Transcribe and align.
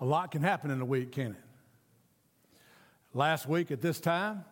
a 0.00 0.04
lot 0.04 0.30
can 0.30 0.42
happen 0.42 0.70
in 0.70 0.80
a 0.80 0.84
week, 0.84 1.12
can 1.12 1.32
it? 1.32 1.44
Last 3.12 3.46
week 3.46 3.70
at 3.70 3.80
this 3.80 4.00
time, 4.00 4.44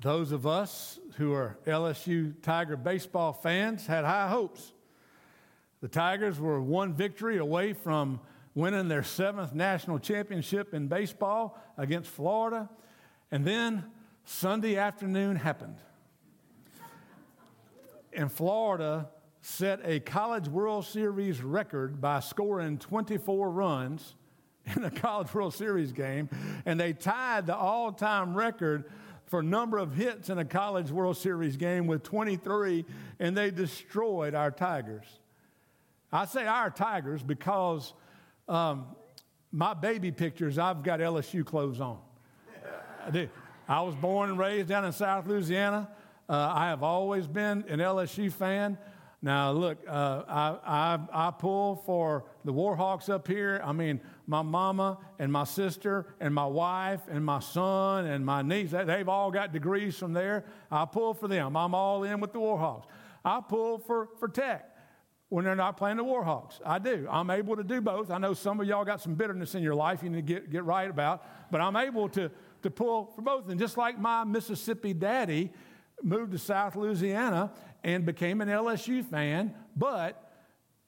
those 0.00 0.30
of 0.30 0.46
us 0.46 1.00
who 1.16 1.32
are 1.32 1.58
LSU 1.66 2.34
Tiger 2.42 2.76
baseball 2.76 3.32
fans 3.32 3.86
had 3.86 4.04
high 4.04 4.28
hopes. 4.28 4.72
The 5.80 5.88
Tigers 5.88 6.38
were 6.38 6.60
one 6.60 6.92
victory 6.92 7.38
away 7.38 7.72
from 7.72 8.20
winning 8.54 8.88
their 8.88 9.02
seventh 9.02 9.54
national 9.54 9.98
championship 9.98 10.72
in 10.72 10.88
baseball 10.88 11.58
against 11.76 12.10
Florida. 12.10 12.68
And 13.30 13.44
then 13.44 13.84
Sunday 14.24 14.76
afternoon 14.76 15.36
happened. 15.36 15.76
And 18.12 18.30
Florida 18.30 19.08
set 19.40 19.80
a 19.84 20.00
College 20.00 20.48
World 20.48 20.84
Series 20.84 21.42
record 21.42 22.00
by 22.00 22.20
scoring 22.20 22.78
24 22.78 23.50
runs 23.50 24.14
in 24.74 24.84
a 24.84 24.90
College 24.90 25.32
World 25.32 25.54
Series 25.54 25.92
game, 25.92 26.28
and 26.64 26.78
they 26.80 26.92
tied 26.92 27.46
the 27.46 27.56
all 27.56 27.92
time 27.92 28.34
record 28.34 28.84
for 29.26 29.42
number 29.42 29.78
of 29.78 29.94
hits 29.94 30.30
in 30.30 30.38
a 30.38 30.44
College 30.44 30.90
World 30.90 31.16
Series 31.16 31.56
game 31.56 31.86
with 31.86 32.02
23, 32.02 32.84
and 33.18 33.36
they 33.36 33.50
destroyed 33.50 34.34
our 34.34 34.50
Tigers. 34.50 35.06
I 36.12 36.24
say 36.26 36.46
our 36.46 36.70
Tigers 36.70 37.22
because 37.22 37.92
um, 38.48 38.86
my 39.52 39.74
baby 39.74 40.12
pictures, 40.12 40.58
I've 40.58 40.82
got 40.82 41.00
LSU 41.00 41.44
clothes 41.44 41.80
on. 41.80 41.98
I. 43.12 43.28
I 43.68 43.80
was 43.80 43.96
born 43.96 44.30
and 44.30 44.38
raised 44.38 44.68
down 44.68 44.84
in 44.84 44.92
South 44.92 45.26
Louisiana. 45.26 45.88
Uh, 46.28 46.52
I 46.54 46.68
have 46.68 46.84
always 46.84 47.26
been 47.26 47.64
an 47.68 47.80
LSU 47.80 48.30
fan. 48.32 48.78
Now, 49.22 49.50
look, 49.52 49.78
uh, 49.88 50.22
I, 50.28 50.58
I, 50.66 51.28
I, 51.28 51.30
pull 51.30 51.76
for 51.86 52.26
the 52.44 52.52
Warhawks 52.52 53.08
up 53.08 53.26
here. 53.26 53.60
I 53.64 53.72
mean, 53.72 54.00
my 54.26 54.42
mama 54.42 54.98
and 55.18 55.32
my 55.32 55.44
sister 55.44 56.14
and 56.20 56.34
my 56.34 56.46
wife 56.46 57.00
and 57.08 57.24
my 57.24 57.40
son 57.40 58.06
and 58.06 58.24
my 58.26 58.42
niece, 58.42 58.72
they've 58.72 59.08
all 59.08 59.30
got 59.30 59.52
degrees 59.52 59.96
from 59.96 60.12
there. 60.12 60.44
I 60.70 60.84
pull 60.84 61.14
for 61.14 61.28
them. 61.28 61.56
I'm 61.56 61.74
all 61.74 62.04
in 62.04 62.20
with 62.20 62.34
the 62.34 62.38
Warhawks. 62.38 62.84
I 63.24 63.40
pull 63.40 63.78
for, 63.78 64.10
for 64.20 64.28
Tech 64.28 64.70
when 65.30 65.44
they're 65.44 65.56
not 65.56 65.78
playing 65.78 65.96
the 65.96 66.04
Warhawks. 66.04 66.60
I 66.64 66.78
do. 66.78 67.08
I'm 67.10 67.30
able 67.30 67.56
to 67.56 67.64
do 67.64 67.80
both. 67.80 68.10
I 68.10 68.18
know 68.18 68.34
some 68.34 68.60
of 68.60 68.66
y'all 68.66 68.84
got 68.84 69.00
some 69.00 69.14
bitterness 69.14 69.54
in 69.54 69.62
your 69.62 69.74
life 69.74 70.02
you 70.02 70.10
need 70.10 70.26
to 70.26 70.34
get, 70.34 70.50
get 70.50 70.64
right 70.64 70.88
about, 70.88 71.24
but 71.50 71.62
I'm 71.62 71.74
able 71.74 72.08
to, 72.10 72.30
to 72.62 72.70
pull 72.70 73.06
for 73.06 73.22
both. 73.22 73.48
And 73.48 73.58
just 73.58 73.78
like 73.78 73.98
my 73.98 74.24
Mississippi 74.24 74.92
daddy, 74.92 75.52
moved 76.02 76.32
to 76.32 76.38
South 76.38 76.76
Louisiana 76.76 77.52
and 77.84 78.04
became 78.04 78.40
an 78.40 78.48
LSU 78.48 79.04
fan, 79.04 79.54
but 79.76 80.22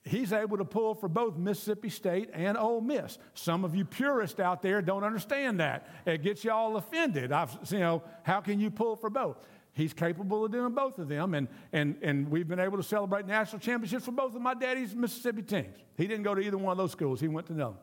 he's 0.03 0.33
able 0.33 0.57
to 0.57 0.65
pull 0.65 0.95
for 0.95 1.09
both 1.09 1.37
Mississippi 1.37 1.91
State 1.91 2.31
and 2.33 2.57
Ole 2.57 2.81
Miss. 2.81 3.19
Some 3.35 3.65
of 3.65 3.75
you 3.75 3.85
purists 3.85 4.41
out 4.41 4.63
there 4.63 4.83
don't 4.83 5.05
understand 5.05 5.61
that. 5.61 5.89
It 6.07 6.23
gets 6.23 6.45
you 6.45 6.51
all 6.51 6.77
offended. 6.77 7.33
I've, 7.33 7.57
you 7.71 7.81
know, 7.81 8.03
how 8.23 8.41
can 8.41 8.61
you 8.61 8.71
pull 8.71 8.97
for 8.97 9.11
both? 9.11 9.37
He's 9.73 9.93
capable 9.93 10.45
of 10.45 10.51
doing 10.51 10.75
both 10.75 10.99
of 10.99 11.09
them, 11.09 11.35
and, 11.35 11.47
and, 11.73 11.97
and 12.03 12.29
we've 12.29 12.49
been 12.49 12.59
able 12.59 12.79
to 12.79 12.83
celebrate 12.83 13.27
national 13.27 13.61
championships 13.61 14.05
for 14.05 14.11
both 14.11 14.35
of 14.35 14.43
my 14.43 14.55
daddy's 14.55 14.95
Mississippi 14.95 15.43
teams. 15.43 15.77
He 15.97 16.09
didn't 16.09 16.25
go 16.25 16.35
to 16.35 16.41
either 16.41 16.59
one 16.59 16.73
of 16.73 16.79
those 16.79 16.91
schools, 16.91 17.21
he 17.21 17.29
went 17.29 17.47
to 17.47 17.53
them. 17.53 17.75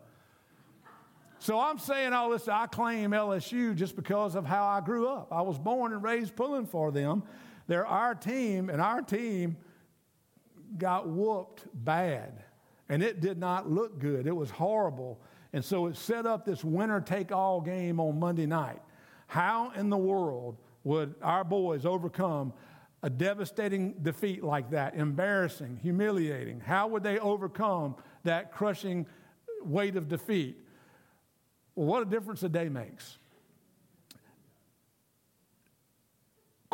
So 1.40 1.60
I'm 1.60 1.78
saying 1.78 2.12
all 2.12 2.32
this, 2.32 2.48
I 2.48 2.66
claim 2.68 3.12
LSU 3.12 3.76
just 3.76 3.96
because 3.96 4.36
of 4.36 4.46
how 4.46 4.66
I 4.66 4.82
grew 4.82 5.08
up. 5.08 5.32
I 5.32 5.42
was 5.42 5.60
born 5.60 5.94
and 5.94 6.02
raised 6.02 6.36
pulling 6.36 6.66
for 6.66 6.92
them. 6.92 7.24
They're 7.68 7.86
our 7.86 8.16
team, 8.16 8.70
and 8.70 8.81
our 8.81 9.02
team 9.02 9.58
got 10.78 11.08
whooped 11.08 11.66
bad. 11.74 12.44
And 12.90 13.02
it 13.02 13.20
did 13.20 13.40
not 13.40 13.70
look 13.70 14.00
good. 14.00 14.28
It 14.28 14.36
was 14.36 14.52
horrible. 14.52 15.20
And 15.53 15.64
so 15.64 15.88
it 15.88 15.96
set 15.96 16.26
up 16.26 16.46
this 16.46 16.64
winner 16.64 17.02
take 17.02 17.31
all 17.31 17.62
game 17.62 18.00
on 18.00 18.20
Monday 18.20 18.46
night. 18.46 18.81
How 19.28 19.72
in 19.76 19.90
the 19.90 19.98
world 19.98 20.58
would 20.84 21.16
our 21.22 21.44
boys 21.44 21.86
overcome 21.86 22.53
a 23.02 23.09
devastating 23.09 23.94
defeat 24.02 24.44
like 24.44 24.70
that? 24.72 24.96
Embarrassing, 24.96 25.80
humiliating. 25.82 26.59
How 26.59 26.88
would 26.88 27.03
they 27.03 27.18
overcome 27.20 27.96
that 28.24 28.52
crushing 28.52 29.08
weight 29.64 29.96
of 29.96 30.08
defeat? 30.08 30.58
Well, 31.74 31.88
what 31.88 32.02
a 32.03 32.06
difference 32.06 32.44
a 32.44 32.50
day 32.50 32.70
makes. 32.70 33.18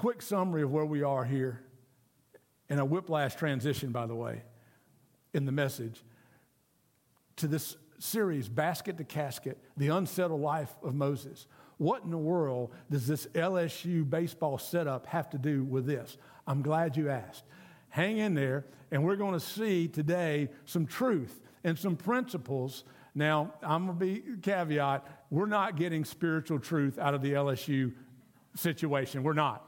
Quick 0.02 0.24
summary 0.24 0.64
of 0.64 0.72
where 0.72 0.84
we 0.84 1.04
are 1.04 1.24
here, 1.24 1.62
and 2.72 2.80
a 2.80 2.84
whiplash 2.84 3.36
transition, 3.36 3.92
by 3.92 4.08
the 4.08 4.16
way, 4.16 4.42
in 5.32 5.46
the 5.46 5.52
message 5.52 6.04
to 7.36 7.46
this 7.46 7.78
series, 8.00 8.50
Basket 8.50 8.98
to 8.98 9.04
Casket 9.04 9.60
The 9.78 9.90
Unsettled 9.90 10.42
Life 10.42 10.72
of 10.82 10.96
Moses. 10.96 11.46
What 11.78 12.04
in 12.04 12.10
the 12.10 12.18
world 12.18 12.72
does 12.90 13.06
this 13.06 13.28
LSU 13.28 14.10
baseball 14.10 14.58
setup 14.58 15.06
have 15.06 15.30
to 15.30 15.38
do 15.38 15.64
with 15.64 15.86
this? 15.86 16.18
I'm 16.48 16.64
glad 16.64 16.98
you 16.98 17.12
asked. 17.12 17.44
Hang 17.90 18.18
in 18.18 18.34
there, 18.34 18.66
and 18.90 19.04
we're 19.04 19.18
going 19.18 19.34
to 19.34 19.40
see 19.40 19.88
today 19.88 20.50
some 20.66 20.88
truth 20.88 21.42
and 21.64 21.78
some 21.78 21.96
principles 21.96 22.86
now, 23.14 23.54
I'm 23.62 23.86
going 23.86 24.00
to 24.00 24.06
be 24.06 24.24
caveat 24.42 25.06
we're 25.30 25.46
not 25.46 25.76
getting 25.76 26.06
spiritual 26.06 26.58
truth 26.58 26.98
out 26.98 27.14
of 27.14 27.22
the 27.22 27.34
LSU 27.34 27.94
situation. 28.56 29.22
We're 29.22 29.34
not. 29.34 29.68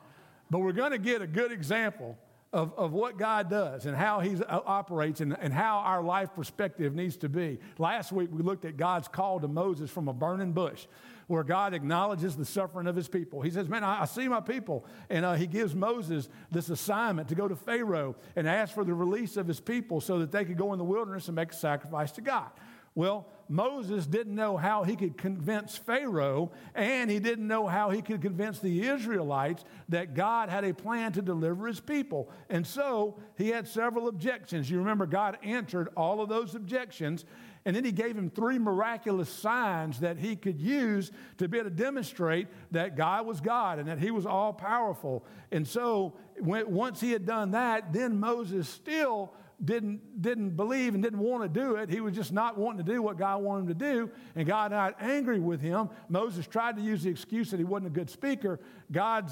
But 0.54 0.60
we're 0.60 0.72
going 0.72 0.92
to 0.92 1.00
get 1.00 1.24
a 1.24 1.26
good 1.26 1.52
example 1.52 2.16
of, 2.52 2.78
of 2.78 2.94
what 2.94 3.18
God 3.18 3.50
does 3.50 3.88
and 3.88 3.98
how 3.98 4.20
He 4.20 4.36
uh, 4.36 4.60
operates 4.68 5.20
and, 5.20 5.36
and 5.42 5.52
how 5.52 5.80
our 5.80 6.04
life 6.04 6.30
perspective 6.36 6.94
needs 6.94 7.18
to 7.18 7.28
be. 7.28 7.58
Last 7.80 8.12
week, 8.12 8.30
we 8.32 8.44
looked 8.44 8.64
at 8.64 8.78
God's 8.78 9.08
call 9.08 9.40
to 9.40 9.48
Moses 9.48 9.90
from 9.90 10.08
a 10.08 10.14
burning 10.14 10.52
bush, 10.52 10.86
where 11.26 11.44
God 11.44 11.74
acknowledges 11.74 12.36
the 12.36 12.46
suffering 12.46 12.86
of 12.86 12.96
His 12.96 13.08
people. 13.08 13.42
He 13.42 13.50
says, 13.50 13.68
Man, 13.68 13.84
I, 13.84 14.04
I 14.04 14.06
see 14.06 14.28
my 14.28 14.42
people. 14.42 14.86
And 15.10 15.26
uh, 15.26 15.34
He 15.34 15.48
gives 15.48 15.74
Moses 15.74 16.30
this 16.52 16.70
assignment 16.70 17.30
to 17.30 17.36
go 17.36 17.48
to 17.48 17.56
Pharaoh 17.56 18.16
and 18.36 18.48
ask 18.48 18.76
for 18.76 18.84
the 18.84 18.94
release 18.94 19.38
of 19.38 19.48
His 19.48 19.60
people 19.60 20.02
so 20.02 20.20
that 20.20 20.32
they 20.32 20.46
could 20.46 20.60
go 20.60 20.72
in 20.72 20.78
the 20.78 20.86
wilderness 20.86 21.30
and 21.30 21.36
make 21.36 21.52
a 21.52 21.56
sacrifice 21.56 22.12
to 22.12 22.22
God. 22.22 22.52
Well, 22.96 23.28
Moses 23.50 24.06
didn't 24.06 24.36
know 24.36 24.56
how 24.56 24.84
he 24.84 24.96
could 24.96 25.18
convince 25.18 25.76
Pharaoh, 25.78 26.52
and 26.74 27.10
he 27.10 27.20
didn't 27.20 27.48
know 27.48 27.68
how 27.68 27.90
he 27.90 28.02
could 28.02 28.22
convince 28.22 28.60
the 28.60 28.88
Israelites 28.88 29.66
that 29.90 30.14
God 30.14 30.50
had 30.50 30.64
a 30.64 30.74
plan 30.74 31.12
to 31.14 31.22
deliver 31.22 31.68
his 31.68 31.80
people. 31.80 32.30
And 32.50 32.66
so 32.66 33.20
he 33.38 33.50
had 33.50 33.68
several 33.68 34.08
objections. 34.08 34.70
You 34.70 34.80
remember, 34.80 35.06
God 35.06 35.38
answered 35.44 35.90
all 35.98 36.22
of 36.22 36.30
those 36.30 36.56
objections, 36.56 37.26
and 37.66 37.76
then 37.76 37.84
he 37.84 37.92
gave 37.92 38.18
him 38.18 38.30
three 38.30 38.60
miraculous 38.60 39.30
signs 39.30 40.00
that 40.00 40.18
he 40.18 40.36
could 40.36 40.60
use 40.60 41.12
to 41.38 41.48
be 41.48 41.58
able 41.58 41.70
to 41.70 41.76
demonstrate 41.76 42.48
that 42.72 42.96
God 42.96 43.26
was 43.26 43.40
God 43.42 43.80
and 43.80 43.88
that 43.88 44.00
he 44.00 44.12
was 44.12 44.26
all 44.26 44.54
powerful. 44.54 45.26
And 45.52 45.68
so 45.68 46.14
when, 46.40 46.72
once 46.72 47.00
he 47.00 47.12
had 47.12 47.26
done 47.26 47.52
that, 47.52 47.94
then 47.94 48.20
Moses 48.20 48.68
still 48.68 49.34
didn't, 49.64 50.22
didn't 50.22 50.52
believe 50.52 50.94
and 50.94 51.04
didn't 51.04 51.20
want 51.20 51.44
to 51.44 51.50
do 51.50 51.76
it. 51.76 51.90
He 51.90 52.02
was 52.02 52.14
just 52.14 52.32
not 52.32 52.58
wanting 52.58 52.86
to 52.86 52.92
do 52.92 53.02
what 53.02 53.18
God 53.18 53.42
wanted 53.42 53.62
him 53.62 53.68
to 53.68 53.74
do. 53.74 54.12
And 54.36 54.48
God 54.48 54.72
got 54.72 55.02
angry 55.02 55.40
with 55.40 55.62
him. 55.62 55.90
Moses 56.10 56.48
tried 56.48 56.76
to 56.78 56.82
use 56.82 57.04
the 57.04 57.10
excuse 57.10 57.52
that 57.52 57.58
he 57.58 57.64
wasn't 57.64 57.88
a 57.88 57.94
good 57.94 58.10
speaker. 58.10 58.60
God 58.92 59.32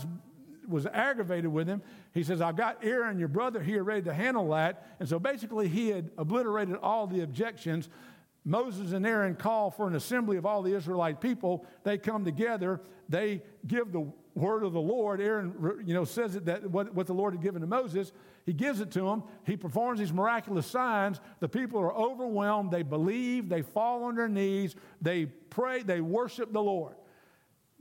was 0.68 0.85
aggravated 0.85 1.51
with 1.51 1.68
him. 1.68 1.81
He 2.13 2.23
says, 2.23 2.41
I've 2.41 2.56
got 2.56 2.83
Aaron, 2.83 3.19
your 3.19 3.27
brother, 3.27 3.62
here 3.62 3.83
ready 3.83 4.03
to 4.03 4.13
handle 4.13 4.50
that. 4.50 4.95
And 5.00 5.07
so 5.07 5.19
basically, 5.19 5.68
he 5.68 5.89
had 5.89 6.12
obliterated 6.18 6.75
all 6.75 7.07
the 7.07 7.21
objections. 7.21 7.89
Moses 8.44 8.94
and 8.94 9.06
Aaron 9.06 9.35
call 9.35 9.69
for 9.69 9.88
an 9.88 9.95
assembly 9.95 10.38
of 10.38 10.45
all 10.45 10.62
the 10.62 10.74
Israelite 10.74 11.21
people. 11.21 11.65
They 11.83 11.97
come 11.97 12.25
together. 12.25 12.81
They 13.09 13.41
give 13.67 13.91
the 13.91 14.12
word 14.33 14.63
of 14.63 14.74
the 14.74 14.81
Lord. 14.81 15.21
Aaron, 15.21 15.83
you 15.85 15.94
know, 15.94 16.06
says 16.06 16.35
it 16.35 16.45
that 16.45 16.69
what, 16.69 16.94
what 16.94 17.07
the 17.07 17.13
Lord 17.13 17.33
had 17.33 17.44
given 17.44 17.62
to 17.62 17.67
Moses. 17.67 18.12
He 18.45 18.53
gives 18.53 18.81
it 18.81 18.91
to 18.91 19.07
him. 19.07 19.23
He 19.45 19.55
performs 19.55 19.99
these 19.99 20.13
miraculous 20.13 20.67
signs. 20.67 21.19
The 21.39 21.49
people 21.49 21.79
are 21.79 21.93
overwhelmed. 21.93 22.71
They 22.71 22.83
believe. 22.83 23.49
They 23.49 23.61
fall 23.61 24.03
on 24.03 24.15
their 24.15 24.29
knees. 24.29 24.75
They 25.01 25.25
pray. 25.25 25.83
They 25.83 26.01
worship 26.01 26.51
the 26.51 26.61
Lord. 26.61 26.95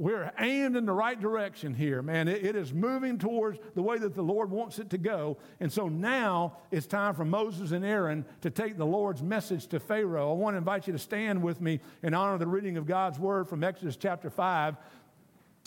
We're 0.00 0.32
aimed 0.38 0.76
in 0.76 0.86
the 0.86 0.94
right 0.94 1.20
direction 1.20 1.74
here, 1.74 2.00
man. 2.00 2.26
It, 2.26 2.42
it 2.42 2.56
is 2.56 2.72
moving 2.72 3.18
towards 3.18 3.58
the 3.74 3.82
way 3.82 3.98
that 3.98 4.14
the 4.14 4.22
Lord 4.22 4.50
wants 4.50 4.78
it 4.78 4.88
to 4.90 4.98
go. 4.98 5.36
And 5.60 5.70
so 5.70 5.90
now 5.90 6.56
it's 6.70 6.86
time 6.86 7.14
for 7.14 7.26
Moses 7.26 7.72
and 7.72 7.84
Aaron 7.84 8.24
to 8.40 8.48
take 8.48 8.78
the 8.78 8.86
Lord's 8.86 9.22
message 9.22 9.66
to 9.66 9.78
Pharaoh. 9.78 10.30
I 10.30 10.34
want 10.36 10.54
to 10.54 10.58
invite 10.58 10.86
you 10.86 10.94
to 10.94 10.98
stand 10.98 11.42
with 11.42 11.60
me 11.60 11.80
in 12.02 12.14
honor 12.14 12.32
of 12.32 12.40
the 12.40 12.46
reading 12.46 12.78
of 12.78 12.86
God's 12.86 13.18
word 13.18 13.46
from 13.46 13.62
Exodus 13.62 13.94
chapter 13.96 14.30
5. 14.30 14.76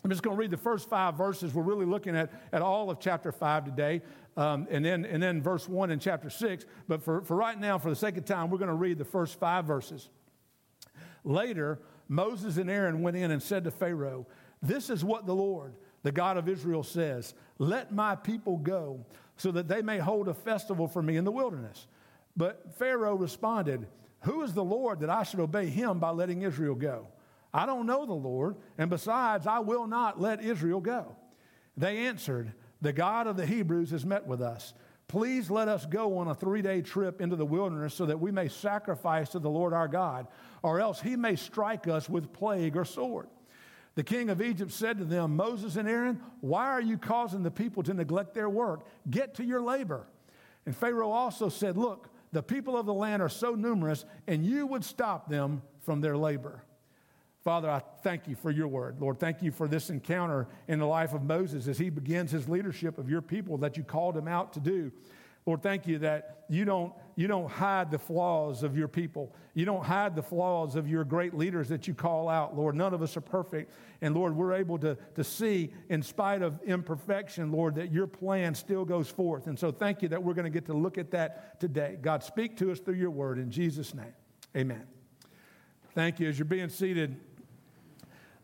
I'm 0.03 0.09
just 0.09 0.23
going 0.23 0.35
to 0.35 0.39
read 0.39 0.51
the 0.51 0.57
first 0.57 0.89
five 0.89 1.15
verses. 1.15 1.53
We're 1.53 1.63
really 1.63 1.85
looking 1.85 2.15
at, 2.17 2.31
at 2.51 2.63
all 2.63 2.89
of 2.89 2.99
chapter 2.99 3.31
5 3.31 3.65
today, 3.65 4.01
um, 4.35 4.67
and, 4.69 4.83
then, 4.83 5.05
and 5.05 5.21
then 5.21 5.41
verse 5.41 5.67
1 5.67 5.91
in 5.91 5.99
chapter 5.99 6.29
6. 6.29 6.65
But 6.87 7.03
for, 7.03 7.21
for 7.21 7.35
right 7.35 7.59
now, 7.59 7.77
for 7.77 7.89
the 7.89 7.95
sake 7.95 8.17
of 8.17 8.25
time, 8.25 8.49
we're 8.49 8.57
going 8.57 8.69
to 8.69 8.75
read 8.75 8.97
the 8.97 9.05
first 9.05 9.39
five 9.39 9.65
verses. 9.65 10.09
Later, 11.23 11.79
Moses 12.07 12.57
and 12.57 12.69
Aaron 12.69 13.01
went 13.01 13.17
in 13.17 13.31
and 13.31 13.41
said 13.41 13.63
to 13.63 13.71
Pharaoh, 13.71 14.27
This 14.61 14.89
is 14.89 15.03
what 15.03 15.25
the 15.25 15.35
Lord, 15.35 15.75
the 16.03 16.11
God 16.11 16.37
of 16.37 16.49
Israel, 16.49 16.83
says 16.83 17.33
Let 17.59 17.93
my 17.93 18.15
people 18.15 18.57
go, 18.57 19.05
so 19.37 19.51
that 19.51 19.67
they 19.67 19.81
may 19.81 19.99
hold 19.99 20.27
a 20.27 20.33
festival 20.33 20.87
for 20.87 21.01
me 21.01 21.17
in 21.17 21.23
the 21.23 21.31
wilderness. 21.31 21.87
But 22.35 22.75
Pharaoh 22.77 23.15
responded, 23.15 23.87
Who 24.21 24.41
is 24.41 24.53
the 24.53 24.63
Lord 24.63 24.99
that 25.01 25.09
I 25.09 25.23
should 25.23 25.39
obey 25.39 25.67
him 25.67 25.99
by 25.99 26.09
letting 26.09 26.41
Israel 26.41 26.75
go? 26.75 27.07
I 27.53 27.67
don't 27.67 27.85
know 27.85 28.05
the 28.05 28.13
Lord, 28.13 28.55
and 28.79 28.89
besides, 28.89 29.45
I 29.45 29.59
will 29.59 29.85
not 29.85 30.19
let 30.19 30.41
Israel 30.41 30.81
go. 30.81 31.15
They 31.77 32.07
answered, 32.07 32.53
The 32.83 32.91
God 32.91 33.27
of 33.27 33.37
the 33.37 33.45
Hebrews 33.45 33.91
has 33.91 34.05
met 34.05 34.27
with 34.27 34.41
us. 34.41 34.73
Please 35.07 35.49
let 35.49 35.69
us 35.69 35.85
go 35.85 36.17
on 36.17 36.27
a 36.27 36.35
three 36.35 36.61
day 36.61 36.81
trip 36.81 37.21
into 37.21 37.37
the 37.37 37.45
wilderness 37.45 37.93
so 37.93 38.05
that 38.05 38.19
we 38.19 38.29
may 38.29 38.49
sacrifice 38.49 39.29
to 39.29 39.39
the 39.39 39.49
Lord 39.49 39.71
our 39.71 39.87
God, 39.87 40.27
or 40.61 40.81
else 40.81 40.99
he 40.99 41.15
may 41.15 41.37
strike 41.37 41.87
us 41.87 42.09
with 42.09 42.33
plague 42.33 42.75
or 42.75 42.83
sword. 42.83 43.27
The 43.95 44.03
king 44.03 44.29
of 44.29 44.41
Egypt 44.41 44.71
said 44.71 44.97
to 44.97 45.05
them, 45.05 45.37
Moses 45.37 45.77
and 45.77 45.87
Aaron, 45.87 46.21
why 46.41 46.65
are 46.65 46.81
you 46.81 46.97
causing 46.97 47.41
the 47.41 47.51
people 47.51 47.83
to 47.83 47.93
neglect 47.93 48.33
their 48.33 48.49
work? 48.49 48.85
Get 49.09 49.35
to 49.35 49.45
your 49.45 49.61
labor. 49.61 50.05
And 50.65 50.75
Pharaoh 50.75 51.11
also 51.11 51.47
said, 51.47 51.77
Look, 51.77 52.09
the 52.33 52.43
people 52.43 52.75
of 52.75 52.85
the 52.85 52.93
land 52.93 53.21
are 53.21 53.29
so 53.29 53.55
numerous, 53.55 54.03
and 54.27 54.45
you 54.45 54.67
would 54.67 54.83
stop 54.83 55.29
them 55.29 55.61
from 55.79 56.01
their 56.01 56.17
labor. 56.17 56.65
Father, 57.43 57.69
I 57.69 57.81
thank 58.03 58.27
you 58.27 58.35
for 58.35 58.51
your 58.51 58.69
word. 58.69 59.01
Lord, 59.01 59.19
thank 59.19 59.41
you 59.41 59.51
for 59.51 59.67
this 59.67 59.89
encounter 59.89 60.47
in 60.69 60.79
the 60.79 60.85
life 60.85 61.13
of 61.13 61.23
Moses 61.23 61.67
as 61.67 61.77
he 61.77 61.89
begins 61.89 62.31
his 62.31 62.47
leadership 62.47 62.97
of 62.97 63.09
your 63.09 63.21
people 63.21 63.57
that 63.57 63.75
you 63.75 63.83
called 63.83 64.15
him 64.15 64.29
out 64.29 64.53
to 64.53 64.61
do. 64.61 64.91
Lord, 65.45 65.61
thank 65.61 65.85
you 65.85 65.99
that 65.99 66.45
you 66.47 66.63
don't, 66.63 66.93
you 67.17 67.27
don't 67.27 67.51
hide 67.51 67.91
the 67.91 67.99
flaws 67.99 68.63
of 68.63 68.77
your 68.77 68.87
people. 68.87 69.35
You 69.53 69.65
don't 69.65 69.83
hide 69.83 70.15
the 70.15 70.23
flaws 70.23 70.77
of 70.77 70.87
your 70.87 71.03
great 71.03 71.33
leaders 71.33 71.67
that 71.67 71.85
you 71.85 71.93
call 71.93 72.29
out, 72.29 72.55
Lord. 72.55 72.75
None 72.75 72.93
of 72.93 73.01
us 73.01 73.17
are 73.17 73.21
perfect. 73.21 73.73
And 74.01 74.15
Lord, 74.15 74.37
we're 74.37 74.53
able 74.53 74.77
to, 74.79 74.97
to 75.15 75.23
see, 75.25 75.73
in 75.89 76.01
spite 76.01 76.41
of 76.41 76.61
imperfection, 76.63 77.51
Lord, 77.51 77.75
that 77.75 77.91
your 77.91 78.07
plan 78.07 78.55
still 78.55 78.85
goes 78.85 79.09
forth. 79.09 79.47
And 79.47 79.59
so 79.59 79.69
thank 79.69 80.01
you 80.01 80.07
that 80.09 80.23
we're 80.23 80.33
going 80.33 80.45
to 80.45 80.49
get 80.49 80.67
to 80.67 80.73
look 80.73 80.97
at 80.97 81.11
that 81.11 81.59
today. 81.59 81.97
God, 82.01 82.23
speak 82.23 82.55
to 82.57 82.71
us 82.71 82.79
through 82.79 82.95
your 82.95 83.11
word 83.11 83.37
in 83.37 83.51
Jesus' 83.51 83.93
name. 83.93 84.13
Amen. 84.55 84.87
Thank 85.93 86.21
you. 86.21 86.29
As 86.29 86.39
you're 86.39 86.45
being 86.45 86.69
seated, 86.69 87.19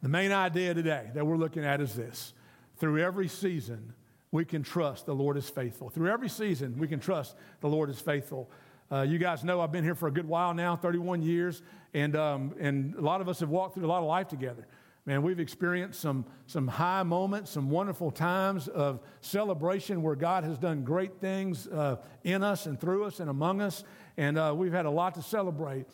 the 0.02 0.10
main 0.10 0.32
idea 0.32 0.74
today 0.74 1.10
that 1.14 1.26
we're 1.26 1.38
looking 1.38 1.66
at 1.66 1.82
is 1.82 1.96
this 1.96 2.34
through 2.78 3.02
every 3.02 3.28
season, 3.28 3.94
we 4.32 4.46
can 4.46 4.64
trust 4.64 5.06
the 5.06 5.16
Lord 5.16 5.38
is 5.38 5.50
faithful. 5.50 5.90
Through 5.90 6.10
every 6.10 6.30
season, 6.30 6.78
we 6.78 6.88
can 6.88 7.00
trust 7.00 7.36
the 7.62 7.68
Lord 7.68 7.90
is 7.90 8.00
faithful. 8.00 8.50
Uh, 8.92 9.02
you 9.02 9.18
guys 9.18 9.44
know 9.44 9.62
I've 9.62 9.72
been 9.72 9.84
here 9.84 9.96
for 9.96 10.08
a 10.08 10.12
good 10.12 10.28
while 10.28 10.54
now, 10.54 10.76
31 10.76 11.22
years, 11.22 11.62
and, 11.94 12.16
um, 12.16 12.56
and 12.60 12.96
a 12.96 13.02
lot 13.02 13.22
of 13.22 13.28
us 13.28 13.40
have 13.40 13.50
walked 13.50 13.76
through 13.76 13.86
a 13.86 13.88
lot 13.88 14.00
of 14.00 14.08
life 14.08 14.28
together. 14.28 14.66
Man, 15.06 15.24
we've 15.24 15.40
experienced 15.40 16.00
some, 16.00 16.26
some 16.46 16.68
high 16.68 17.04
moments, 17.04 17.52
some 17.52 17.70
wonderful 17.70 18.12
times 18.12 18.68
of 18.68 19.00
celebration 19.22 20.02
where 20.02 20.16
God 20.16 20.44
has 20.44 20.58
done 20.58 20.84
great 20.84 21.20
things 21.20 21.68
uh, 21.68 21.98
in 22.24 22.44
us 22.44 22.66
and 22.66 22.80
through 22.80 23.06
us 23.06 23.20
and 23.20 23.30
among 23.30 23.62
us, 23.62 23.84
and 24.18 24.38
uh, 24.38 24.54
we've 24.56 24.74
had 24.74 24.86
a 24.86 24.92
lot 24.92 25.16
to 25.16 25.22
celebrate. 25.22 25.86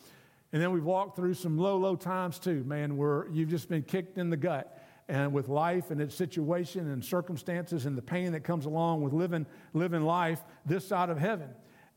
And 0.55 0.63
then 0.63 0.71
we've 0.71 0.85
walked 0.85 1.17
through 1.17 1.33
some 1.33 1.57
low, 1.57 1.77
low 1.77 1.97
times 1.97 2.39
too, 2.39 2.63
man, 2.63 2.95
where 2.95 3.27
you've 3.29 3.49
just 3.49 3.67
been 3.67 3.83
kicked 3.83 4.17
in 4.17 4.29
the 4.29 4.37
gut. 4.37 4.81
And 5.09 5.33
with 5.33 5.49
life 5.49 5.91
and 5.91 5.99
its 5.99 6.15
situation 6.15 6.89
and 6.91 7.03
circumstances 7.03 7.85
and 7.85 7.97
the 7.97 8.01
pain 8.01 8.31
that 8.31 8.45
comes 8.45 8.65
along 8.65 9.01
with 9.01 9.11
living, 9.11 9.47
living 9.73 10.03
life 10.03 10.39
this 10.65 10.87
side 10.87 11.09
of 11.09 11.17
heaven. 11.17 11.49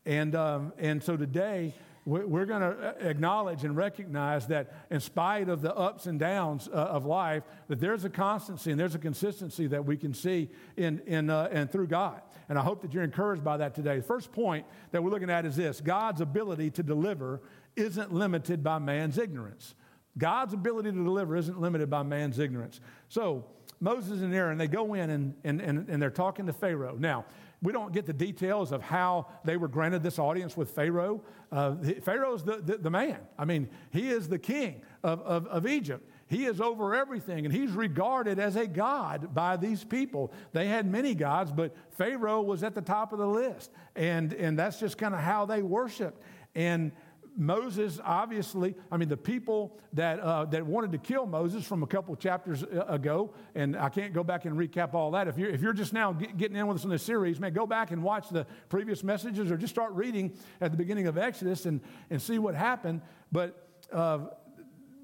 And, 0.04 0.34
um, 0.34 0.72
and 0.76 1.00
so 1.00 1.16
today, 1.16 1.72
we're 2.08 2.46
going 2.46 2.62
to 2.62 2.94
acknowledge 3.00 3.64
and 3.64 3.76
recognize 3.76 4.46
that 4.46 4.72
in 4.90 4.98
spite 4.98 5.50
of 5.50 5.60
the 5.60 5.74
ups 5.76 6.06
and 6.06 6.18
downs 6.18 6.66
uh, 6.68 6.76
of 6.76 7.04
life 7.04 7.42
that 7.68 7.80
there's 7.80 8.04
a 8.04 8.10
constancy 8.10 8.70
and 8.70 8.80
there's 8.80 8.94
a 8.94 8.98
consistency 8.98 9.66
that 9.66 9.84
we 9.84 9.96
can 9.96 10.14
see 10.14 10.48
in, 10.78 11.00
in, 11.06 11.28
uh, 11.28 11.48
and 11.52 11.70
through 11.70 11.86
god 11.86 12.22
and 12.48 12.58
i 12.58 12.62
hope 12.62 12.80
that 12.80 12.94
you're 12.94 13.04
encouraged 13.04 13.44
by 13.44 13.58
that 13.58 13.74
today 13.74 13.98
the 13.98 14.02
first 14.02 14.32
point 14.32 14.64
that 14.90 15.04
we're 15.04 15.10
looking 15.10 15.28
at 15.28 15.44
is 15.44 15.54
this 15.56 15.82
god's 15.82 16.22
ability 16.22 16.70
to 16.70 16.82
deliver 16.82 17.42
isn't 17.78 18.12
limited 18.12 18.62
by 18.62 18.78
man's 18.78 19.18
ignorance. 19.18 19.74
God's 20.16 20.52
ability 20.52 20.90
to 20.90 21.04
deliver 21.04 21.36
isn't 21.36 21.60
limited 21.60 21.88
by 21.88 22.02
man's 22.02 22.38
ignorance. 22.38 22.80
So, 23.08 23.44
Moses 23.80 24.22
and 24.22 24.34
Aaron, 24.34 24.58
they 24.58 24.66
go 24.66 24.94
in 24.94 25.10
and, 25.10 25.34
and, 25.44 25.60
and, 25.60 25.88
and 25.88 26.02
they're 26.02 26.10
talking 26.10 26.46
to 26.46 26.52
Pharaoh. 26.52 26.96
Now, 26.98 27.24
we 27.62 27.72
don't 27.72 27.92
get 27.92 28.06
the 28.06 28.12
details 28.12 28.70
of 28.72 28.82
how 28.82 29.26
they 29.44 29.56
were 29.56 29.68
granted 29.68 30.02
this 30.02 30.18
audience 30.18 30.56
with 30.56 30.70
Pharaoh. 30.70 31.22
Uh, 31.50 31.74
Pharaoh's 32.02 32.44
the, 32.44 32.56
the, 32.58 32.78
the, 32.78 32.90
man. 32.90 33.18
I 33.36 33.44
mean, 33.44 33.68
he 33.90 34.10
is 34.10 34.28
the 34.28 34.38
king 34.38 34.82
of, 35.02 35.20
of, 35.22 35.46
of 35.46 35.66
Egypt. 35.66 36.08
He 36.28 36.44
is 36.44 36.60
over 36.60 36.94
everything, 36.94 37.46
and 37.46 37.54
he's 37.54 37.72
regarded 37.72 38.38
as 38.38 38.54
a 38.54 38.66
god 38.66 39.34
by 39.34 39.56
these 39.56 39.82
people. 39.82 40.32
They 40.52 40.68
had 40.68 40.86
many 40.86 41.14
gods, 41.14 41.50
but 41.50 41.74
Pharaoh 41.90 42.42
was 42.42 42.62
at 42.62 42.74
the 42.74 42.82
top 42.82 43.12
of 43.12 43.18
the 43.18 43.26
list. 43.26 43.72
And, 43.96 44.32
and 44.34 44.58
that's 44.58 44.78
just 44.78 44.98
kind 44.98 45.14
of 45.14 45.20
how 45.20 45.46
they 45.46 45.62
worshiped. 45.62 46.22
And 46.54 46.92
Moses, 47.40 48.00
obviously, 48.04 48.74
I 48.90 48.96
mean, 48.96 49.08
the 49.08 49.16
people 49.16 49.78
that, 49.92 50.18
uh, 50.18 50.44
that 50.46 50.66
wanted 50.66 50.90
to 50.90 50.98
kill 50.98 51.24
Moses 51.24 51.64
from 51.64 51.84
a 51.84 51.86
couple 51.86 52.16
chapters 52.16 52.64
uh, 52.64 52.84
ago, 52.88 53.32
and 53.54 53.76
I 53.76 53.90
can't 53.90 54.12
go 54.12 54.24
back 54.24 54.44
and 54.44 54.58
recap 54.58 54.92
all 54.92 55.12
that. 55.12 55.28
If 55.28 55.38
you're, 55.38 55.48
if 55.48 55.62
you're 55.62 55.72
just 55.72 55.92
now 55.92 56.12
get, 56.12 56.36
getting 56.36 56.56
in 56.56 56.66
with 56.66 56.78
us 56.78 56.84
in 56.84 56.90
this 56.90 57.04
series, 57.04 57.38
man, 57.38 57.52
go 57.52 57.64
back 57.64 57.92
and 57.92 58.02
watch 58.02 58.28
the 58.28 58.44
previous 58.68 59.04
messages 59.04 59.52
or 59.52 59.56
just 59.56 59.72
start 59.72 59.92
reading 59.92 60.36
at 60.60 60.72
the 60.72 60.76
beginning 60.76 61.06
of 61.06 61.16
Exodus 61.16 61.64
and, 61.64 61.80
and 62.10 62.20
see 62.20 62.40
what 62.40 62.56
happened. 62.56 63.02
But 63.30 63.68
uh, 63.92 64.18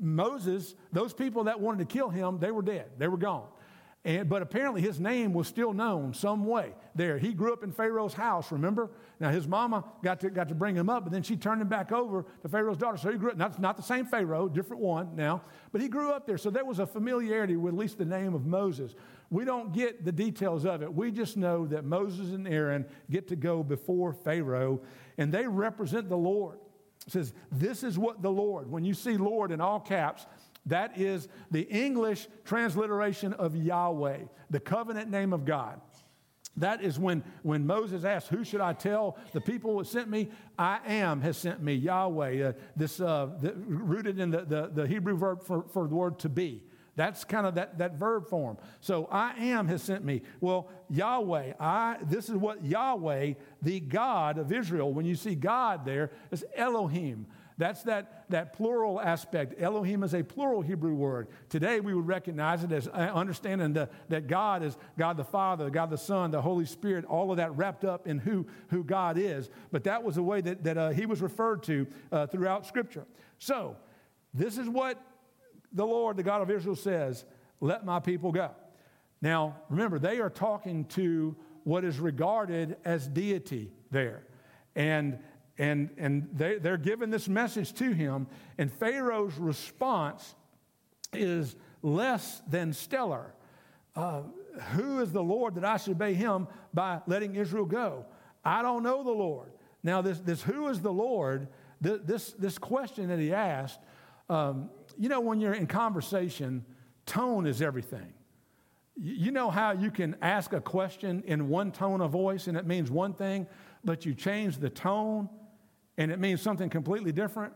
Moses, 0.01 0.75
those 0.93 1.15
people 1.15 1.45
that 1.45 1.61
wanted 1.61 1.89
to 1.89 1.93
kill 1.93 2.11
him, 2.11 2.41
they 2.41 2.51
were 2.51 2.63
dead, 2.63 2.91
they 2.99 3.07
were 3.07 3.17
gone. 3.17 3.47
And, 4.07 4.29
but 4.29 4.43
apparently 4.43 4.83
his 4.83 5.01
name 5.01 5.33
was 5.33 5.49
still 5.49 5.73
known 5.73 6.13
some 6.13 6.45
way 6.45 6.75
there. 6.95 7.17
He 7.17 7.33
grew 7.33 7.55
up 7.55 7.65
in 7.65 7.73
Pharaoh's 7.73 8.13
house, 8.13 8.53
remember? 8.53 8.91
Now 9.19 9.31
his 9.31 9.49
mama 9.49 9.83
got 10.03 10.21
to, 10.21 10.31
got 10.31 10.49
to 10.51 10.55
bring 10.55 10.77
him 10.77 10.91
up, 10.91 11.05
but 11.05 11.13
then 11.13 11.23
she 11.23 11.37
turned 11.37 11.63
him 11.63 11.69
back 11.69 11.91
over 11.91 12.27
to 12.43 12.49
Pharaoh's 12.49 12.77
daughter. 12.77 12.99
So 12.99 13.11
he 13.11 13.17
grew 13.17 13.31
up, 13.31 13.39
not, 13.39 13.59
not 13.59 13.79
the 13.79 13.83
same 13.83 14.05
Pharaoh, 14.05 14.47
different 14.47 14.83
one 14.83 15.17
now, 15.17 15.41
but 15.73 15.81
he 15.81 15.89
grew 15.89 16.13
up 16.13 16.27
there. 16.27 16.37
So 16.37 16.51
there 16.51 16.67
was 16.67 16.81
a 16.81 16.87
familiarity 16.87 17.57
with 17.57 17.73
at 17.73 17.79
least 17.79 17.97
the 17.97 18.05
name 18.05 18.35
of 18.35 18.45
Moses. 18.45 18.95
We 19.31 19.47
don't 19.47 19.73
get 19.73 20.05
the 20.05 20.13
details 20.13 20.67
of 20.67 20.83
it. 20.83 20.93
We 20.93 21.11
just 21.11 21.39
know 21.39 21.67
that 21.69 21.87
Moses 21.87 22.33
and 22.33 22.47
Aaron 22.47 22.85
get 23.11 23.29
to 23.29 23.37
go 23.37 23.63
before 23.63 24.13
Pharaoh, 24.13 24.83
and 25.17 25.33
they 25.33 25.47
represent 25.47 26.11
the 26.11 26.17
Lord. 26.19 26.59
It 27.07 27.13
says, 27.13 27.33
This 27.51 27.83
is 27.83 27.99
what 27.99 28.21
the 28.21 28.31
Lord, 28.31 28.71
when 28.71 28.85
you 28.85 28.93
see 28.93 29.17
Lord 29.17 29.51
in 29.51 29.63
all 29.63 29.81
caps, 29.81 30.27
that 30.67 30.99
is 30.99 31.29
the 31.51 31.63
English 31.63 32.27
transliteration 32.45 33.33
of 33.35 33.55
Yahweh, 33.55 34.19
the 34.51 34.61
covenant 34.61 35.11
name 35.11 35.33
of 35.33 35.45
God. 35.45 35.81
That 36.57 36.83
is 36.83 36.99
when, 36.99 37.25
when 37.43 37.67
Moses 37.67 38.05
asked, 38.05 38.29
Who 38.29 38.45
should 38.45 38.61
I 38.61 38.75
tell 38.75 39.19
the 39.33 39.41
people 39.41 39.79
that 39.79 39.87
sent 39.87 40.09
me? 40.09 40.29
I 40.59 40.79
am 40.87 41.21
has 41.23 41.37
sent 41.37 41.63
me, 41.63 41.75
Yahweh. 41.75 42.49
Uh, 42.49 42.53
this 42.77 43.01
uh, 43.01 43.31
the, 43.41 43.55
rooted 43.55 44.21
in 44.21 44.31
the, 44.31 44.43
the, 44.43 44.71
the, 44.73 44.87
Hebrew 44.87 45.17
verb 45.17 45.43
for, 45.43 45.65
for 45.73 45.89
the 45.89 45.95
word 45.95 46.21
to 46.21 46.29
be. 46.29 46.63
That's 46.97 47.25
kind 47.25 47.45
of 47.45 47.57
that, 47.57 47.79
that 47.79 47.95
verb 47.95 48.29
form. 48.29 48.57
So 48.81 49.09
I 49.11 49.33
am 49.47 49.67
has 49.67 49.83
sent 49.83 50.05
me. 50.05 50.23
Well, 50.41 50.69
Yahweh, 50.91 51.55
I 51.59 51.99
this 52.05 52.29
is 52.29 52.37
what 52.37 52.65
Yahweh, 52.65 53.35
the 53.61 53.81
God 53.81 54.39
of 54.39 54.53
Israel, 54.53 54.93
when 54.93 55.05
you 55.05 55.17
see 55.17 55.35
God 55.35 55.85
there, 55.85 56.13
is 56.31 56.45
Elohim. 56.55 57.27
That's 57.57 57.85
that, 57.85 58.25
that 58.31 58.53
plural 58.53 59.01
aspect. 59.01 59.55
Elohim 59.61 60.03
is 60.03 60.13
a 60.13 60.25
plural 60.25 60.61
Hebrew 60.61 60.95
word. 60.95 61.29
Today 61.49 61.79
we 61.79 61.95
would 61.95 62.07
recognize 62.07 62.65
it 62.65 62.73
as 62.73 62.89
uh, 62.89 63.13
understanding 63.15 63.73
the, 63.73 63.89
that 64.09 64.27
God 64.27 64.65
is 64.65 64.77
God 64.99 65.17
the 65.17 65.25
Father, 65.25 65.71
God 65.71 65.91
the 65.91 65.99
Son, 65.99 66.33
the 66.33 66.43
Holy 66.43 66.67
Spirit, 66.67 67.05
all 67.05 67.31
of 67.31 67.37
that 67.37 67.57
wrapped 67.57 67.85
up 67.85 68.09
in 68.09 68.19
who, 68.19 68.45
who 68.71 68.83
God 68.83 69.17
is. 69.19 69.51
But 69.71 69.85
that 69.85 70.03
was 70.03 70.17
the 70.17 70.23
way 70.23 70.41
that, 70.41 70.65
that 70.65 70.77
uh, 70.77 70.91
he 70.91 71.07
was 71.07 71.23
referred 71.23 71.63
to 71.65 71.87
uh, 72.11 72.27
throughout 72.27 72.67
Scripture. 72.67 73.05
So, 73.39 73.77
this 74.33 74.59
is 74.59 74.69
what 74.69 75.01
the 75.73 75.87
Lord, 75.87 76.17
the 76.17 76.25
God 76.25 76.43
of 76.43 76.51
Israel, 76.51 76.77
says 76.77 77.25
let 77.61 77.85
my 77.87 78.01
people 78.01 78.33
go. 78.33 78.51
Now, 79.23 79.57
remember, 79.71 79.99
they 79.99 80.19
are 80.19 80.29
talking 80.29 80.85
to 80.87 81.37
what 81.63 81.85
is 81.85 81.99
regarded 81.99 82.77
as 82.85 83.09
deity 83.09 83.73
there. 83.91 84.25
And 84.77 85.19
and, 85.59 85.91
and 85.97 86.29
they, 86.33 86.59
they're 86.59 86.77
giving 86.77 87.11
this 87.11 87.29
message 87.29 87.73
to 87.75 87.93
him, 87.93 88.27
and 88.59 88.73
Pharaoh's 88.73 89.37
response 89.37 90.35
is 91.13 91.55
less 91.83 92.43
than 92.49 92.73
stellar. 92.73 93.35
Uh, 93.95 94.23
who 94.73 95.01
is 95.01 95.13
the 95.13 95.23
Lord 95.23 95.55
that 95.57 95.65
I 95.65 95.77
should 95.77 95.93
obey 95.93 96.15
him 96.15 96.49
by 96.73 97.01
letting 97.07 97.37
Israel 97.37 97.65
go? 97.65 98.07
I 98.45 98.63
don't 98.63 98.83
know 98.83 99.03
the 99.03 99.11
Lord. 99.11 99.53
Now, 99.83 100.03
this, 100.03 100.19
this 100.21 100.43
who 100.43 100.69
is 100.69 100.81
the 100.81 100.93
Lord, 100.93 101.49
this, 101.81 102.01
this, 102.05 102.33
this 102.33 102.59
question 102.59 103.09
that 103.09 103.19
he 103.19 103.33
asked, 103.33 103.81
um, 104.29 104.71
you 104.99 105.09
know, 105.09 105.21
when 105.21 105.41
you're 105.41 105.55
in 105.55 105.67
conversation, 105.67 106.65
tone 107.07 107.47
is 107.47 107.63
everything. 107.63 108.13
You 108.97 109.33
know 109.33 109.51
how 109.51 109.73
you 109.73 109.91
can 109.91 110.17
ask 110.23 110.53
a 110.53 110.61
question 110.61 111.23
in 111.27 111.49
one 111.49 111.73
tone 111.73 112.01
of 112.01 112.13
voice 112.13 112.47
and 112.47 112.57
it 112.57 112.67
means 112.67 112.91
one 112.91 113.13
thing, 113.13 113.47
but 113.85 114.07
you 114.07 114.15
change 114.15 114.59
the 114.59 114.71
tone 114.71 115.29
and 115.97 116.11
it 116.11 116.19
means 116.19 116.41
something 116.41 116.69
completely 116.69 117.13
different, 117.13 117.53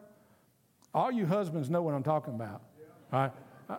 all 0.95 1.11
you 1.11 1.27
husbands 1.27 1.69
know 1.69 1.83
what 1.83 1.95
I'm 1.95 2.03
talking 2.03 2.35
about. 2.35 2.63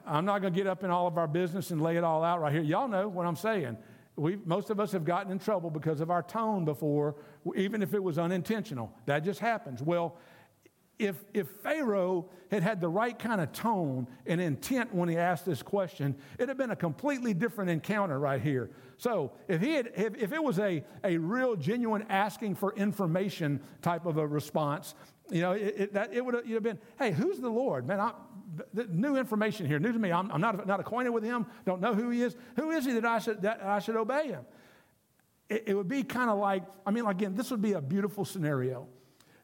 I'm 0.05 0.25
not 0.25 0.41
going 0.41 0.53
to 0.53 0.57
get 0.57 0.67
up 0.67 0.83
in 0.83 0.91
all 0.91 1.07
of 1.07 1.17
our 1.17 1.27
business 1.27 1.71
and 1.71 1.81
lay 1.81 1.97
it 1.97 2.03
all 2.03 2.23
out 2.23 2.41
right 2.41 2.53
here. 2.53 2.61
Y'all 2.61 2.87
know 2.87 3.07
what 3.07 3.25
I'm 3.25 3.35
saying. 3.35 3.77
We, 4.15 4.37
most 4.45 4.69
of 4.69 4.79
us 4.79 4.91
have 4.91 5.05
gotten 5.05 5.31
in 5.31 5.39
trouble 5.39 5.69
because 5.69 6.01
of 6.01 6.11
our 6.11 6.21
tone 6.21 6.65
before, 6.65 7.15
even 7.55 7.81
if 7.81 7.93
it 7.93 8.03
was 8.03 8.19
unintentional. 8.19 8.93
That 9.05 9.23
just 9.23 9.39
happens. 9.39 9.81
Well, 9.81 10.17
if, 10.99 11.23
if 11.33 11.47
Pharaoh 11.63 12.29
had 12.51 12.61
had 12.61 12.81
the 12.81 12.89
right 12.89 13.17
kind 13.17 13.39
of 13.39 13.53
tone 13.53 14.05
and 14.25 14.41
intent 14.41 14.93
when 14.93 15.07
he 15.07 15.15
asked 15.15 15.45
this 15.45 15.63
question, 15.63 16.13
it'd 16.37 16.49
have 16.49 16.57
been 16.57 16.71
a 16.71 16.75
completely 16.75 17.33
different 17.33 17.69
encounter 17.69 18.19
right 18.19 18.41
here. 18.41 18.69
So 18.97 19.31
if, 19.47 19.61
he 19.61 19.75
had, 19.75 19.91
if, 19.95 20.15
if 20.15 20.33
it 20.33 20.43
was 20.43 20.59
a, 20.59 20.83
a 21.05 21.17
real, 21.17 21.55
genuine 21.55 22.05
asking 22.09 22.55
for 22.55 22.75
information 22.75 23.61
type 23.81 24.05
of 24.05 24.17
a 24.17 24.27
response, 24.27 24.93
you 25.31 25.41
know, 25.41 25.53
it, 25.53 25.75
it, 25.77 25.93
that, 25.93 26.13
it 26.13 26.25
would 26.25 26.33
have 26.33 26.63
been, 26.63 26.79
hey, 26.97 27.11
who's 27.11 27.39
the 27.39 27.49
Lord? 27.49 27.87
Man, 27.87 28.01
I, 28.01 28.11
new 28.89 29.15
information 29.15 29.65
here, 29.65 29.79
new 29.79 29.93
to 29.93 29.99
me. 29.99 30.11
I'm, 30.11 30.29
I'm, 30.31 30.41
not, 30.41 30.67
not 30.67 30.81
acquainted 30.81 31.11
with 31.11 31.23
him, 31.23 31.45
don't 31.65 31.79
know 31.79 31.93
who 31.93 32.09
he 32.09 32.23
is. 32.23 32.35
Who 32.57 32.71
is 32.71 32.85
he 32.85 32.91
that 32.93 33.05
I 33.05 33.19
should, 33.19 33.41
that 33.43 33.63
I 33.63 33.79
should 33.79 33.95
obey 33.95 34.27
him? 34.27 34.41
It, 35.47 35.63
it 35.67 35.73
would 35.75 35.87
be 35.87 36.03
kind 36.03 36.29
of 36.29 36.39
like, 36.39 36.63
I 36.85 36.91
mean, 36.91 37.05
again, 37.05 37.35
this 37.35 37.51
would 37.51 37.61
be 37.61 37.73
a 37.73 37.81
beautiful 37.81 38.25
scenario. 38.25 38.87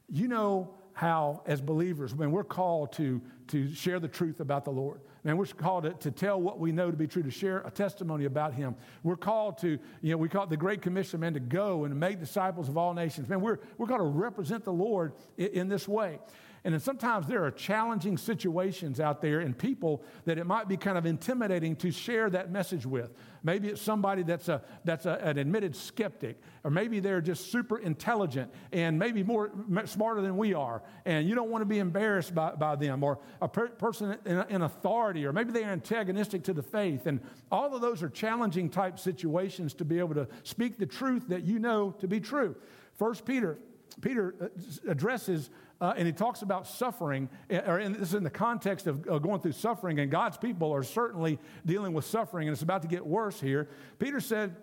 You 0.08 0.28
know, 0.28 0.75
how, 0.96 1.42
as 1.44 1.60
believers, 1.60 2.14
when 2.14 2.32
we're 2.32 2.42
called 2.42 2.90
to, 2.90 3.20
to 3.48 3.70
share 3.74 4.00
the 4.00 4.08
truth 4.08 4.40
about 4.40 4.64
the 4.64 4.70
Lord, 4.70 5.02
man, 5.24 5.36
we're 5.36 5.44
called 5.44 5.84
to, 5.84 5.92
to 5.92 6.10
tell 6.10 6.40
what 6.40 6.58
we 6.58 6.72
know 6.72 6.90
to 6.90 6.96
be 6.96 7.06
true, 7.06 7.22
to 7.22 7.30
share 7.30 7.58
a 7.66 7.70
testimony 7.70 8.24
about 8.24 8.54
Him. 8.54 8.74
We're 9.02 9.18
called 9.18 9.58
to, 9.58 9.78
you 10.00 10.10
know, 10.12 10.16
we 10.16 10.30
call 10.30 10.44
it 10.44 10.48
the 10.48 10.56
Great 10.56 10.80
Commission, 10.80 11.20
man, 11.20 11.34
to 11.34 11.40
go 11.40 11.84
and 11.84 12.00
make 12.00 12.18
disciples 12.18 12.70
of 12.70 12.78
all 12.78 12.94
nations. 12.94 13.28
Man, 13.28 13.42
we're, 13.42 13.58
we're 13.76 13.86
called 13.86 14.00
to 14.00 14.06
represent 14.06 14.64
the 14.64 14.72
Lord 14.72 15.12
in, 15.36 15.48
in 15.48 15.68
this 15.68 15.86
way. 15.86 16.18
And 16.66 16.72
then 16.72 16.80
sometimes 16.80 17.28
there 17.28 17.44
are 17.44 17.52
challenging 17.52 18.18
situations 18.18 18.98
out 18.98 19.22
there 19.22 19.38
and 19.38 19.56
people 19.56 20.02
that 20.24 20.36
it 20.36 20.46
might 20.46 20.66
be 20.66 20.76
kind 20.76 20.98
of 20.98 21.06
intimidating 21.06 21.76
to 21.76 21.92
share 21.92 22.28
that 22.30 22.50
message 22.50 22.84
with. 22.84 23.14
Maybe 23.44 23.68
it's 23.68 23.80
somebody 23.80 24.24
that's, 24.24 24.48
a, 24.48 24.62
that's 24.84 25.06
a, 25.06 25.12
an 25.22 25.38
admitted 25.38 25.76
skeptic, 25.76 26.40
or 26.64 26.72
maybe 26.72 26.98
they're 26.98 27.20
just 27.20 27.52
super 27.52 27.78
intelligent 27.78 28.52
and 28.72 28.98
maybe 28.98 29.22
more 29.22 29.52
smarter 29.84 30.20
than 30.20 30.36
we 30.36 30.54
are, 30.54 30.82
and 31.04 31.28
you 31.28 31.36
don't 31.36 31.50
want 31.50 31.62
to 31.62 31.66
be 31.66 31.78
embarrassed 31.78 32.34
by, 32.34 32.50
by 32.50 32.74
them, 32.74 33.04
or 33.04 33.20
a 33.40 33.46
per- 33.46 33.68
person 33.68 34.18
in, 34.26 34.44
in 34.48 34.62
authority, 34.62 35.24
or 35.24 35.32
maybe 35.32 35.52
they're 35.52 35.70
antagonistic 35.70 36.42
to 36.42 36.52
the 36.52 36.64
faith. 36.64 37.06
And 37.06 37.20
all 37.52 37.76
of 37.76 37.80
those 37.80 38.02
are 38.02 38.08
challenging 38.08 38.70
type 38.70 38.98
situations 38.98 39.72
to 39.74 39.84
be 39.84 40.00
able 40.00 40.16
to 40.16 40.26
speak 40.42 40.78
the 40.78 40.86
truth 40.86 41.28
that 41.28 41.44
you 41.44 41.60
know 41.60 41.92
to 42.00 42.08
be 42.08 42.18
true. 42.18 42.56
First 42.98 43.24
Peter 43.24 43.56
Peter 44.00 44.34
uh, 44.40 44.90
addresses 44.90 45.50
uh, 45.80 45.94
and 45.96 46.06
he 46.06 46.12
talks 46.12 46.42
about 46.42 46.66
suffering, 46.66 47.28
eh, 47.50 47.60
or 47.66 47.78
in, 47.78 47.92
this 47.92 48.08
is 48.08 48.14
in 48.14 48.24
the 48.24 48.30
context 48.30 48.86
of 48.86 49.06
uh, 49.08 49.18
going 49.18 49.40
through 49.40 49.52
suffering, 49.52 50.00
and 50.00 50.10
God's 50.10 50.36
people 50.38 50.72
are 50.72 50.82
certainly 50.82 51.38
dealing 51.66 51.92
with 51.92 52.04
suffering, 52.04 52.48
and 52.48 52.54
it's 52.54 52.62
about 52.62 52.82
to 52.82 52.88
get 52.88 53.06
worse 53.06 53.40
here. 53.40 53.68
Peter 53.98 54.20
said, 54.20 54.56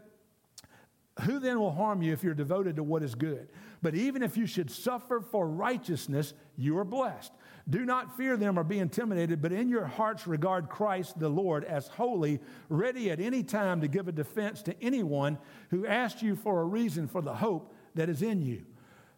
Who 1.21 1.39
then 1.39 1.59
will 1.59 1.71
harm 1.71 2.01
you 2.01 2.13
if 2.13 2.23
you're 2.23 2.33
devoted 2.33 2.77
to 2.77 2.83
what 2.83 3.03
is 3.03 3.13
good? 3.13 3.49
But 3.83 3.95
even 3.95 4.23
if 4.23 4.37
you 4.37 4.47
should 4.47 4.71
suffer 4.71 5.19
for 5.19 5.47
righteousness, 5.47 6.33
you 6.57 6.77
are 6.79 6.85
blessed. 6.85 7.31
Do 7.69 7.85
not 7.85 8.17
fear 8.17 8.35
them 8.35 8.57
or 8.57 8.63
be 8.63 8.79
intimidated, 8.79 9.41
but 9.41 9.53
in 9.53 9.69
your 9.69 9.85
hearts 9.85 10.27
regard 10.27 10.67
Christ 10.67 11.19
the 11.19 11.29
Lord 11.29 11.63
as 11.63 11.87
holy, 11.87 12.41
ready 12.69 13.11
at 13.11 13.19
any 13.19 13.43
time 13.43 13.81
to 13.81 13.87
give 13.87 14.07
a 14.07 14.11
defense 14.11 14.61
to 14.63 14.83
anyone 14.83 15.37
who 15.69 15.85
asks 15.85 16.21
you 16.21 16.35
for 16.35 16.61
a 16.61 16.65
reason 16.65 17.07
for 17.07 17.21
the 17.21 17.35
hope 17.35 17.73
that 17.95 18.09
is 18.09 18.21
in 18.21 18.41
you. 18.41 18.65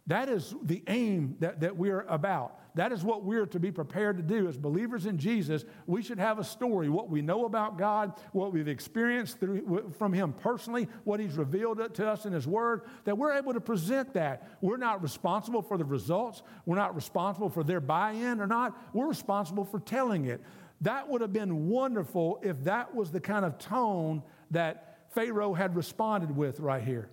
That 0.08 0.30
is 0.30 0.54
the 0.62 0.84
aim 0.88 1.36
that, 1.40 1.62
that 1.62 1.78
we're 1.78 2.02
about. 2.02 2.60
That 2.76 2.92
is 2.92 3.04
what 3.04 3.24
we're 3.24 3.48
to 3.48 3.60
be 3.60 3.72
prepared 3.72 4.18
to 4.18 4.24
do 4.24 4.48
as 4.48 4.56
believers 4.56 5.08
in 5.08 5.18
Jesus. 5.18 5.66
We 5.88 6.04
should 6.04 6.20
have 6.20 6.38
a 6.38 6.44
story, 6.44 6.90
what 6.90 7.10
we 7.10 7.24
know 7.24 7.46
about 7.46 7.80
God, 7.80 8.14
what 8.32 8.54
we've 8.54 8.68
experienced 8.68 9.40
through, 9.40 9.94
from 9.98 10.14
Him 10.14 10.34
personally, 10.34 10.90
what 11.06 11.20
He's 11.20 11.34
revealed 11.34 11.96
to 11.96 12.08
us 12.08 12.26
in 12.26 12.34
His 12.34 12.46
Word, 12.46 12.82
that 13.06 13.18
we're 13.18 13.34
able 13.34 13.54
to 13.54 13.62
present 13.62 14.14
that. 14.14 14.48
We're 14.62 14.78
not 14.78 15.02
responsible 15.02 15.64
for 15.64 15.78
the 15.78 15.86
results, 15.86 16.44
we're 16.68 16.76
not 16.76 16.94
responsible 16.94 17.50
for 17.50 17.64
their 17.64 17.82
buy 17.82 18.12
in 18.12 18.40
or 18.40 18.48
not, 18.48 18.78
we're 18.94 19.08
responsible 19.08 19.66
for 19.66 19.80
telling 19.80 20.26
it. 20.26 20.42
That 20.82 21.10
would 21.10 21.22
have 21.22 21.34
been 21.34 21.68
wonderful 21.68 22.40
if 22.44 22.64
that 22.66 22.94
was 22.94 23.10
the 23.10 23.22
kind 23.22 23.46
of 23.46 23.58
tone 23.58 24.22
that 24.52 25.10
Pharaoh 25.16 25.54
had 25.54 25.76
responded 25.76 26.36
with 26.36 26.60
right 26.60 26.84
here. 26.84 27.10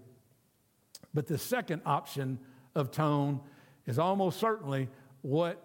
But 1.14 1.26
the 1.26 1.38
second 1.38 1.82
option, 1.86 2.38
of 2.74 2.90
tone 2.90 3.40
is 3.86 3.98
almost 3.98 4.38
certainly 4.40 4.88
what 5.22 5.62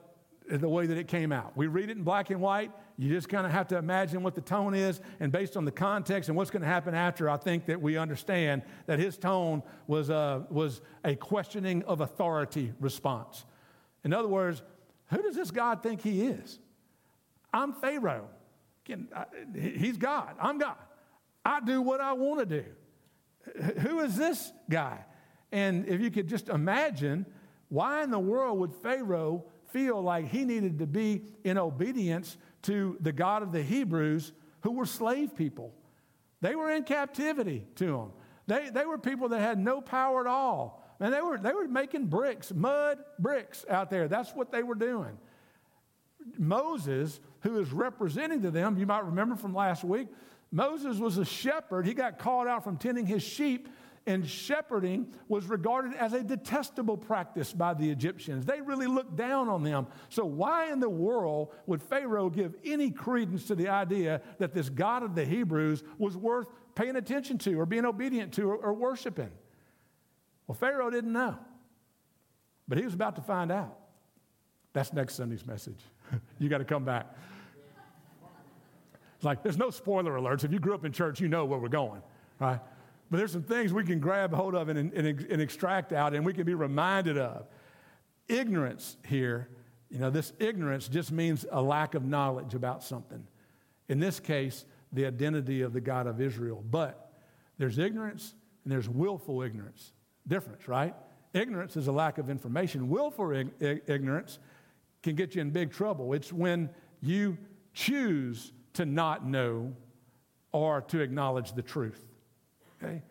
the 0.49 0.69
way 0.69 0.85
that 0.85 0.97
it 0.97 1.07
came 1.07 1.31
out. 1.31 1.55
We 1.57 1.67
read 1.67 1.89
it 1.89 1.97
in 1.97 2.03
black 2.03 2.29
and 2.29 2.39
white. 2.39 2.71
You 2.97 3.09
just 3.09 3.29
kind 3.29 3.45
of 3.45 3.51
have 3.51 3.67
to 3.67 3.77
imagine 3.77 4.23
what 4.23 4.33
the 4.33 4.41
tone 4.41 4.73
is, 4.73 5.01
and 5.19 5.31
based 5.31 5.57
on 5.57 5.65
the 5.65 5.71
context 5.71 6.29
and 6.29 6.37
what's 6.37 6.49
going 6.49 6.61
to 6.61 6.67
happen 6.67 6.95
after, 6.95 7.29
I 7.29 7.37
think 7.37 7.65
that 7.65 7.81
we 7.81 7.97
understand 7.97 8.63
that 8.85 8.97
his 8.97 9.17
tone 9.17 9.61
was 9.87 10.09
a, 10.09 10.47
was 10.49 10.81
a 11.03 11.15
questioning 11.15 11.83
of 11.83 12.01
authority 12.01 12.73
response. 12.79 13.45
In 14.03 14.13
other 14.13 14.27
words, 14.27 14.63
who 15.07 15.21
does 15.21 15.35
this 15.35 15.51
God 15.51 15.83
think 15.83 16.01
he 16.01 16.23
is? 16.23 16.59
I'm 17.53 17.73
Pharaoh. 17.73 18.29
Uh, 18.89 19.25
he's 19.53 19.97
God. 19.97 20.35
I'm 20.39 20.57
God. 20.57 20.77
I 21.43 21.59
do 21.59 21.81
what 21.81 21.99
I 21.99 22.13
want 22.13 22.39
to 22.39 22.45
do. 22.45 22.65
Who 23.81 23.99
is 23.99 24.15
this 24.15 24.51
guy? 24.69 25.03
And 25.51 25.87
if 25.87 26.01
you 26.01 26.11
could 26.11 26.27
just 26.27 26.49
imagine, 26.49 27.25
why 27.69 28.03
in 28.03 28.11
the 28.11 28.19
world 28.19 28.59
would 28.59 28.73
Pharaoh 28.73 29.45
feel 29.67 30.01
like 30.01 30.27
he 30.27 30.45
needed 30.45 30.79
to 30.79 30.87
be 30.87 31.23
in 31.43 31.57
obedience 31.57 32.37
to 32.63 32.97
the 33.01 33.11
God 33.11 33.43
of 33.43 33.51
the 33.51 33.61
Hebrews 33.61 34.31
who 34.61 34.71
were 34.71 34.85
slave 34.85 35.35
people? 35.35 35.73
They 36.41 36.55
were 36.55 36.71
in 36.71 36.83
captivity 36.83 37.65
to 37.75 37.95
him. 37.95 38.11
They, 38.47 38.69
they 38.69 38.85
were 38.85 38.97
people 38.97 39.29
that 39.29 39.39
had 39.39 39.59
no 39.59 39.81
power 39.81 40.21
at 40.21 40.27
all. 40.27 40.83
And 40.99 41.13
they 41.13 41.21
were, 41.21 41.37
they 41.37 41.53
were 41.53 41.67
making 41.67 42.07
bricks, 42.07 42.51
mud 42.53 42.99
bricks 43.19 43.65
out 43.69 43.89
there. 43.89 44.07
That's 44.07 44.31
what 44.33 44.51
they 44.51 44.63
were 44.63 44.75
doing. 44.75 45.17
Moses, 46.37 47.19
who 47.41 47.59
is 47.59 47.71
representing 47.71 48.41
to 48.41 48.51
them, 48.51 48.77
you 48.77 48.85
might 48.85 49.05
remember 49.05 49.35
from 49.35 49.53
last 49.53 49.83
week, 49.83 50.07
Moses 50.51 50.97
was 50.97 51.17
a 51.17 51.25
shepherd. 51.25 51.85
He 51.85 51.93
got 51.93 52.17
called 52.17 52.47
out 52.47 52.63
from 52.63 52.77
tending 52.77 53.05
his 53.05 53.21
sheep 53.21 53.69
and 54.07 54.27
shepherding 54.27 55.13
was 55.27 55.45
regarded 55.45 55.93
as 55.93 56.13
a 56.13 56.23
detestable 56.23 56.97
practice 56.97 57.53
by 57.53 57.73
the 57.73 57.89
Egyptians. 57.91 58.45
They 58.45 58.61
really 58.61 58.87
looked 58.87 59.17
down 59.17 59.49
on 59.49 59.63
them. 59.63 59.87
So, 60.09 60.25
why 60.25 60.71
in 60.71 60.79
the 60.79 60.89
world 60.89 61.53
would 61.67 61.83
Pharaoh 61.83 62.29
give 62.29 62.55
any 62.65 62.89
credence 62.89 63.45
to 63.47 63.55
the 63.55 63.67
idea 63.67 64.21
that 64.39 64.53
this 64.53 64.69
God 64.69 65.03
of 65.03 65.13
the 65.13 65.25
Hebrews 65.25 65.83
was 65.97 66.15
worth 66.15 66.47
paying 66.73 66.95
attention 66.95 67.37
to 67.39 67.59
or 67.59 67.65
being 67.65 67.85
obedient 67.85 68.33
to 68.35 68.49
or, 68.49 68.55
or 68.55 68.73
worshiping? 68.73 69.31
Well, 70.47 70.55
Pharaoh 70.55 70.89
didn't 70.89 71.11
know, 71.11 71.37
but 72.67 72.77
he 72.77 72.85
was 72.85 72.93
about 72.93 73.17
to 73.17 73.21
find 73.21 73.51
out. 73.51 73.77
That's 74.71 74.93
next 74.93 75.15
Sunday's 75.15 75.45
message. 75.45 75.79
you 76.39 76.47
got 76.47 76.59
to 76.59 76.65
come 76.65 76.85
back. 76.85 77.13
It's 79.17 79.25
like 79.25 79.43
there's 79.43 79.57
no 79.57 79.71
spoiler 79.71 80.13
alerts. 80.13 80.45
If 80.45 80.53
you 80.53 80.59
grew 80.59 80.75
up 80.75 80.85
in 80.85 80.93
church, 80.93 81.19
you 81.19 81.27
know 81.27 81.43
where 81.45 81.59
we're 81.59 81.67
going, 81.67 82.01
right? 82.39 82.61
But 83.09 83.17
there's 83.17 83.31
some 83.31 83.43
things 83.43 83.71
we 83.71 83.83
can 83.83 83.99
grab 83.99 84.33
hold 84.33 84.55
of 84.55 84.69
and, 84.69 84.77
and, 84.77 84.95
and 85.07 85.41
extract 85.41 85.93
out, 85.93 86.13
and 86.13 86.25
we 86.25 86.33
can 86.33 86.45
be 86.45 86.53
reminded 86.53 87.17
of. 87.17 87.47
Ignorance 88.27 88.97
here, 89.05 89.49
you 89.89 89.99
know, 89.99 90.09
this 90.09 90.33
ignorance 90.39 90.87
just 90.87 91.11
means 91.11 91.45
a 91.51 91.61
lack 91.61 91.95
of 91.95 92.03
knowledge 92.03 92.53
about 92.53 92.83
something. 92.83 93.25
In 93.87 93.99
this 93.99 94.19
case, 94.19 94.65
the 94.91 95.05
identity 95.05 95.61
of 95.61 95.73
the 95.73 95.81
God 95.81 96.07
of 96.07 96.19
Israel. 96.19 96.63
But 96.69 97.13
there's 97.57 97.77
ignorance 97.77 98.35
and 98.63 98.71
there's 98.71 98.89
willful 98.89 99.41
ignorance. 99.41 99.93
Difference, 100.27 100.67
right? 100.67 100.93
Ignorance 101.33 101.77
is 101.77 101.87
a 101.87 101.91
lack 101.91 102.17
of 102.17 102.29
information. 102.29 102.89
Willful 102.89 103.31
ig- 103.31 103.81
ignorance 103.87 104.39
can 105.03 105.15
get 105.15 105.35
you 105.35 105.41
in 105.41 105.51
big 105.51 105.71
trouble. 105.71 106.13
It's 106.13 106.33
when 106.33 106.69
you 107.01 107.37
choose 107.73 108.51
to 108.73 108.85
not 108.85 109.25
know 109.25 109.73
or 110.51 110.81
to 110.81 110.99
acknowledge 110.99 111.53
the 111.53 111.61
truth. 111.61 112.06
Okay? 112.81 113.01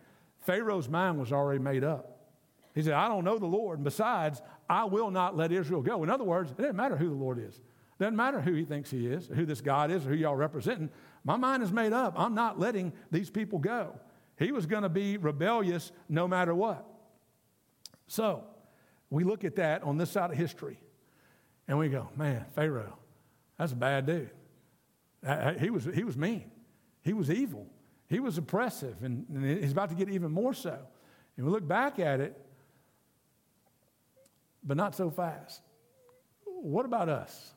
Pharaoh's 0.41 0.89
mind 0.89 1.19
was 1.19 1.33
already 1.33 1.61
made 1.61 1.85
up. 1.85 2.21
He 2.75 2.83
said, 2.83 2.93
I 2.93 3.09
don't 3.09 3.25
know 3.25 3.39
the 3.39 3.47
Lord. 3.47 3.79
And 3.79 3.85
besides, 3.85 4.43
I 4.69 4.85
will 4.85 5.11
not 5.11 5.37
let 5.37 5.51
Israel 5.51 5.83
go. 5.83 6.03
In 6.03 6.11
other 6.11 6.25
words, 6.25 6.51
it 6.51 6.59
doesn't 6.59 6.77
matter 6.77 6.97
who 6.97 7.09
the 7.09 7.15
Lord 7.15 7.39
is. 7.39 7.55
It 7.55 8.03
doesn't 8.03 8.17
matter 8.17 8.41
who 8.41 8.53
he 8.53 8.65
thinks 8.65 8.91
he 8.91 9.07
is, 9.07 9.27
who 9.29 9.47
this 9.47 9.63
God 9.63 9.91
is, 9.91 10.07
or 10.07 10.11
who 10.11 10.17
y'all 10.17 10.37
representing. 10.37 10.91
My 11.25 11.37
mind 11.37 11.63
is 11.63 11.73
made 11.73 11.95
up. 11.95 12.15
I'm 12.19 12.35
not 12.35 12.61
letting 12.61 12.93
these 13.11 13.31
people 13.31 13.59
go. 13.59 13.99
He 14.39 14.53
was 14.53 14.67
going 14.67 14.83
to 14.83 14.91
be 14.91 15.17
rebellious 15.17 15.91
no 16.09 16.29
matter 16.29 16.55
what. 16.55 16.87
So, 18.07 18.45
we 19.09 19.25
look 19.25 19.45
at 19.45 19.57
that 19.57 19.83
on 19.83 19.97
this 19.97 20.11
side 20.11 20.31
of 20.31 20.37
history 20.37 20.79
and 21.67 21.79
we 21.79 21.89
go, 21.89 22.11
man, 22.17 22.45
Pharaoh, 22.55 22.99
that's 23.59 23.73
a 23.73 23.77
bad 23.77 24.07
dude. 24.07 24.31
He 25.59 25.71
was, 25.71 25.89
he 25.95 26.05
was 26.05 26.17
mean, 26.17 26.51
he 27.03 27.15
was 27.15 27.31
evil. 27.31 27.67
He 28.09 28.21
was 28.21 28.39
oppressive, 28.39 29.03
and, 29.03 29.27
and 29.29 29.63
he's 29.63 29.73
about 29.73 29.89
to 29.89 29.95
get 29.95 30.09
even 30.09 30.31
more 30.31 30.55
so. 30.55 30.79
And 31.37 31.47
we 31.47 31.53
look 31.53 31.67
back 31.67 31.99
at 31.99 32.21
it, 32.21 32.41
but 34.63 34.77
not 34.77 34.95
so 34.95 35.11
fast. 35.11 35.61
What 36.45 36.85
about 36.85 37.09
us? 37.09 37.53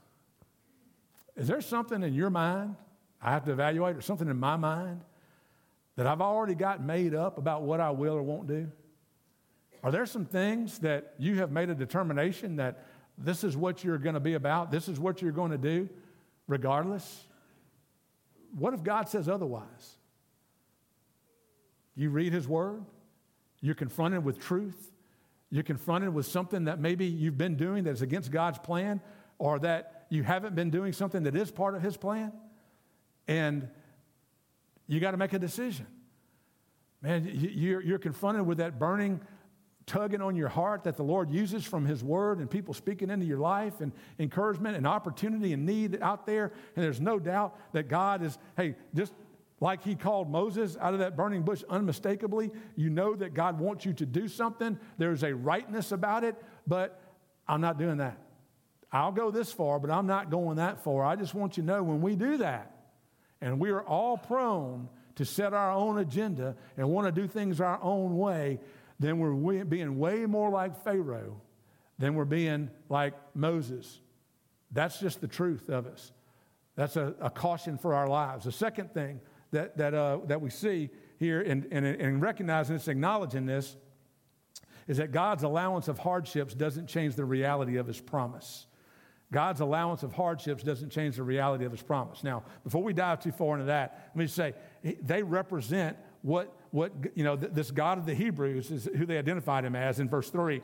Is 1.36 1.48
there 1.48 1.62
something 1.62 2.04
in 2.04 2.14
your 2.14 2.30
mind 2.30 2.76
I 3.22 3.32
have 3.32 3.46
to 3.46 3.52
evaluate, 3.52 3.96
or 3.96 4.02
something 4.02 4.28
in 4.28 4.38
my 4.38 4.56
mind 4.56 5.02
that 5.96 6.08
I've 6.08 6.22
already 6.22 6.56
got 6.56 6.82
made 6.82 7.14
up 7.14 7.38
about 7.38 7.64
what 7.64 7.80
I 7.80 7.92
will 7.92 8.14
or 8.14 8.24
won't 8.24 8.48
do? 8.48 8.72
Are 9.84 9.92
there 9.92 10.06
some 10.06 10.26
things 10.26 10.80
that 10.80 11.14
you 11.18 11.36
have 11.36 11.52
made 11.52 11.70
a 11.70 11.76
determination 11.76 12.56
that 12.58 12.86
this 13.18 13.44
is 13.44 13.58
what 13.58 13.84
you're 13.84 13.98
going 13.98 14.14
to 14.14 14.22
be 14.22 14.34
about, 14.34 14.72
this 14.72 14.88
is 14.88 15.00
what 15.00 15.22
you're 15.22 15.32
going 15.32 15.52
to 15.52 15.58
do, 15.58 15.90
regardless? 16.48 17.26
What 18.58 18.74
if 18.74 18.84
God 18.84 19.10
says 19.10 19.28
otherwise? 19.30 19.98
You 22.00 22.12
read 22.12 22.32
His 22.32 22.48
Word, 22.48 22.86
you're 23.60 23.76
confronted 23.76 24.24
with 24.24 24.40
truth, 24.40 24.90
you're 25.50 25.64
confronted 25.64 26.14
with 26.14 26.26
something 26.26 26.64
that 26.64 26.80
maybe 26.80 27.06
you've 27.06 27.38
been 27.38 27.58
doing 27.58 27.84
that's 27.84 28.00
against 28.00 28.32
God's 28.32 28.58
plan, 28.58 29.02
or 29.38 29.60
that 29.60 30.06
you 30.08 30.24
haven't 30.24 30.56
been 30.56 30.70
doing 30.70 30.94
something 30.94 31.24
that 31.24 31.36
is 31.36 31.52
part 31.52 31.76
of 31.76 31.82
His 31.82 31.98
plan, 31.98 32.32
and 33.28 33.68
you 34.88 35.02
got 35.02 35.12
to 35.12 35.18
make 35.18 35.34
a 35.34 35.40
decision. 35.40 35.88
Man, 37.02 37.30
you're, 37.34 37.82
you're 37.82 38.00
confronted 38.00 38.46
with 38.46 38.60
that 38.60 38.80
burning 38.80 39.20
tugging 39.86 40.22
on 40.22 40.38
your 40.38 40.48
heart 40.48 40.86
that 40.86 40.96
the 40.96 41.04
Lord 41.04 41.30
uses 41.30 41.66
from 41.66 41.86
His 41.86 42.02
Word 42.02 42.40
and 42.40 42.50
people 42.50 42.74
speaking 42.74 43.10
into 43.10 43.26
your 43.26 43.40
life 43.40 43.82
and 43.82 43.92
encouragement 44.20 44.78
and 44.78 44.88
opportunity 44.88 45.52
and 45.52 45.66
need 45.66 46.02
out 46.02 46.26
there. 46.26 46.54
And 46.78 46.86
there's 46.86 47.02
no 47.02 47.20
doubt 47.20 47.60
that 47.74 47.90
God 47.90 48.24
is, 48.24 48.38
hey, 48.56 48.76
just 48.96 49.12
like 49.60 49.84
He 49.84 49.96
called 49.96 50.30
Moses 50.30 50.78
out 50.80 50.94
of 50.94 51.00
that 51.00 51.16
burning 51.16 51.44
bush 51.44 51.64
unmistakably, 51.70 52.52
you 52.76 52.90
know 52.90 53.16
that 53.16 53.34
God 53.34 53.60
wants 53.60 53.86
you 53.86 53.94
to 53.94 54.06
do 54.06 54.28
something. 54.28 54.80
There's 54.98 55.24
a 55.24 55.34
rightness 55.34 55.92
about 55.92 56.24
it, 56.24 56.36
but 56.66 57.02
I'm 57.48 57.62
not 57.62 57.78
doing 57.78 57.98
that. 57.98 58.18
I'll 58.92 59.12
go 59.12 59.32
this 59.32 59.52
far, 59.52 59.80
but 59.80 59.92
I'm 59.92 60.08
not 60.08 60.32
going 60.32 60.58
that 60.58 60.84
far. 60.84 61.04
I 61.04 61.16
just 61.16 61.34
want 61.34 61.58
you 61.58 61.64
to 61.64 61.68
know 61.68 61.84
when 61.84 62.02
we 62.02 62.16
do 62.16 62.38
that, 62.38 62.72
and 63.42 63.60
we 63.60 63.70
are 63.70 63.82
all 63.82 64.18
prone 64.18 64.90
to 65.16 65.26
set 65.26 65.54
our 65.54 65.72
own 65.72 66.00
agenda 66.00 66.56
and 66.78 66.90
want 66.90 67.06
to 67.06 67.12
do 67.12 67.28
things 67.28 67.60
our 67.60 67.78
own 67.84 68.18
way, 68.18 68.60
then 69.00 69.20
we're 69.20 69.66
being 69.66 70.00
way 70.00 70.26
more 70.26 70.50
like 70.50 70.82
Pharaoh 70.84 71.42
than 71.98 72.16
we're 72.16 72.24
being 72.24 72.70
like 72.88 73.14
Moses. 73.36 74.00
That's 74.72 75.00
just 75.00 75.20
the 75.20 75.28
truth 75.28 75.70
of 75.70 75.88
us. 75.88 76.14
That's 76.76 76.96
a, 76.96 77.14
a 77.20 77.30
caution 77.30 77.78
for 77.78 77.94
our 77.94 78.08
lives. 78.08 78.46
The 78.46 78.54
second 78.54 78.94
thing 78.94 79.20
that, 79.52 79.78
that, 79.78 79.94
uh, 79.94 80.20
that 80.26 80.42
we 80.42 80.50
see 80.50 80.90
here 81.18 81.42
in, 81.42 81.66
in, 81.72 81.86
in 81.86 82.20
recognizing 82.20 82.76
this, 82.76 82.88
acknowledging 82.88 83.46
this, 83.46 83.76
is 84.88 84.98
that 84.98 85.12
God's 85.12 85.44
allowance 85.44 85.88
of 85.88 86.00
hardships 86.00 86.54
doesn't 86.54 86.88
change 86.88 87.16
the 87.16 87.26
reality 87.26 87.78
of 87.78 87.88
his 87.88 88.02
promise. 88.02 88.66
God's 89.32 89.60
allowance 89.60 90.02
of 90.02 90.14
hardships 90.14 90.64
doesn't 90.64 90.90
change 90.90 91.16
the 91.16 91.24
reality 91.24 91.66
of 91.66 91.72
his 91.72 91.84
promise. 91.84 92.24
Now, 92.24 92.44
before 92.64 92.82
we 92.82 92.94
dive 92.94 93.20
too 93.20 93.32
far 93.32 93.54
into 93.54 93.66
that, 93.66 94.10
let 94.10 94.16
me 94.16 94.26
just 94.26 94.36
say 94.36 94.56
they 94.84 95.22
represent 95.22 95.98
what, 96.24 96.56
what 96.72 96.92
you 97.16 97.24
know, 97.24 97.36
this 97.36 97.70
God 97.70 98.00
of 98.00 98.06
the 98.06 98.16
Hebrews 98.16 98.72
is 98.72 98.90
who 98.98 99.06
they 99.06 99.18
identified 99.18 99.66
him 99.66 99.76
as 99.76 100.00
in 100.00 100.10
verse 100.10 100.30
3. 100.30 100.62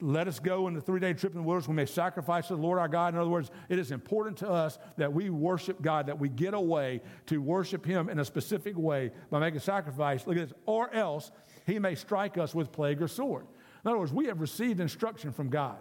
Let 0.00 0.28
us 0.28 0.38
go 0.38 0.68
in 0.68 0.74
the 0.74 0.80
three 0.80 1.00
day 1.00 1.12
trip 1.12 1.32
in 1.32 1.38
the 1.38 1.42
wilderness. 1.42 1.66
We 1.66 1.74
may 1.74 1.86
sacrifice 1.86 2.48
to 2.48 2.56
the 2.56 2.62
Lord 2.62 2.78
our 2.78 2.86
God. 2.86 3.14
In 3.14 3.20
other 3.20 3.30
words, 3.30 3.50
it 3.68 3.80
is 3.80 3.90
important 3.90 4.36
to 4.38 4.48
us 4.48 4.78
that 4.96 5.12
we 5.12 5.28
worship 5.28 5.82
God, 5.82 6.06
that 6.06 6.18
we 6.18 6.28
get 6.28 6.54
away 6.54 7.00
to 7.26 7.38
worship 7.42 7.84
Him 7.84 8.08
in 8.08 8.20
a 8.20 8.24
specific 8.24 8.78
way 8.78 9.10
by 9.30 9.40
making 9.40 9.60
sacrifice. 9.60 10.24
Look 10.26 10.36
at 10.36 10.48
this. 10.48 10.58
Or 10.66 10.92
else 10.94 11.32
He 11.66 11.80
may 11.80 11.96
strike 11.96 12.38
us 12.38 12.54
with 12.54 12.70
plague 12.70 13.02
or 13.02 13.08
sword. 13.08 13.46
In 13.84 13.90
other 13.90 13.98
words, 13.98 14.12
we 14.12 14.26
have 14.26 14.40
received 14.40 14.78
instruction 14.78 15.32
from 15.32 15.48
God. 15.48 15.78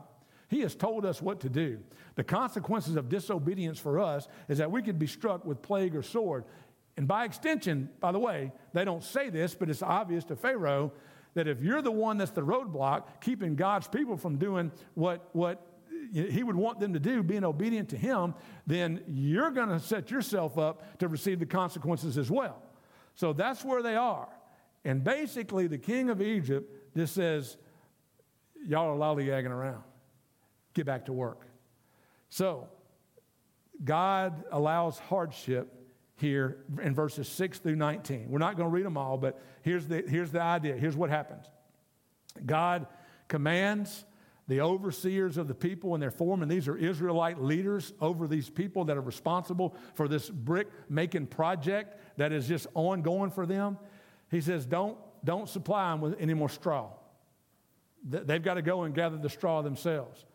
He 0.49 0.61
has 0.61 0.73
told 0.73 1.05
us 1.05 1.21
what 1.21 1.41
to 1.41 1.49
do. 1.49 1.79
The 2.15 2.23
consequences 2.23 2.95
of 2.95 3.09
disobedience 3.09 3.77
for 3.77 3.99
us 3.99 4.27
is 4.47 4.57
that 4.57 4.71
we 4.71 4.81
could 4.81 4.97
be 4.97 5.07
struck 5.07 5.45
with 5.45 5.61
plague 5.61 5.95
or 5.95 6.01
sword. 6.01 6.45
And 6.95 7.07
by 7.07 7.25
extension, 7.25 7.89
by 7.99 8.11
the 8.11 8.19
way, 8.19 8.51
they 8.73 8.83
don't 8.83 9.03
say 9.03 9.29
this, 9.29 9.53
but 9.53 9.69
it's 9.69 9.83
obvious 9.83 10.23
to 10.25 10.35
Pharaoh 10.35 10.93
that 11.33 11.47
if 11.47 11.61
you're 11.61 11.81
the 11.81 11.91
one 11.91 12.17
that's 12.17 12.31
the 12.31 12.41
roadblock, 12.41 13.21
keeping 13.21 13.55
God's 13.55 13.87
people 13.87 14.17
from 14.17 14.37
doing 14.37 14.71
what, 14.95 15.29
what 15.33 15.65
he 16.13 16.43
would 16.43 16.55
want 16.55 16.79
them 16.79 16.93
to 16.93 16.99
do, 16.99 17.23
being 17.23 17.43
obedient 17.43 17.89
to 17.89 17.97
him, 17.97 18.33
then 18.65 19.03
you're 19.07 19.51
going 19.51 19.69
to 19.69 19.79
set 19.79 20.09
yourself 20.09 20.57
up 20.57 20.99
to 20.99 21.07
receive 21.07 21.39
the 21.39 21.45
consequences 21.45 22.17
as 22.17 22.31
well. 22.31 22.61
So 23.15 23.33
that's 23.33 23.63
where 23.63 23.81
they 23.81 23.95
are. 23.95 24.29
And 24.85 25.03
basically, 25.03 25.67
the 25.67 25.77
king 25.77 26.09
of 26.09 26.21
Egypt 26.21 26.95
just 26.95 27.13
says, 27.13 27.57
Y'all 28.65 28.89
are 28.89 28.97
lollygagging 28.97 29.49
around. 29.49 29.83
Get 30.73 30.85
back 30.85 31.05
to 31.05 31.13
work. 31.13 31.41
So, 32.29 32.67
God 33.83 34.43
allows 34.51 34.97
hardship 34.97 35.73
here 36.17 36.57
in 36.81 36.93
verses 36.93 37.27
6 37.29 37.59
through 37.59 37.75
19. 37.75 38.27
We're 38.29 38.39
not 38.39 38.57
going 38.57 38.69
to 38.69 38.73
read 38.73 38.85
them 38.85 38.97
all, 38.97 39.17
but 39.17 39.39
here's 39.61 39.87
the, 39.87 40.03
here's 40.07 40.31
the 40.31 40.41
idea. 40.41 40.75
Here's 40.75 40.95
what 40.95 41.09
happens 41.09 41.45
God 42.45 42.87
commands 43.27 44.03
the 44.47 44.61
overseers 44.61 45.37
of 45.37 45.47
the 45.47 45.53
people 45.53 45.93
and 45.93 46.01
their 46.01 46.11
form, 46.11 46.41
and 46.41 46.49
these 46.49 46.67
are 46.67 46.77
Israelite 46.77 47.41
leaders 47.41 47.93
over 47.99 48.27
these 48.27 48.49
people 48.49 48.85
that 48.85 48.97
are 48.97 49.01
responsible 49.01 49.75
for 49.93 50.07
this 50.07 50.29
brick 50.29 50.67
making 50.89 51.27
project 51.27 51.99
that 52.17 52.31
is 52.31 52.47
just 52.47 52.65
ongoing 52.73 53.29
for 53.29 53.45
them. 53.45 53.77
He 54.31 54.41
says, 54.41 54.65
Don't, 54.65 54.97
don't 55.23 55.49
supply 55.49 55.91
them 55.91 56.01
with 56.01 56.15
any 56.19 56.33
more 56.33 56.49
straw. 56.49 56.89
They've 58.03 58.41
got 58.41 58.53
to 58.53 58.61
go 58.61 58.83
and 58.83 58.95
gather 58.95 59.17
the 59.17 59.29
straw 59.29 59.61
themselves. 59.61 60.25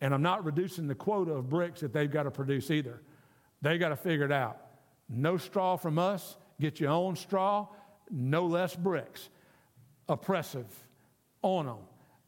And 0.00 0.14
I'm 0.14 0.22
not 0.22 0.44
reducing 0.44 0.86
the 0.86 0.94
quota 0.94 1.32
of 1.32 1.48
bricks 1.48 1.80
that 1.80 1.92
they've 1.92 2.10
got 2.10 2.24
to 2.24 2.30
produce 2.30 2.70
either. 2.70 3.02
They've 3.62 3.80
got 3.80 3.88
to 3.88 3.96
figure 3.96 4.26
it 4.26 4.32
out. 4.32 4.63
No 5.08 5.36
straw 5.36 5.76
from 5.76 5.98
us. 5.98 6.36
Get 6.60 6.80
your 6.80 6.90
own 6.90 7.16
straw. 7.16 7.68
No 8.10 8.46
less 8.46 8.74
bricks. 8.74 9.28
Oppressive 10.08 10.66
on 11.42 11.66
them, 11.66 11.78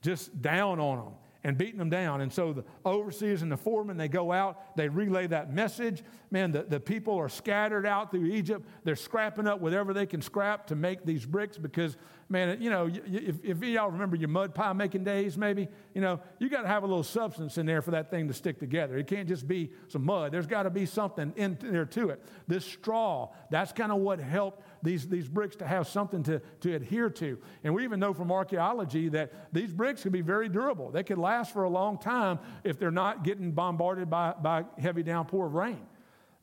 just 0.03 0.41
down 0.41 0.81
on 0.81 0.99
them 0.99 1.15
and 1.47 1.57
beating 1.57 1.79
them 1.79 1.89
down. 1.89 2.23
And 2.23 2.33
so 2.33 2.53
the 2.53 2.65
overseers 2.85 3.41
and 3.41 3.53
the 3.53 3.57
foremen, 3.57 3.97
they 3.97 4.09
go 4.09 4.33
out, 4.33 4.77
they 4.77 4.89
relay 4.89 5.29
that 5.29 5.55
message. 5.55 6.03
Man, 6.33 6.51
the, 6.51 6.65
the 6.65 6.81
people 6.81 7.17
are 7.17 7.29
scattered 7.29 7.87
out 7.87 8.11
through 8.11 8.25
Egypt. 8.25 8.67
They're 8.83 8.97
scrapping 8.97 9.47
up 9.47 9.61
whatever 9.61 9.95
they 9.95 10.07
can 10.07 10.21
scrap 10.21 10.67
to 10.67 10.75
make 10.75 11.05
these 11.05 11.25
bricks 11.25 11.57
because, 11.57 11.97
man, 12.29 12.61
you 12.61 12.69
know, 12.69 12.91
if, 12.93 13.37
if 13.45 13.63
y'all 13.63 13.93
remember 13.93 14.17
your 14.17 14.29
mud 14.29 14.57
pie 14.57 14.73
making 14.73 15.05
days, 15.05 15.39
maybe, 15.39 15.69
you 15.95 16.01
know, 16.01 16.19
you 16.41 16.49
got 16.49 16.63
to 16.63 16.69
have 16.69 16.83
a 16.83 16.87
little 16.87 17.05
substance 17.05 17.59
in 17.59 17.65
there 17.65 17.81
for 17.81 17.93
that 17.93 18.11
thing 18.11 18.27
to 18.27 18.35
stick 18.35 18.59
together. 18.59 18.99
It 18.99 19.07
can't 19.07 19.29
just 19.29 19.47
be 19.47 19.71
some 19.87 20.05
mud. 20.05 20.33
There's 20.33 20.49
got 20.49 20.65
to 20.65 20.71
be 20.71 20.85
something 20.85 21.33
in 21.37 21.59
there 21.63 21.87
to 21.87 22.09
it. 22.09 22.25
This 22.49 22.65
straw, 22.65 23.29
that's 23.53 23.71
kind 23.71 23.93
of 23.93 23.99
what 23.99 24.19
helped 24.19 24.65
these, 24.87 25.09
these 25.09 25.29
bricks 25.29 25.57
to 25.57 25.67
have 25.67 25.89
something 25.89 26.23
to, 26.23 26.41
to 26.61 26.75
adhere 26.75 27.11
to. 27.11 27.39
And 27.65 27.75
we 27.75 27.85
even 27.85 28.01
know 28.01 28.15
from 28.15 28.31
archaeology 28.31 29.09
that 29.11 29.53
these 29.53 29.73
bricks 29.73 30.03
can 30.03 30.13
be 30.13 30.21
very 30.21 30.49
durable. 30.49 30.91
They 30.91 31.03
could 31.03 31.19
last 31.19 31.53
for 31.53 31.65
a 31.65 31.69
long 31.69 31.99
time 31.99 32.39
if 32.65 32.79
they're 32.79 32.91
not 32.91 33.25
getting 33.25 33.53
bombarded 33.53 34.09
by, 34.09 34.35
by 34.41 34.65
heavy 34.79 35.03
downpour 35.03 35.47
of 35.47 35.55
rain. 35.55 35.85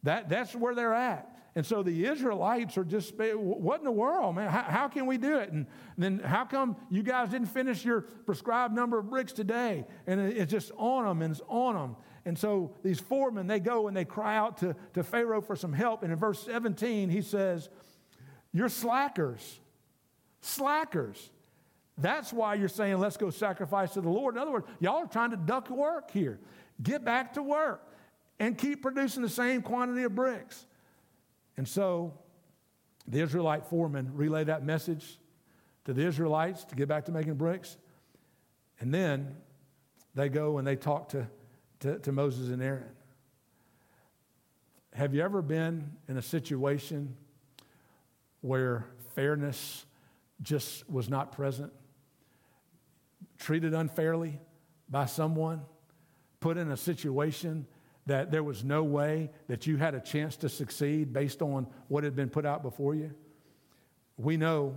That, 0.03 0.27
that's 0.27 0.53
where 0.53 0.75
they're 0.75 0.93
at. 0.93 1.29
And 1.55 1.65
so 1.65 1.83
the 1.83 2.05
Israelites 2.07 2.77
are 2.77 2.83
just, 2.83 3.13
what 3.17 3.79
in 3.79 3.85
the 3.85 3.91
world, 3.91 4.35
man? 4.35 4.49
How, 4.49 4.63
how, 4.63 4.87
can 4.87 5.05
we 5.05 5.17
do 5.17 5.37
it? 5.37 5.51
And 5.51 5.67
then 5.97 6.19
how 6.19 6.45
come 6.45 6.75
you 6.89 7.03
guys 7.03 7.29
didn't 7.29 7.47
finish 7.47 7.85
your 7.85 8.01
prescribed 8.01 8.73
number 8.73 8.97
of 8.97 9.09
bricks 9.09 9.33
today? 9.33 9.85
And 10.07 10.19
it's 10.19 10.51
just 10.51 10.71
on 10.77 11.05
them 11.05 11.21
and 11.21 11.31
it's 11.31 11.43
on 11.47 11.75
them. 11.75 11.95
And 12.25 12.37
so 12.37 12.73
these 12.83 12.99
foremen, 12.99 13.47
they 13.47 13.59
go 13.59 13.87
and 13.87 13.95
they 13.95 14.05
cry 14.05 14.35
out 14.35 14.57
to, 14.59 14.75
to 14.95 15.03
Pharaoh 15.03 15.41
for 15.41 15.55
some 15.55 15.73
help. 15.73 16.03
And 16.03 16.11
in 16.11 16.17
verse 16.17 16.43
17, 16.43 17.09
he 17.09 17.21
says, 17.21 17.69
you're 18.53 18.69
slackers. 18.69 19.59
Slackers. 20.41 21.29
That's 21.97 22.31
why 22.31 22.55
you're 22.55 22.69
saying, 22.69 22.99
let's 22.99 23.17
go 23.17 23.29
sacrifice 23.29 23.93
to 23.93 24.01
the 24.01 24.09
Lord. 24.09 24.35
In 24.35 24.41
other 24.41 24.51
words, 24.51 24.67
y'all 24.79 25.03
are 25.03 25.07
trying 25.07 25.31
to 25.31 25.37
duck 25.37 25.69
work 25.69 26.11
here. 26.11 26.39
Get 26.81 27.03
back 27.05 27.33
to 27.33 27.43
work 27.43 27.81
and 28.39 28.57
keep 28.57 28.81
producing 28.81 29.21
the 29.21 29.29
same 29.29 29.61
quantity 29.61 30.03
of 30.03 30.15
bricks. 30.15 30.65
And 31.55 31.67
so 31.67 32.13
the 33.07 33.19
Israelite 33.19 33.65
foreman 33.65 34.11
relayed 34.15 34.47
that 34.47 34.63
message 34.63 35.19
to 35.85 35.93
the 35.93 36.05
Israelites 36.05 36.63
to 36.65 36.75
get 36.75 36.87
back 36.87 37.05
to 37.05 37.11
making 37.11 37.35
bricks. 37.35 37.77
And 38.79 38.93
then 38.93 39.35
they 40.15 40.29
go 40.29 40.57
and 40.57 40.67
they 40.67 40.75
talk 40.75 41.09
to, 41.09 41.27
to, 41.81 41.99
to 41.99 42.11
Moses 42.11 42.49
and 42.49 42.61
Aaron. 42.61 42.89
Have 44.93 45.13
you 45.13 45.21
ever 45.21 45.41
been 45.41 45.91
in 46.07 46.17
a 46.17 46.21
situation 46.21 47.15
where 48.43 48.85
fairness 49.15 49.85
just 50.41 50.87
was 50.89 51.07
not 51.09 51.31
present, 51.31 51.71
treated 53.37 53.73
unfairly 53.73 54.37
by 54.89 55.05
someone, 55.05 55.61
put 56.41 56.57
in 56.57 56.69
a 56.69 56.75
situation 56.77 57.65
that 58.05 58.31
there 58.31 58.43
was 58.43 58.65
no 58.65 58.83
way 58.83 59.31
that 59.47 59.65
you 59.65 59.77
had 59.77 59.95
a 59.95 59.99
chance 60.01 60.35
to 60.35 60.49
succeed 60.49 61.13
based 61.13 61.41
on 61.41 61.65
what 61.87 62.03
had 62.03 62.17
been 62.17 62.29
put 62.29 62.45
out 62.45 62.61
before 62.61 62.93
you. 62.93 63.11
We 64.17 64.35
know 64.35 64.75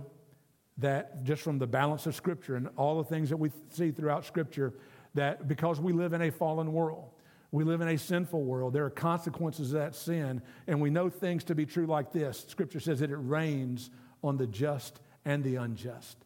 that 0.77 1.25
just 1.25 1.41
from 1.41 1.59
the 1.59 1.67
balance 1.67 2.05
of 2.05 2.15
Scripture 2.15 2.55
and 2.55 2.69
all 2.77 2.97
the 2.97 3.03
things 3.03 3.29
that 3.29 3.37
we 3.37 3.51
see 3.73 3.91
throughout 3.91 4.25
Scripture, 4.25 4.75
that 5.13 5.49
because 5.49 5.81
we 5.81 5.91
live 5.91 6.13
in 6.13 6.21
a 6.21 6.31
fallen 6.31 6.71
world, 6.71 7.09
we 7.51 7.63
live 7.63 7.81
in 7.81 7.87
a 7.87 7.97
sinful 7.97 8.43
world. 8.43 8.73
There 8.73 8.85
are 8.85 8.89
consequences 8.89 9.73
of 9.73 9.79
that 9.79 9.95
sin. 9.95 10.41
And 10.67 10.81
we 10.81 10.89
know 10.89 11.09
things 11.09 11.43
to 11.45 11.55
be 11.55 11.65
true 11.65 11.85
like 11.85 12.11
this. 12.11 12.45
Scripture 12.47 12.79
says 12.79 12.99
that 12.99 13.11
it 13.11 13.17
rains 13.17 13.89
on 14.23 14.37
the 14.37 14.47
just 14.47 14.99
and 15.23 15.43
the 15.43 15.55
unjust. 15.55 16.17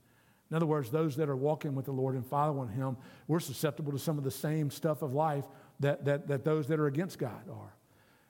In 0.49 0.57
other 0.57 0.65
words, 0.65 0.89
those 0.89 1.15
that 1.15 1.29
are 1.29 1.35
walking 1.35 1.75
with 1.75 1.85
the 1.85 1.91
Lord 1.91 2.15
and 2.15 2.25
following 2.25 2.69
Him, 2.69 2.97
we're 3.27 3.39
susceptible 3.39 3.91
to 3.93 3.99
some 3.99 4.17
of 4.17 4.23
the 4.23 4.31
same 4.31 4.69
stuff 4.69 5.01
of 5.01 5.13
life 5.13 5.45
that, 5.79 6.03
that, 6.05 6.27
that 6.27 6.43
those 6.43 6.67
that 6.67 6.79
are 6.79 6.87
against 6.87 7.19
God 7.19 7.49
are. 7.49 7.75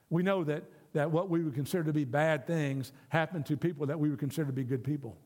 We 0.08 0.22
know 0.22 0.44
that, 0.44 0.64
that 0.92 1.10
what 1.10 1.30
we 1.30 1.42
would 1.42 1.54
consider 1.54 1.84
to 1.84 1.92
be 1.92 2.04
bad 2.04 2.46
things 2.46 2.92
happen 3.08 3.42
to 3.44 3.56
people 3.56 3.86
that 3.86 3.98
we 3.98 4.10
would 4.10 4.18
consider 4.18 4.46
to 4.46 4.52
be 4.52 4.62
good 4.62 4.84
people. 4.84 5.16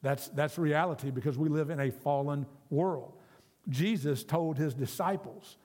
That's, 0.00 0.28
that's 0.28 0.56
reality 0.58 1.10
because 1.10 1.36
we 1.36 1.48
live 1.48 1.70
in 1.70 1.80
a 1.80 1.90
fallen 1.90 2.46
world. 2.70 3.12
Jesus 3.68 4.24
told 4.24 4.56
his 4.56 4.74
disciples, 4.74 5.56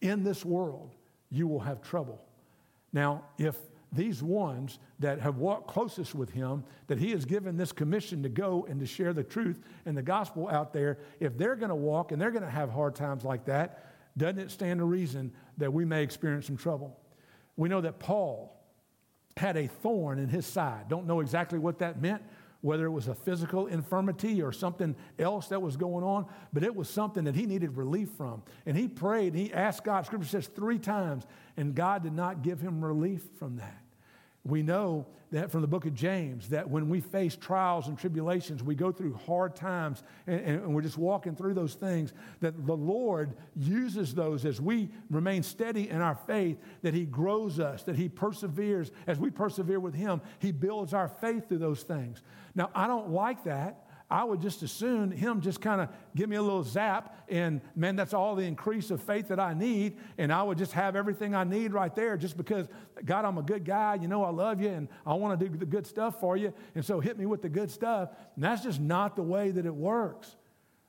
In 0.00 0.22
this 0.22 0.44
world, 0.44 0.94
you 1.30 1.46
will 1.46 1.60
have 1.60 1.82
trouble. 1.82 2.22
Now, 2.92 3.24
if 3.38 3.56
these 3.92 4.22
ones 4.22 4.78
that 4.98 5.20
have 5.20 5.36
walked 5.36 5.68
closest 5.68 6.14
with 6.14 6.30
him, 6.30 6.64
that 6.88 6.98
he 6.98 7.10
has 7.12 7.24
given 7.24 7.56
this 7.56 7.72
commission 7.72 8.22
to 8.22 8.28
go 8.28 8.66
and 8.68 8.78
to 8.80 8.86
share 8.86 9.12
the 9.12 9.24
truth 9.24 9.60
and 9.86 9.96
the 9.96 10.02
gospel 10.02 10.48
out 10.48 10.72
there, 10.72 10.98
if 11.20 11.38
they're 11.38 11.56
going 11.56 11.70
to 11.70 11.74
walk 11.74 12.12
and 12.12 12.20
they're 12.20 12.30
going 12.30 12.44
to 12.44 12.50
have 12.50 12.70
hard 12.70 12.94
times 12.94 13.24
like 13.24 13.46
that, 13.46 13.84
doesn't 14.16 14.38
it 14.38 14.50
stand 14.50 14.80
to 14.80 14.84
reason 14.84 15.32
that 15.56 15.72
we 15.72 15.84
may 15.84 16.02
experience 16.02 16.46
some 16.46 16.56
trouble? 16.56 16.98
We 17.56 17.68
know 17.68 17.80
that 17.80 17.98
Paul 17.98 18.54
had 19.36 19.56
a 19.56 19.68
thorn 19.68 20.18
in 20.18 20.28
his 20.28 20.44
side. 20.44 20.88
Don't 20.88 21.06
know 21.06 21.20
exactly 21.20 21.58
what 21.58 21.78
that 21.78 22.02
meant, 22.02 22.22
whether 22.60 22.86
it 22.86 22.90
was 22.90 23.08
a 23.08 23.14
physical 23.14 23.66
infirmity 23.66 24.42
or 24.42 24.52
something 24.52 24.96
else 25.18 25.48
that 25.48 25.62
was 25.62 25.76
going 25.76 26.04
on, 26.04 26.26
but 26.52 26.62
it 26.62 26.74
was 26.74 26.88
something 26.88 27.24
that 27.24 27.34
he 27.34 27.46
needed 27.46 27.76
relief 27.76 28.10
from. 28.16 28.42
And 28.66 28.76
he 28.76 28.88
prayed 28.88 29.34
and 29.34 29.42
he 29.42 29.52
asked 29.52 29.84
God, 29.84 30.06
Scripture 30.06 30.28
says 30.28 30.48
three 30.48 30.78
times, 30.78 31.24
and 31.56 31.74
God 31.74 32.02
did 32.02 32.14
not 32.14 32.42
give 32.42 32.60
him 32.60 32.84
relief 32.84 33.22
from 33.38 33.56
that. 33.56 33.82
We 34.48 34.62
know 34.62 35.06
that 35.30 35.50
from 35.50 35.60
the 35.60 35.66
book 35.66 35.84
of 35.84 35.94
James 35.94 36.48
that 36.48 36.68
when 36.68 36.88
we 36.88 37.00
face 37.00 37.36
trials 37.36 37.88
and 37.88 37.98
tribulations, 37.98 38.62
we 38.62 38.74
go 38.74 38.90
through 38.90 39.14
hard 39.26 39.54
times 39.54 40.02
and, 40.26 40.40
and, 40.40 40.74
we're 40.74 40.80
just 40.80 40.96
walking 40.96 41.36
through 41.36 41.52
those 41.52 41.74
things, 41.74 42.14
that 42.40 42.66
the 42.66 42.76
Lord 42.76 43.34
uses 43.54 44.14
those 44.14 44.46
as 44.46 44.58
we 44.58 44.88
remain 45.10 45.42
steady 45.42 45.90
in 45.90 46.00
our 46.00 46.14
faith, 46.14 46.56
that 46.80 46.94
He 46.94 47.04
grows 47.04 47.60
us, 47.60 47.82
that 47.82 47.96
He 47.96 48.08
perseveres. 48.08 48.90
As 49.06 49.18
we 49.18 49.28
persevere 49.28 49.80
with 49.80 49.94
Him, 49.94 50.22
He 50.38 50.50
builds 50.50 50.94
our 50.94 51.08
faith 51.08 51.48
through 51.48 51.58
those 51.58 51.82
things. 51.82 52.22
Now, 52.54 52.70
I 52.74 52.86
don't 52.86 53.10
like 53.10 53.44
that. 53.44 53.87
I 54.10 54.24
would 54.24 54.40
just 54.40 54.62
as 54.62 54.72
soon 54.72 55.10
him 55.10 55.42
just 55.42 55.60
kind 55.60 55.82
of 55.82 55.90
give 56.16 56.30
me 56.30 56.36
a 56.36 56.42
little 56.42 56.64
zap, 56.64 57.14
and 57.28 57.60
man, 57.76 57.94
that's 57.94 58.14
all 58.14 58.34
the 58.34 58.44
increase 58.44 58.90
of 58.90 59.02
faith 59.02 59.28
that 59.28 59.38
I 59.38 59.52
need, 59.52 59.98
and 60.16 60.32
I 60.32 60.42
would 60.42 60.56
just 60.56 60.72
have 60.72 60.96
everything 60.96 61.34
I 61.34 61.44
need 61.44 61.74
right 61.74 61.94
there 61.94 62.16
just 62.16 62.36
because, 62.36 62.68
God, 63.04 63.26
I'm 63.26 63.36
a 63.36 63.42
good 63.42 63.64
guy, 63.66 63.96
you 63.96 64.08
know, 64.08 64.24
I 64.24 64.30
love 64.30 64.62
you, 64.62 64.70
and 64.70 64.88
I 65.04 65.12
want 65.14 65.38
to 65.38 65.48
do 65.48 65.54
the 65.54 65.66
good 65.66 65.86
stuff 65.86 66.20
for 66.20 66.38
you, 66.38 66.54
and 66.74 66.82
so 66.82 67.00
hit 67.00 67.18
me 67.18 67.26
with 67.26 67.42
the 67.42 67.50
good 67.50 67.70
stuff. 67.70 68.08
And 68.34 68.44
that's 68.44 68.62
just 68.62 68.80
not 68.80 69.14
the 69.14 69.22
way 69.22 69.50
that 69.50 69.66
it 69.66 69.74
works. 69.74 70.36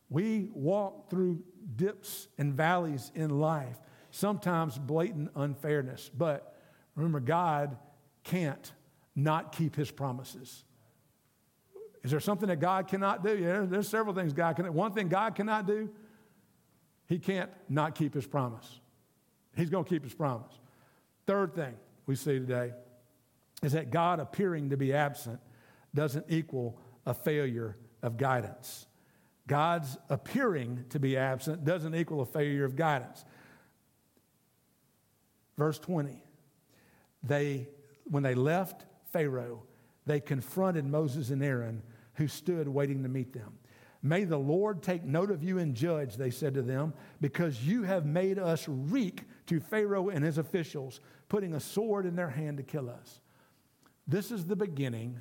We 0.10 0.50
walk 0.54 1.10
through 1.10 1.44
dips 1.76 2.30
and 2.38 2.54
valleys 2.54 3.12
in 3.16 3.40
life, 3.40 3.78
sometimes 4.12 4.78
blatant 4.78 5.32
unfairness, 5.36 6.10
but 6.18 6.56
remember, 6.96 7.20
God 7.20 7.78
can't 8.24 8.72
not 9.14 9.52
keep 9.52 9.76
his 9.76 9.92
promises. 9.92 10.64
Is 12.04 12.12
there 12.12 12.20
something 12.20 12.48
that 12.48 12.60
God 12.60 12.88
cannot 12.88 13.24
do? 13.24 13.38
Yeah, 13.38 13.66
there's 13.66 13.88
several 13.88 14.16
things 14.16 14.34
God 14.34 14.56
can. 14.56 14.74
One 14.74 14.94
thing 14.94 15.10
God 15.10 15.36
cannot 15.36 15.68
do, 15.68 15.90
He 17.08 17.20
can't 17.20 17.50
not 17.68 17.96
keep 17.96 18.14
His 18.14 18.26
promise. 18.26 18.80
He's 19.56 19.70
going 19.70 19.84
to 19.84 19.90
keep 19.90 20.04
His 20.04 20.14
promise. 20.14 20.54
Third 21.26 21.54
thing 21.54 21.76
we 22.06 22.16
see 22.16 22.40
today 22.40 22.72
is 23.62 23.74
that 23.74 23.92
God 23.92 24.20
appearing 24.20 24.70
to 24.70 24.78
be 24.78 24.94
absent 24.94 25.40
doesn't 25.94 26.26
equal 26.30 26.80
a 27.06 27.14
failure 27.14 27.76
of 28.02 28.18
guidance. 28.18 28.88
God's 29.48 29.98
appearing 30.10 30.86
to 30.90 31.00
be 31.00 31.18
absent 31.18 31.66
doesn't 31.66 31.96
equal 31.96 32.22
a 32.22 32.26
failure 32.26 32.66
of 32.66 32.76
guidance. 32.76 33.26
Verse 35.58 35.80
20. 35.80 36.24
They, 37.24 37.68
when 38.06 38.24
they 38.24 38.36
left 38.36 38.86
Pharaoh, 39.12 39.64
they 40.06 40.20
confronted 40.20 40.86
Moses 40.86 41.32
and 41.32 41.44
Aaron, 41.44 41.82
who 42.20 42.28
stood 42.28 42.68
waiting 42.68 43.02
to 43.02 43.10
meet 43.10 43.32
them. 43.32 43.54
May 44.04 44.26
the 44.26 44.38
Lord 44.38 44.84
take 44.84 45.06
note 45.06 45.32
of 45.32 45.42
you 45.42 45.58
and 45.58 45.74
judge, 45.74 46.18
they 46.18 46.32
said 46.32 46.54
to 46.56 46.62
them, 46.62 46.94
because 47.22 47.66
you 47.66 47.84
have 47.84 48.06
made 48.06 48.38
us 48.38 48.68
reek 48.68 49.24
to 49.48 49.62
Pharaoh 49.62 50.10
and 50.10 50.24
his 50.24 50.38
officials, 50.38 51.00
putting 51.30 51.54
a 51.54 51.62
sword 51.62 52.06
in 52.06 52.18
their 52.18 52.30
hand 52.30 52.58
to 52.58 52.64
kill 52.64 52.90
us. 52.90 53.22
This 54.06 54.32
is 54.32 54.46
the 54.46 54.56
beginning 54.58 55.18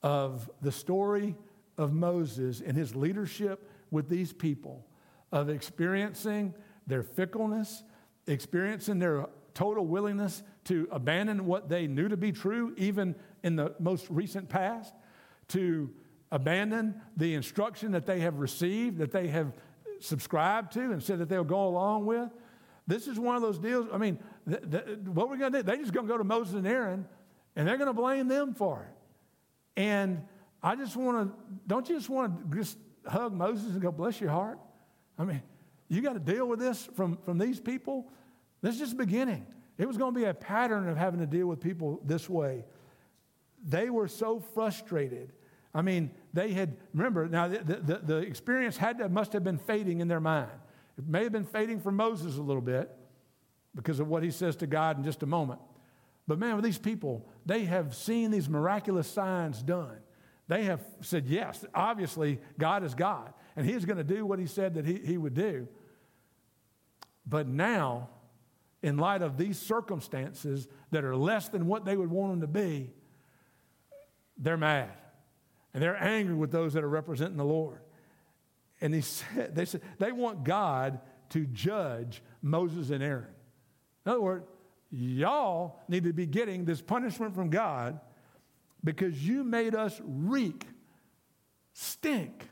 of 0.00 0.48
the 0.60 0.70
story 0.70 1.34
of 1.76 1.92
Moses 1.92 2.62
and 2.64 2.76
his 2.76 2.94
leadership 2.94 3.68
with 3.90 4.08
these 4.08 4.32
people, 4.32 4.86
of 5.32 5.48
experiencing 5.48 6.54
their 6.86 7.02
fickleness, 7.02 7.82
experiencing 8.28 9.00
their 9.00 9.26
total 9.54 9.86
willingness 9.86 10.44
to 10.66 10.86
abandon 10.92 11.46
what 11.46 11.68
they 11.68 11.88
knew 11.88 12.08
to 12.08 12.16
be 12.16 12.30
true, 12.30 12.74
even 12.76 13.16
in 13.42 13.56
the 13.56 13.74
most 13.80 14.06
recent 14.08 14.48
past, 14.48 14.94
to 15.48 15.90
abandon 16.32 17.00
the 17.16 17.34
instruction 17.34 17.92
that 17.92 18.06
they 18.06 18.18
have 18.20 18.40
received, 18.40 18.98
that 18.98 19.12
they 19.12 19.28
have 19.28 19.52
subscribed 20.00 20.72
to, 20.72 20.80
and 20.80 21.00
said 21.00 21.20
that 21.20 21.28
they'll 21.28 21.44
go 21.44 21.68
along 21.68 22.06
with. 22.06 22.30
This 22.88 23.06
is 23.06 23.20
one 23.20 23.36
of 23.36 23.42
those 23.42 23.58
deals. 23.58 23.86
I 23.92 23.98
mean, 23.98 24.18
th- 24.48 24.62
th- 24.68 24.98
what 25.04 25.28
we're 25.28 25.36
going 25.36 25.52
to 25.52 25.58
do, 25.58 25.62
they're 25.62 25.76
just 25.76 25.92
going 25.92 26.06
to 26.06 26.12
go 26.12 26.18
to 26.18 26.24
Moses 26.24 26.54
and 26.54 26.66
Aaron, 26.66 27.06
and 27.54 27.68
they're 27.68 27.76
going 27.76 27.86
to 27.86 27.94
blame 27.94 28.26
them 28.26 28.54
for 28.54 28.82
it. 28.82 29.80
And 29.80 30.22
I 30.62 30.74
just 30.74 30.96
want 30.96 31.28
to, 31.28 31.36
don't 31.66 31.88
you 31.88 31.96
just 31.96 32.08
want 32.08 32.50
to 32.50 32.56
just 32.56 32.78
hug 33.06 33.32
Moses 33.32 33.72
and 33.72 33.80
go, 33.80 33.92
bless 33.92 34.20
your 34.20 34.30
heart? 34.30 34.58
I 35.18 35.24
mean, 35.24 35.42
you 35.88 36.00
got 36.00 36.14
to 36.14 36.18
deal 36.18 36.48
with 36.48 36.58
this 36.58 36.88
from, 36.96 37.18
from 37.24 37.38
these 37.38 37.60
people. 37.60 38.10
This 38.62 38.74
is 38.74 38.80
just 38.80 38.92
the 38.96 39.04
beginning. 39.04 39.46
It 39.76 39.86
was 39.86 39.96
going 39.98 40.14
to 40.14 40.18
be 40.18 40.26
a 40.26 40.34
pattern 40.34 40.88
of 40.88 40.96
having 40.96 41.20
to 41.20 41.26
deal 41.26 41.46
with 41.46 41.60
people 41.60 42.00
this 42.04 42.28
way. 42.28 42.64
They 43.64 43.90
were 43.90 44.08
so 44.08 44.40
frustrated. 44.54 45.32
I 45.74 45.82
mean, 45.82 46.10
they 46.32 46.52
had, 46.52 46.76
remember, 46.94 47.28
now 47.28 47.48
the, 47.48 47.58
the, 47.58 48.00
the 48.02 48.16
experience 48.18 48.76
had 48.76 48.98
to, 48.98 49.08
must 49.08 49.32
have 49.32 49.44
been 49.44 49.58
fading 49.58 50.00
in 50.00 50.08
their 50.08 50.20
mind. 50.20 50.50
It 50.98 51.06
may 51.06 51.24
have 51.24 51.32
been 51.32 51.44
fading 51.44 51.80
for 51.80 51.92
Moses 51.92 52.36
a 52.36 52.42
little 52.42 52.62
bit 52.62 52.90
because 53.74 54.00
of 54.00 54.08
what 54.08 54.22
he 54.22 54.30
says 54.30 54.56
to 54.56 54.66
God 54.66 54.98
in 54.98 55.04
just 55.04 55.22
a 55.22 55.26
moment. 55.26 55.60
But 56.26 56.38
man, 56.38 56.56
with 56.56 56.64
these 56.64 56.78
people, 56.78 57.28
they 57.44 57.64
have 57.64 57.94
seen 57.94 58.30
these 58.30 58.48
miraculous 58.48 59.08
signs 59.08 59.62
done. 59.62 59.98
They 60.48 60.64
have 60.64 60.80
said, 61.00 61.26
yes, 61.26 61.64
obviously, 61.74 62.40
God 62.58 62.84
is 62.84 62.94
God, 62.94 63.32
and 63.56 63.66
He's 63.66 63.84
going 63.84 63.98
to 63.98 64.04
do 64.04 64.26
what 64.26 64.38
He 64.38 64.46
said 64.46 64.74
that 64.74 64.84
he, 64.84 64.98
he 64.98 65.16
would 65.16 65.34
do. 65.34 65.68
But 67.26 67.46
now, 67.46 68.08
in 68.82 68.98
light 68.98 69.22
of 69.22 69.38
these 69.38 69.58
circumstances 69.58 70.68
that 70.90 71.04
are 71.04 71.16
less 71.16 71.48
than 71.48 71.66
what 71.66 71.84
they 71.84 71.96
would 71.96 72.10
want 72.10 72.32
them 72.32 72.40
to 72.40 72.46
be, 72.46 72.90
they're 74.36 74.56
mad. 74.56 74.90
And 75.74 75.82
they're 75.82 76.02
angry 76.02 76.34
with 76.34 76.50
those 76.50 76.74
that 76.74 76.84
are 76.84 76.88
representing 76.88 77.36
the 77.36 77.44
Lord. 77.44 77.80
And 78.80 78.94
he 78.94 79.00
said, 79.00 79.54
they 79.54 79.64
said 79.64 79.80
they 79.98 80.12
want 80.12 80.44
God 80.44 81.00
to 81.30 81.46
judge 81.46 82.22
Moses 82.42 82.90
and 82.90 83.02
Aaron. 83.02 83.28
In 84.04 84.12
other 84.12 84.20
words, 84.20 84.44
y'all 84.90 85.80
need 85.88 86.04
to 86.04 86.12
be 86.12 86.26
getting 86.26 86.64
this 86.64 86.82
punishment 86.82 87.34
from 87.34 87.48
God 87.48 88.00
because 88.84 89.26
you 89.26 89.44
made 89.44 89.74
us 89.74 90.00
reek, 90.04 90.66
stink, 91.72 92.48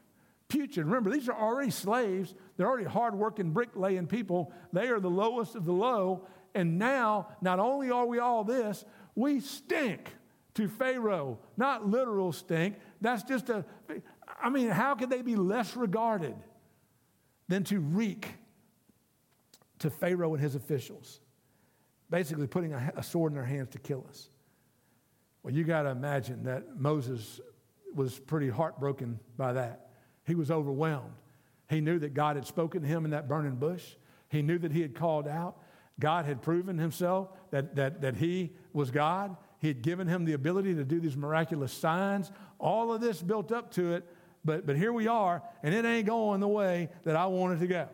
putrid. 0.48 0.86
Remember, 0.86 1.10
these 1.10 1.28
are 1.28 1.36
already 1.36 1.70
slaves. 1.70 2.34
They're 2.56 2.68
already 2.68 2.88
hardworking, 2.88 3.50
bricklaying 3.50 4.06
people. 4.06 4.52
They 4.72 4.88
are 4.88 5.00
the 5.00 5.10
lowest 5.10 5.56
of 5.56 5.64
the 5.64 5.72
low. 5.72 6.26
And 6.54 6.78
now, 6.78 7.28
not 7.40 7.58
only 7.58 7.90
are 7.90 8.06
we 8.06 8.18
all 8.18 8.44
this, 8.44 8.84
we 9.14 9.40
stink 9.40 10.14
to 10.60 10.68
Pharaoh. 10.68 11.38
Not 11.56 11.88
literal 11.88 12.32
stink. 12.32 12.76
That's 13.00 13.22
just 13.22 13.48
a, 13.48 13.64
I 14.40 14.50
mean, 14.50 14.68
how 14.68 14.94
could 14.94 15.10
they 15.10 15.22
be 15.22 15.36
less 15.36 15.74
regarded 15.74 16.34
than 17.48 17.64
to 17.64 17.80
reek 17.80 18.28
to 19.78 19.90
Pharaoh 19.90 20.34
and 20.34 20.42
his 20.42 20.54
officials? 20.54 21.20
Basically, 22.10 22.46
putting 22.46 22.74
a, 22.74 22.92
a 22.96 23.02
sword 23.02 23.32
in 23.32 23.36
their 23.36 23.44
hands 23.44 23.70
to 23.70 23.78
kill 23.78 24.04
us. 24.08 24.28
Well, 25.42 25.54
you 25.54 25.64
got 25.64 25.82
to 25.82 25.90
imagine 25.90 26.44
that 26.44 26.78
Moses 26.78 27.40
was 27.94 28.18
pretty 28.18 28.50
heartbroken 28.50 29.18
by 29.36 29.54
that. 29.54 29.90
He 30.26 30.34
was 30.34 30.50
overwhelmed. 30.50 31.14
He 31.70 31.80
knew 31.80 31.98
that 32.00 32.12
God 32.12 32.36
had 32.36 32.46
spoken 32.46 32.82
to 32.82 32.88
him 32.88 33.04
in 33.04 33.12
that 33.12 33.28
burning 33.28 33.56
bush. 33.56 33.84
He 34.28 34.42
knew 34.42 34.58
that 34.58 34.72
he 34.72 34.82
had 34.82 34.94
called 34.94 35.26
out. 35.26 35.56
God 35.98 36.24
had 36.26 36.42
proven 36.42 36.76
himself 36.78 37.28
that, 37.50 37.76
that, 37.76 38.02
that 38.02 38.16
he 38.16 38.52
was 38.72 38.90
God. 38.90 39.36
He 39.60 39.68
had 39.68 39.82
given 39.82 40.08
him 40.08 40.24
the 40.24 40.32
ability 40.32 40.74
to 40.74 40.84
do 40.84 41.00
these 41.00 41.16
miraculous 41.16 41.72
signs. 41.72 42.32
All 42.58 42.92
of 42.92 43.00
this 43.00 43.20
built 43.20 43.52
up 43.52 43.70
to 43.72 43.92
it, 43.94 44.08
but, 44.44 44.66
but 44.66 44.76
here 44.76 44.92
we 44.92 45.06
are, 45.06 45.42
and 45.62 45.74
it 45.74 45.84
ain't 45.84 46.06
going 46.06 46.40
the 46.40 46.48
way 46.48 46.88
that 47.04 47.14
I 47.14 47.26
wanted 47.26 47.58
it 47.58 47.60
to 47.60 47.66
go. 47.66 47.88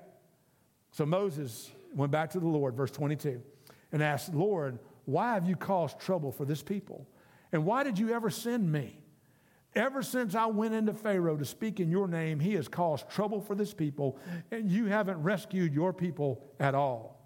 So 0.92 1.04
Moses 1.04 1.70
went 1.92 2.12
back 2.12 2.30
to 2.30 2.40
the 2.40 2.46
Lord, 2.46 2.76
verse 2.76 2.92
22, 2.92 3.42
and 3.90 4.02
asked, 4.02 4.32
Lord, 4.32 4.78
why 5.06 5.34
have 5.34 5.48
you 5.48 5.56
caused 5.56 5.98
trouble 5.98 6.30
for 6.30 6.44
this 6.44 6.62
people? 6.62 7.06
And 7.50 7.64
why 7.64 7.82
did 7.82 7.98
you 7.98 8.12
ever 8.12 8.30
send 8.30 8.70
me? 8.70 9.00
Ever 9.74 10.02
since 10.02 10.34
I 10.34 10.46
went 10.46 10.72
into 10.72 10.94
Pharaoh 10.94 11.36
to 11.36 11.44
speak 11.44 11.80
in 11.80 11.90
your 11.90 12.06
name, 12.06 12.38
he 12.38 12.54
has 12.54 12.68
caused 12.68 13.10
trouble 13.10 13.40
for 13.40 13.54
this 13.56 13.74
people, 13.74 14.18
and 14.50 14.70
you 14.70 14.86
haven't 14.86 15.22
rescued 15.22 15.74
your 15.74 15.92
people 15.92 16.42
at 16.60 16.74
all. 16.74 17.20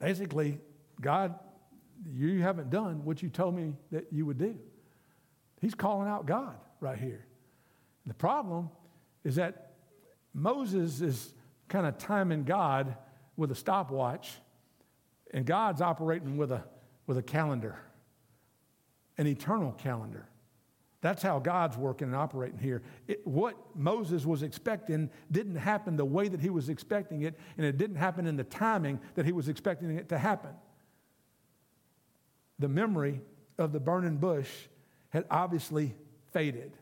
Basically, 0.00 0.58
God, 1.00 1.38
you 2.10 2.42
haven't 2.42 2.70
done 2.70 3.04
what 3.04 3.22
you 3.22 3.28
told 3.28 3.54
me 3.54 3.74
that 3.90 4.06
you 4.10 4.26
would 4.26 4.38
do. 4.38 4.58
He's 5.60 5.74
calling 5.74 6.08
out 6.08 6.26
God 6.26 6.56
right 6.80 6.98
here. 6.98 7.24
The 8.06 8.14
problem 8.14 8.70
is 9.24 9.36
that 9.36 9.74
Moses 10.34 11.00
is 11.00 11.32
kind 11.68 11.86
of 11.86 11.98
timing 11.98 12.44
God 12.44 12.96
with 13.36 13.50
a 13.50 13.54
stopwatch, 13.54 14.32
and 15.32 15.46
God's 15.46 15.80
operating 15.80 16.36
with 16.36 16.52
a, 16.52 16.64
with 17.06 17.16
a 17.16 17.22
calendar, 17.22 17.78
an 19.16 19.26
eternal 19.26 19.72
calendar. 19.72 20.28
That's 21.00 21.22
how 21.22 21.38
God's 21.38 21.76
working 21.76 22.08
and 22.08 22.16
operating 22.16 22.58
here. 22.58 22.82
It, 23.08 23.26
what 23.26 23.56
Moses 23.74 24.24
was 24.26 24.42
expecting 24.42 25.10
didn't 25.30 25.56
happen 25.56 25.96
the 25.96 26.04
way 26.04 26.28
that 26.28 26.40
he 26.40 26.50
was 26.50 26.68
expecting 26.68 27.22
it, 27.22 27.38
and 27.56 27.66
it 27.66 27.76
didn't 27.78 27.96
happen 27.96 28.26
in 28.26 28.36
the 28.36 28.44
timing 28.44 29.00
that 29.14 29.24
he 29.24 29.32
was 29.32 29.48
expecting 29.48 29.90
it 29.96 30.08
to 30.10 30.18
happen. 30.18 30.50
The 32.58 32.68
memory 32.68 33.20
of 33.58 33.72
the 33.72 33.80
burning 33.80 34.16
bush 34.16 34.50
had 35.10 35.24
obviously 35.30 35.94
faded. 36.32 36.72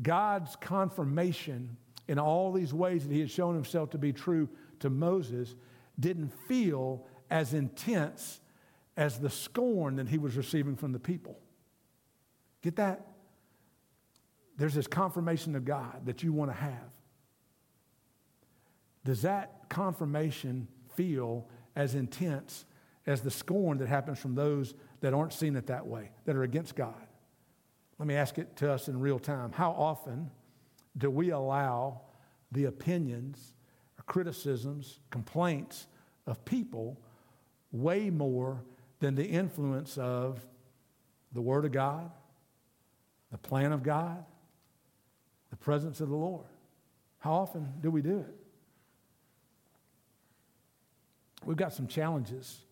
God's 0.00 0.56
confirmation 0.56 1.76
in 2.06 2.18
all 2.18 2.52
these 2.52 2.72
ways 2.72 3.06
that 3.06 3.12
he 3.12 3.20
had 3.20 3.30
shown 3.30 3.54
himself 3.54 3.90
to 3.90 3.98
be 3.98 4.12
true 4.12 4.48
to 4.80 4.90
Moses 4.90 5.54
didn't 5.98 6.32
feel 6.46 7.06
as 7.30 7.54
intense 7.54 8.40
as 8.96 9.18
the 9.18 9.30
scorn 9.30 9.96
that 9.96 10.08
he 10.08 10.18
was 10.18 10.36
receiving 10.36 10.76
from 10.76 10.92
the 10.92 10.98
people. 10.98 11.38
Get 12.62 12.76
that? 12.76 13.06
There's 14.56 14.74
this 14.74 14.86
confirmation 14.86 15.54
of 15.54 15.64
God 15.64 16.06
that 16.06 16.22
you 16.22 16.32
want 16.32 16.50
to 16.50 16.56
have. 16.56 16.92
Does 19.04 19.22
that 19.22 19.68
confirmation 19.68 20.68
feel 20.94 21.48
as 21.76 21.94
intense 21.94 22.64
as 23.08 23.22
the 23.22 23.30
scorn 23.30 23.78
that 23.78 23.88
happens 23.88 24.18
from 24.18 24.36
those 24.36 24.74
that 25.00 25.14
aren't 25.14 25.32
seeing 25.32 25.56
it 25.56 25.66
that 25.66 25.86
way, 25.86 26.10
that 26.26 26.36
are 26.36 26.44
against 26.44 26.76
God? 26.76 26.94
Let 27.98 28.06
me 28.06 28.14
ask 28.14 28.38
it 28.38 28.54
to 28.56 28.70
us 28.70 28.88
in 28.88 29.00
real 29.00 29.18
time. 29.18 29.50
How 29.50 29.72
often 29.72 30.30
do 30.96 31.10
we 31.10 31.30
allow 31.30 32.02
the 32.52 32.66
opinions, 32.66 33.54
criticisms, 34.06 35.00
complaints 35.10 35.86
of 36.26 36.44
people 36.44 37.00
way 37.72 38.10
more 38.10 38.62
than 39.00 39.14
the 39.14 39.24
influence 39.24 39.98
of 39.98 40.44
the 41.32 41.40
Word 41.40 41.64
of 41.64 41.72
God, 41.72 42.10
the 43.30 43.38
plan 43.38 43.72
of 43.72 43.82
God, 43.82 44.24
the 45.50 45.56
presence 45.56 46.00
of 46.00 46.08
the 46.08 46.16
Lord. 46.16 46.46
How 47.18 47.32
often 47.32 47.72
do 47.80 47.90
we 47.90 48.02
do 48.02 48.20
it? 48.20 48.34
We've 51.44 51.56
got 51.56 51.72
some 51.72 51.86
challenges 51.86 52.64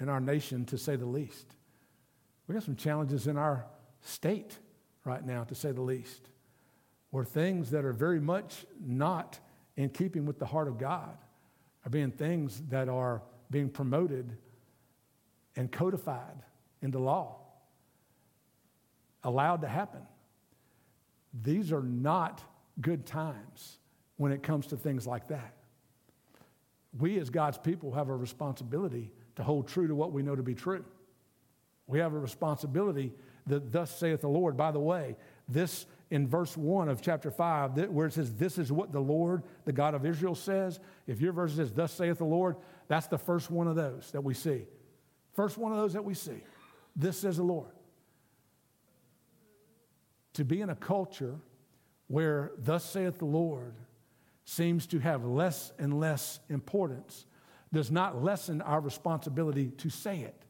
in 0.00 0.08
our 0.08 0.20
nation, 0.20 0.64
to 0.66 0.78
say 0.78 0.96
the 0.96 1.06
least. 1.06 1.54
We've 2.46 2.54
got 2.54 2.64
some 2.64 2.76
challenges 2.76 3.26
in 3.26 3.36
our 3.36 3.66
state 4.00 4.58
right 5.04 5.24
now, 5.24 5.44
to 5.44 5.54
say 5.54 5.72
the 5.72 5.82
least, 5.82 6.28
where 7.10 7.24
things 7.24 7.70
that 7.70 7.84
are 7.84 7.92
very 7.92 8.20
much 8.20 8.64
not 8.80 9.38
in 9.76 9.88
keeping 9.90 10.26
with 10.26 10.38
the 10.38 10.46
heart 10.46 10.68
of 10.68 10.78
God 10.78 11.16
are 11.84 11.90
being 11.90 12.10
things 12.10 12.62
that 12.68 12.88
are 12.88 13.22
being 13.50 13.68
promoted 13.68 14.36
and 15.56 15.70
codified 15.70 16.42
into 16.82 16.98
law 16.98 17.36
allowed 19.24 19.62
to 19.62 19.68
happen. 19.68 20.02
These 21.42 21.72
are 21.72 21.82
not 21.82 22.42
good 22.80 23.06
times 23.06 23.78
when 24.16 24.32
it 24.32 24.42
comes 24.42 24.68
to 24.68 24.76
things 24.76 25.06
like 25.06 25.28
that. 25.28 25.54
We, 26.98 27.18
as 27.18 27.30
God's 27.30 27.58
people, 27.58 27.92
have 27.92 28.08
a 28.08 28.16
responsibility 28.16 29.12
to 29.38 29.44
hold 29.44 29.68
true 29.68 29.86
to 29.86 29.94
what 29.94 30.10
we 30.12 30.20
know 30.20 30.34
to 30.34 30.42
be 30.42 30.54
true. 30.54 30.84
We 31.86 32.00
have 32.00 32.12
a 32.12 32.18
responsibility 32.18 33.14
that, 33.46 33.70
thus 33.70 33.96
saith 33.96 34.20
the 34.20 34.28
Lord. 34.28 34.56
By 34.56 34.72
the 34.72 34.80
way, 34.80 35.16
this 35.48 35.86
in 36.10 36.26
verse 36.26 36.56
1 36.56 36.88
of 36.88 37.00
chapter 37.00 37.30
5, 37.30 37.88
where 37.90 38.08
it 38.08 38.14
says, 38.14 38.34
This 38.34 38.58
is 38.58 38.72
what 38.72 38.90
the 38.90 38.98
Lord, 38.98 39.44
the 39.64 39.72
God 39.72 39.94
of 39.94 40.04
Israel, 40.04 40.34
says. 40.34 40.80
If 41.06 41.20
your 41.20 41.32
verse 41.32 41.54
says, 41.54 41.72
Thus 41.72 41.92
saith 41.92 42.18
the 42.18 42.24
Lord, 42.24 42.56
that's 42.88 43.06
the 43.06 43.16
first 43.16 43.48
one 43.48 43.68
of 43.68 43.76
those 43.76 44.10
that 44.10 44.24
we 44.24 44.34
see. 44.34 44.66
First 45.34 45.56
one 45.56 45.70
of 45.70 45.78
those 45.78 45.92
that 45.92 46.04
we 46.04 46.14
see. 46.14 46.42
This 46.96 47.18
says 47.18 47.36
the 47.36 47.44
Lord 47.44 47.70
to 50.34 50.44
be 50.44 50.60
in 50.60 50.70
a 50.70 50.74
culture 50.74 51.36
where, 52.08 52.50
thus 52.58 52.84
saith 52.84 53.18
the 53.18 53.24
Lord, 53.24 53.74
seems 54.44 54.88
to 54.88 54.98
have 54.98 55.24
less 55.24 55.72
and 55.78 56.00
less 56.00 56.40
importance 56.48 57.24
does 57.72 57.90
not 57.90 58.22
lessen 58.22 58.62
our 58.62 58.80
responsibility 58.80 59.68
to 59.78 59.90
say 59.90 60.20
it, 60.20 60.42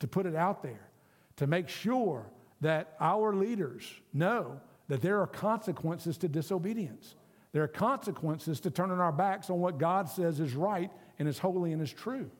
to 0.00 0.06
put 0.06 0.26
it 0.26 0.34
out 0.34 0.62
there, 0.62 0.88
to 1.36 1.46
make 1.46 1.68
sure 1.68 2.30
that 2.60 2.94
our 3.00 3.34
leaders 3.34 3.90
know 4.12 4.60
that 4.88 5.00
there 5.00 5.20
are 5.20 5.26
consequences 5.26 6.18
to 6.18 6.28
disobedience. 6.28 7.14
There 7.52 7.62
are 7.62 7.68
consequences 7.68 8.60
to 8.60 8.70
turning 8.70 9.00
our 9.00 9.12
backs 9.12 9.50
on 9.50 9.60
what 9.60 9.78
God 9.78 10.08
says 10.08 10.40
is 10.40 10.54
right 10.54 10.90
and 11.18 11.28
is 11.28 11.38
holy 11.38 11.72
and 11.72 11.80
is 11.80 11.92
true. 11.92 12.30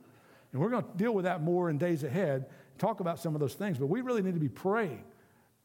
And 0.52 0.60
we're 0.60 0.70
going 0.70 0.82
to 0.82 0.96
deal 0.96 1.12
with 1.12 1.24
that 1.24 1.42
more 1.42 1.70
in 1.70 1.78
days 1.78 2.04
ahead, 2.04 2.46
talk 2.78 3.00
about 3.00 3.18
some 3.18 3.34
of 3.34 3.40
those 3.40 3.54
things, 3.54 3.78
but 3.78 3.86
we 3.86 4.00
really 4.00 4.22
need 4.22 4.34
to 4.34 4.40
be 4.40 4.48
praying 4.48 5.04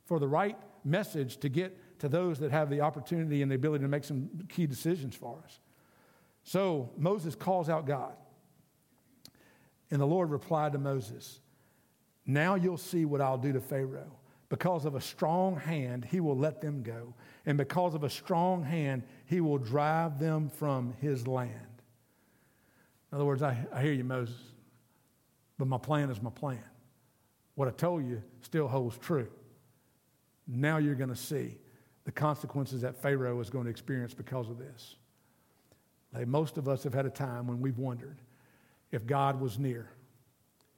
for 0.06 0.20
the 0.20 0.28
right 0.28 0.58
message 0.84 1.38
to 1.38 1.50
get 1.50 2.00
to 2.00 2.10
those 2.10 2.40
that 2.40 2.52
have 2.52 2.70
the 2.70 2.82
opportunity 2.82 3.42
and 3.42 3.52
the 3.52 3.56
ability 3.56 3.84
to 3.84 3.88
make 3.88 4.04
some 4.04 4.30
key 4.50 4.68
decisions 4.68 5.16
for 5.16 5.42
us. 5.44 5.60
So 6.46 6.92
Moses 6.96 7.36
calls 7.36 7.70
out 7.70 7.86
God. 7.86 8.14
And 9.92 10.00
the 10.00 10.06
Lord 10.06 10.30
replied 10.30 10.72
to 10.74 10.78
Moses, 10.78 11.40
Now 12.26 12.56
you'll 12.56 12.78
see 12.78 13.04
what 13.04 13.20
I'll 13.20 13.38
do 13.38 13.52
to 13.52 13.60
Pharaoh. 13.60 14.12
Because 14.48 14.86
of 14.86 14.94
a 14.94 15.02
strong 15.02 15.58
hand, 15.58 16.06
he 16.06 16.20
will 16.20 16.38
let 16.38 16.62
them 16.62 16.84
go. 16.84 17.16
And 17.48 17.58
because 17.58 17.96
of 17.96 18.04
a 18.04 18.10
strong 18.10 18.64
hand, 18.64 19.04
he 19.26 19.42
will 19.42 19.58
drive 19.58 20.20
them 20.20 20.50
from 20.50 20.94
his 21.02 21.28
land. 21.28 21.82
In 23.12 23.16
other 23.16 23.26
words, 23.26 23.42
I, 23.42 23.66
I 23.74 23.82
hear 23.82 23.94
you, 23.94 24.04
Moses, 24.04 24.38
but 25.58 25.68
my 25.68 25.80
plan 25.80 26.12
is 26.12 26.22
my 26.22 26.30
plan. 26.30 26.64
What 27.56 27.68
I 27.68 27.72
told 27.72 28.06
you 28.06 28.22
still 28.42 28.68
holds 28.68 28.98
true. 29.00 29.30
Now 30.48 30.78
you're 30.78 30.96
going 30.96 31.10
to 31.10 31.16
see 31.16 31.58
the 32.04 32.12
consequences 32.12 32.82
that 32.82 33.02
Pharaoh 33.02 33.40
is 33.40 33.50
going 33.50 33.66
to 33.66 33.72
experience 33.72 34.14
because 34.14 34.50
of 34.50 34.60
this. 34.60 34.96
Like 36.16 36.28
most 36.28 36.58
of 36.58 36.68
us 36.70 36.84
have 36.84 36.94
had 36.94 37.06
a 37.06 37.10
time 37.10 37.46
when 37.48 37.60
we've 37.60 37.78
wondered 37.78 38.18
if 38.92 39.06
God 39.06 39.42
was 39.42 39.60
near, 39.60 39.90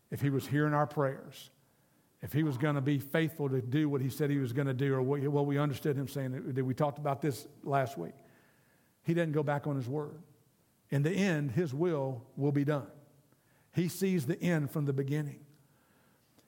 if 0.10 0.20
he 0.20 0.30
was 0.30 0.48
hearing 0.48 0.74
our 0.74 0.88
prayers, 0.88 1.52
if 2.24 2.34
he 2.34 2.42
was 2.42 2.58
going 2.58 2.74
to 2.74 2.82
be 2.82 2.98
faithful 2.98 3.48
to 3.50 3.62
do 3.62 3.88
what 3.88 4.02
he 4.02 4.10
said 4.10 4.32
he 4.32 4.40
was 4.40 4.52
going 4.52 4.66
to 4.66 4.74
do, 4.74 4.96
or 4.96 5.02
what, 5.04 5.22
what 5.28 5.46
we 5.46 5.60
understood 5.60 5.96
him 5.96 6.08
saying. 6.08 6.56
We 6.66 6.74
talked 6.74 6.98
about 6.98 7.22
this 7.22 7.48
last 7.64 7.98
week. 7.98 8.16
He 9.04 9.14
doesn't 9.14 9.34
go 9.34 9.44
back 9.44 9.68
on 9.68 9.76
his 9.76 9.88
word. 9.88 10.24
In 10.90 11.04
the 11.04 11.12
end, 11.12 11.52
his 11.52 11.74
will 11.74 12.24
will 12.36 12.52
be 12.52 12.66
done. 12.66 12.88
He 13.76 13.88
sees 13.88 14.26
the 14.26 14.42
end 14.42 14.72
from 14.72 14.86
the 14.86 14.94
beginning. 14.94 15.40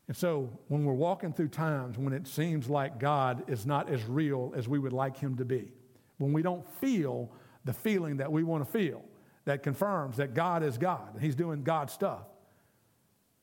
And 0.08 0.18
so 0.18 0.50
when 0.70 0.84
we're 0.84 0.94
walking 0.94 1.32
through 1.34 1.50
times 1.50 2.00
when 2.00 2.14
it 2.14 2.28
seems 2.28 2.68
like 2.68 3.00
God 3.00 3.44
is 3.48 3.68
not 3.68 3.90
as 3.90 4.04
real 4.06 4.52
as 4.56 4.68
we 4.68 4.80
would 4.80 4.94
like 4.94 5.18
him 5.18 5.38
to 5.38 5.46
be, 5.46 5.72
when 6.18 6.34
we 6.34 6.42
don't 6.42 6.68
feel 6.80 7.32
the 7.70 7.74
feeling 7.74 8.18
that 8.18 8.32
we 8.32 8.42
want 8.42 8.66
to 8.66 8.72
feel 8.72 9.04
that 9.46 9.62
confirms 9.62 10.18
that 10.18 10.34
God 10.34 10.64
is 10.64 10.80
God 10.80 11.14
and 11.14 11.22
he's 11.22 11.36
doing 11.36 11.62
God 11.62 11.92
stuff, 11.92 12.26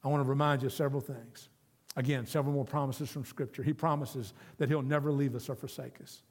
I 0.03 0.09
want 0.09 0.21
to 0.25 0.29
remind 0.29 0.63
you 0.63 0.67
of 0.67 0.73
several 0.73 1.01
things. 1.01 1.49
Again, 1.95 2.27
several 2.27 2.53
more 2.53 2.65
promises 2.65 3.09
from 3.09 3.25
Scripture. 3.25 3.63
He 3.63 3.73
promises 3.73 4.35
that 4.59 4.69
he'll 4.69 4.83
never 4.83 5.13
leave 5.13 5.37
us 5.37 5.49
or 5.49 5.55
forsake 5.55 6.01
us. 6.03 6.25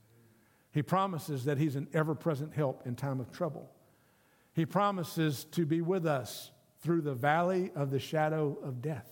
He 0.74 0.82
promises 0.82 1.46
that 1.46 1.58
he's 1.58 1.78
an 1.78 1.88
ever 1.94 2.16
present 2.16 2.54
help 2.54 2.86
in 2.86 2.96
time 2.96 3.22
of 3.22 3.32
trouble. 3.32 3.72
He 4.52 4.66
promises 4.66 5.46
to 5.52 5.66
be 5.66 5.80
with 5.80 6.06
us 6.06 6.52
through 6.82 7.00
the 7.00 7.16
valley 7.16 7.72
of 7.76 7.92
the 7.92 8.00
shadow 8.00 8.58
of 8.62 8.82
death. 8.82 9.10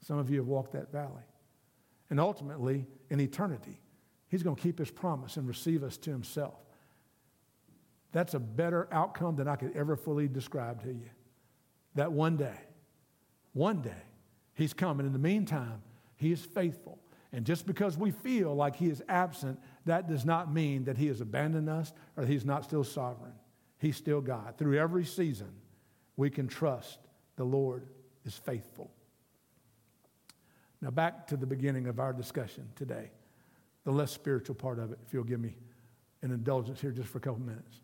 Some 0.00 0.18
of 0.18 0.30
you 0.30 0.38
have 0.38 0.46
walked 0.46 0.74
that 0.74 0.92
valley. 0.92 1.24
And 2.08 2.20
ultimately, 2.20 2.86
in 3.10 3.18
eternity, 3.18 3.80
He's 4.28 4.44
going 4.44 4.54
to 4.54 4.62
keep 4.62 4.78
His 4.78 4.92
promise 4.92 5.36
and 5.36 5.48
receive 5.48 5.82
us 5.82 5.96
to 5.98 6.10
Himself. 6.10 6.63
That's 8.14 8.34
a 8.34 8.38
better 8.38 8.86
outcome 8.92 9.34
than 9.34 9.48
I 9.48 9.56
could 9.56 9.76
ever 9.76 9.96
fully 9.96 10.28
describe 10.28 10.84
to 10.84 10.88
you. 10.88 11.10
That 11.96 12.12
one 12.12 12.36
day, 12.36 12.56
one 13.52 13.82
day, 13.82 14.02
He's 14.54 14.72
coming. 14.72 15.04
In 15.04 15.12
the 15.12 15.18
meantime, 15.18 15.82
He 16.14 16.30
is 16.30 16.40
faithful. 16.40 17.00
And 17.32 17.44
just 17.44 17.66
because 17.66 17.98
we 17.98 18.12
feel 18.12 18.54
like 18.54 18.76
He 18.76 18.88
is 18.88 19.02
absent, 19.08 19.58
that 19.86 20.08
does 20.08 20.24
not 20.24 20.54
mean 20.54 20.84
that 20.84 20.96
He 20.96 21.08
has 21.08 21.20
abandoned 21.20 21.68
us 21.68 21.92
or 22.16 22.24
that 22.24 22.30
He's 22.30 22.44
not 22.44 22.62
still 22.62 22.84
sovereign. 22.84 23.32
He's 23.78 23.96
still 23.96 24.20
God. 24.20 24.54
Through 24.58 24.78
every 24.78 25.04
season, 25.04 25.50
we 26.16 26.30
can 26.30 26.46
trust 26.46 27.00
the 27.34 27.44
Lord 27.44 27.88
is 28.24 28.36
faithful. 28.36 28.92
Now, 30.80 30.92
back 30.92 31.26
to 31.26 31.36
the 31.36 31.46
beginning 31.46 31.88
of 31.88 31.98
our 31.98 32.12
discussion 32.12 32.68
today, 32.76 33.10
the 33.82 33.90
less 33.90 34.12
spiritual 34.12 34.54
part 34.54 34.78
of 34.78 34.92
it, 34.92 35.00
if 35.04 35.12
you'll 35.12 35.24
give 35.24 35.40
me 35.40 35.56
an 36.22 36.30
indulgence 36.30 36.80
here 36.80 36.92
just 36.92 37.08
for 37.08 37.18
a 37.18 37.20
couple 37.20 37.40
minutes. 37.40 37.80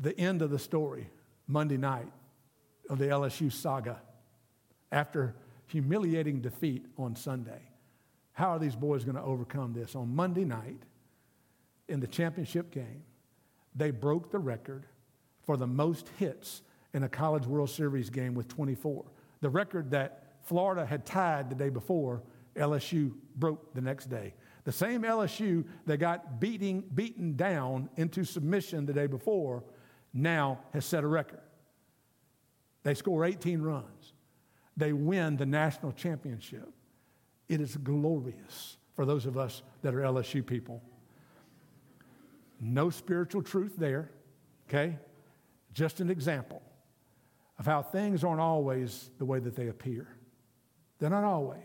The 0.00 0.18
end 0.18 0.42
of 0.42 0.50
the 0.50 0.58
story, 0.58 1.08
Monday 1.46 1.76
night 1.76 2.10
of 2.88 2.98
the 2.98 3.06
LSU 3.06 3.52
saga, 3.52 4.00
after 4.90 5.36
humiliating 5.66 6.40
defeat 6.40 6.86
on 6.98 7.14
Sunday. 7.14 7.60
How 8.32 8.50
are 8.50 8.58
these 8.58 8.74
boys 8.74 9.04
going 9.04 9.16
to 9.16 9.22
overcome 9.22 9.72
this? 9.72 9.94
On 9.94 10.14
Monday 10.14 10.44
night, 10.44 10.82
in 11.88 12.00
the 12.00 12.06
championship 12.06 12.70
game, 12.70 13.02
they 13.74 13.90
broke 13.90 14.30
the 14.30 14.38
record 14.38 14.86
for 15.44 15.56
the 15.56 15.66
most 15.66 16.08
hits 16.18 16.62
in 16.94 17.02
a 17.02 17.08
College 17.08 17.46
World 17.46 17.70
Series 17.70 18.10
game 18.10 18.34
with 18.34 18.48
24. 18.48 19.04
The 19.40 19.50
record 19.50 19.90
that 19.90 20.36
Florida 20.42 20.84
had 20.84 21.04
tied 21.04 21.50
the 21.50 21.54
day 21.54 21.68
before, 21.68 22.22
LSU 22.56 23.12
broke 23.36 23.74
the 23.74 23.80
next 23.80 24.06
day. 24.06 24.34
The 24.64 24.72
same 24.72 25.02
LSU 25.02 25.64
that 25.86 25.98
got 25.98 26.40
beating, 26.40 26.84
beaten 26.94 27.36
down 27.36 27.88
into 27.96 28.24
submission 28.24 28.86
the 28.86 28.92
day 28.92 29.06
before 29.06 29.62
now 30.12 30.60
has 30.72 30.84
set 30.84 31.04
a 31.04 31.06
record. 31.06 31.40
They 32.82 32.94
score 32.94 33.24
18 33.24 33.60
runs. 33.60 34.12
They 34.76 34.92
win 34.92 35.36
the 35.36 35.46
national 35.46 35.92
championship. 35.92 36.68
It 37.48 37.60
is 37.60 37.76
glorious 37.76 38.76
for 38.94 39.04
those 39.04 39.26
of 39.26 39.36
us 39.36 39.62
that 39.82 39.94
are 39.94 40.00
LSU 40.00 40.44
people. 40.44 40.82
No 42.60 42.90
spiritual 42.90 43.42
truth 43.42 43.74
there, 43.76 44.10
okay? 44.68 44.96
Just 45.74 46.00
an 46.00 46.10
example 46.10 46.62
of 47.58 47.66
how 47.66 47.82
things 47.82 48.24
aren't 48.24 48.40
always 48.40 49.10
the 49.18 49.24
way 49.24 49.38
that 49.38 49.54
they 49.54 49.68
appear. 49.68 50.08
They're 50.98 51.10
not 51.10 51.24
always. 51.24 51.58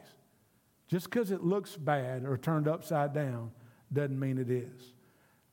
Just 0.87 1.09
because 1.09 1.31
it 1.31 1.43
looks 1.43 1.75
bad 1.75 2.25
or 2.25 2.37
turned 2.37 2.67
upside 2.67 3.13
down 3.13 3.51
doesn't 3.91 4.19
mean 4.19 4.37
it 4.37 4.49
is. 4.49 4.94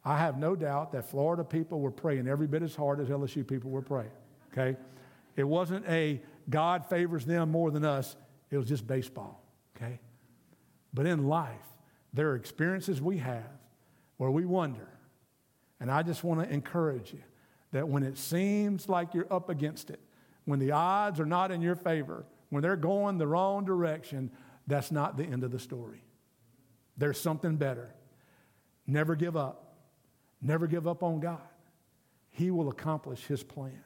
I 0.04 0.18
have 0.18 0.38
no 0.38 0.56
doubt 0.56 0.92
that 0.92 1.08
Florida 1.08 1.44
people 1.44 1.80
were 1.80 1.90
praying 1.90 2.26
every 2.26 2.46
bit 2.46 2.62
as 2.62 2.74
hard 2.74 3.00
as 3.00 3.08
LSU 3.08 3.46
people 3.46 3.70
were 3.70 3.82
praying, 3.82 4.10
okay? 4.52 4.76
It 5.36 5.44
wasn't 5.44 5.86
a 5.88 6.20
God 6.50 6.86
favors 6.86 7.24
them 7.24 7.50
more 7.50 7.70
than 7.70 7.84
us, 7.84 8.16
it 8.50 8.56
was 8.56 8.66
just 8.66 8.86
baseball, 8.86 9.44
okay? 9.76 10.00
But 10.92 11.06
in 11.06 11.28
life, 11.28 11.66
there 12.12 12.30
are 12.30 12.36
experiences 12.36 13.00
we 13.00 13.18
have 13.18 13.44
where 14.16 14.30
we 14.30 14.44
wonder. 14.44 14.88
And 15.80 15.90
I 15.90 16.02
just 16.02 16.22
want 16.22 16.40
to 16.40 16.52
encourage 16.52 17.12
you 17.12 17.22
that 17.72 17.88
when 17.88 18.02
it 18.02 18.18
seems 18.18 18.88
like 18.88 19.14
you're 19.14 19.32
up 19.32 19.48
against 19.48 19.90
it, 19.90 20.00
when 20.44 20.58
the 20.58 20.72
odds 20.72 21.20
are 21.20 21.26
not 21.26 21.50
in 21.50 21.62
your 21.62 21.76
favor, 21.76 22.26
when 22.50 22.62
they're 22.62 22.76
going 22.76 23.18
the 23.18 23.26
wrong 23.26 23.64
direction, 23.64 24.30
that's 24.66 24.92
not 24.92 25.16
the 25.16 25.24
end 25.24 25.44
of 25.44 25.50
the 25.50 25.58
story. 25.58 26.04
There's 26.98 27.18
something 27.18 27.56
better. 27.56 27.94
Never 28.86 29.16
give 29.16 29.36
up. 29.36 29.61
Never 30.42 30.66
give 30.66 30.88
up 30.88 31.02
on 31.02 31.20
God. 31.20 31.40
He 32.30 32.50
will 32.50 32.68
accomplish 32.68 33.24
His 33.26 33.42
plan. 33.42 33.80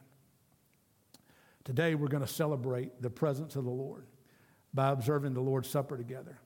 Today, 1.63 1.95
we're 1.95 2.07
going 2.07 2.25
to 2.25 2.31
celebrate 2.31 3.01
the 3.01 3.09
presence 3.09 3.55
of 3.55 3.65
the 3.65 3.69
Lord 3.69 4.07
by 4.73 4.91
observing 4.91 5.33
the 5.33 5.41
Lord's 5.41 5.69
Supper 5.69 5.97
together. 5.97 6.39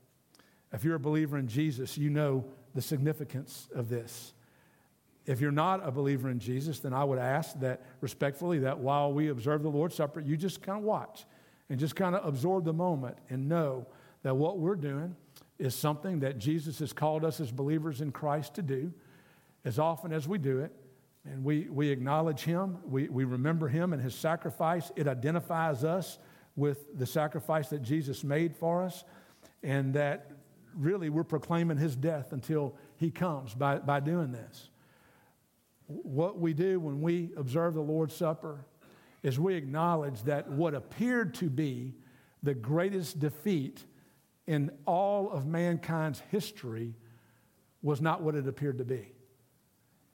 If 0.74 0.84
you're 0.84 0.95
a 0.95 1.00
believer 1.00 1.38
in 1.38 1.47
Jesus, 1.47 1.97
you 1.97 2.10
know 2.10 2.45
the 2.74 2.82
significance 2.82 3.67
of 3.76 3.89
this. 3.89 4.34
If 5.26 5.39
you're 5.39 5.52
not 5.52 5.86
a 5.88 5.91
believer 5.91 6.30
in 6.30 6.39
Jesus, 6.39 6.80
then 6.80 6.93
I 6.93 7.04
would 7.04 7.19
ask 7.19 7.60
that 7.60 7.84
respectfully 8.02 8.60
that 8.60 8.80
while 8.80 9.13
we 9.13 9.28
observe 9.28 9.62
the 9.62 9.69
Lord's 9.69 9.95
Supper, 9.95 10.19
you 10.19 10.36
just 10.36 10.62
kind 10.62 10.80
of 10.80 10.84
watch 10.84 11.26
and 11.69 11.80
just 11.80 11.95
kind 11.95 12.15
of 12.15 12.26
absorb 12.26 12.65
the 12.65 12.74
moment 12.74 13.17
and 13.30 13.47
know 13.47 13.86
that 14.24 14.36
what 14.36 14.58
we're 14.58 14.76
doing 14.76 15.15
is 15.60 15.76
something 15.76 16.19
that 16.21 16.39
Jesus 16.39 16.80
has 16.80 16.91
called 16.91 17.24
us 17.24 17.39
as 17.39 17.52
believers 17.52 18.02
in 18.02 18.12
Christ 18.12 18.56
to 18.56 18.62
do. 18.62 18.91
As 19.63 19.80
often 19.80 20.12
as 20.12 20.28
we 20.28 20.38
do 20.38 20.60
it, 20.60 20.71
and 21.26 21.43
we, 21.43 21.67
we 21.69 21.89
acknowledge 21.89 22.41
Him, 22.41 22.78
we, 22.84 23.08
we 23.08 23.26
remember 23.26 23.67
Him 23.67 23.93
and 23.93 24.02
His 24.02 24.15
sacrifice, 24.15 24.91
it 24.95 25.08
identifies 25.08 25.84
us 25.84 26.17
with 26.56 26.97
the 26.97 27.06
sacrifice 27.06 27.69
that 27.69 27.84
Jesus 27.84 28.24
made 28.24 28.56
for 28.56 28.84
us, 28.84 29.04
and 29.63 29.93
that 29.93 30.32
really 30.76 31.10
we're 31.10 31.24
proclaiming 31.24 31.78
His 31.78 31.95
death 31.95 32.32
until 32.32 32.76
He 32.97 33.12
comes 33.12 33.54
by, 33.54 33.78
by 33.78 34.00
doing 34.00 34.32
this. 34.32 34.69
What 35.88 36.39
we 36.39 36.54
do 36.54 36.80
when 36.80 37.02
we 37.02 37.32
observe 37.38 37.74
the 37.76 37.82
Lord's 37.82 38.15
Supper 38.15 38.65
is 39.21 39.39
we 39.39 39.56
acknowledge 39.56 40.24
that 40.24 40.50
what 40.50 40.74
appeared 40.74 41.36
to 41.36 41.50
be 41.50 41.93
the 42.41 42.56
greatest 42.56 43.19
defeat 43.19 43.84
in 44.47 44.71
all 44.86 45.30
of 45.30 45.45
mankind's 45.45 46.21
history 46.32 46.95
was 47.84 48.02
not 48.02 48.21
what 48.21 48.36
it 48.36 48.47
appeared 48.47 48.80
to 48.80 48.86
be. 48.86 49.12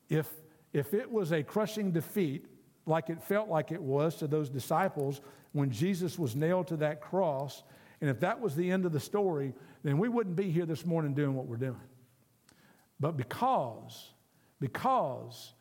If, 0.10 0.30
if 0.74 0.94
it 0.94 1.12
was 1.12 1.32
a 1.32 1.44
crushing 1.44 1.92
defeat, 1.92 2.46
like 2.86 3.10
it 3.10 3.22
felt 3.22 3.50
like 3.50 3.72
it 3.72 3.82
was 3.82 4.16
to 4.18 4.28
those 4.28 4.50
disciples 4.50 5.22
when 5.52 5.72
Jesus 5.72 6.18
was 6.18 6.36
nailed 6.36 6.68
to 6.68 6.78
that 6.78 7.02
cross, 7.02 7.64
and 8.00 8.10
if 8.10 8.20
that 8.20 8.40
was 8.40 8.56
the 8.56 8.72
end 8.72 8.86
of 8.86 8.92
the 8.92 9.00
story, 9.00 9.54
then 9.84 9.98
we 9.98 10.10
wouldn't 10.10 10.36
be 10.36 10.52
here 10.52 10.66
this 10.66 10.86
morning 10.86 11.14
doing 11.14 11.34
what 11.34 11.48
we're 11.48 11.58
doing. 11.58 11.82
But 13.00 13.18
because, 13.18 14.12
because 14.60 15.54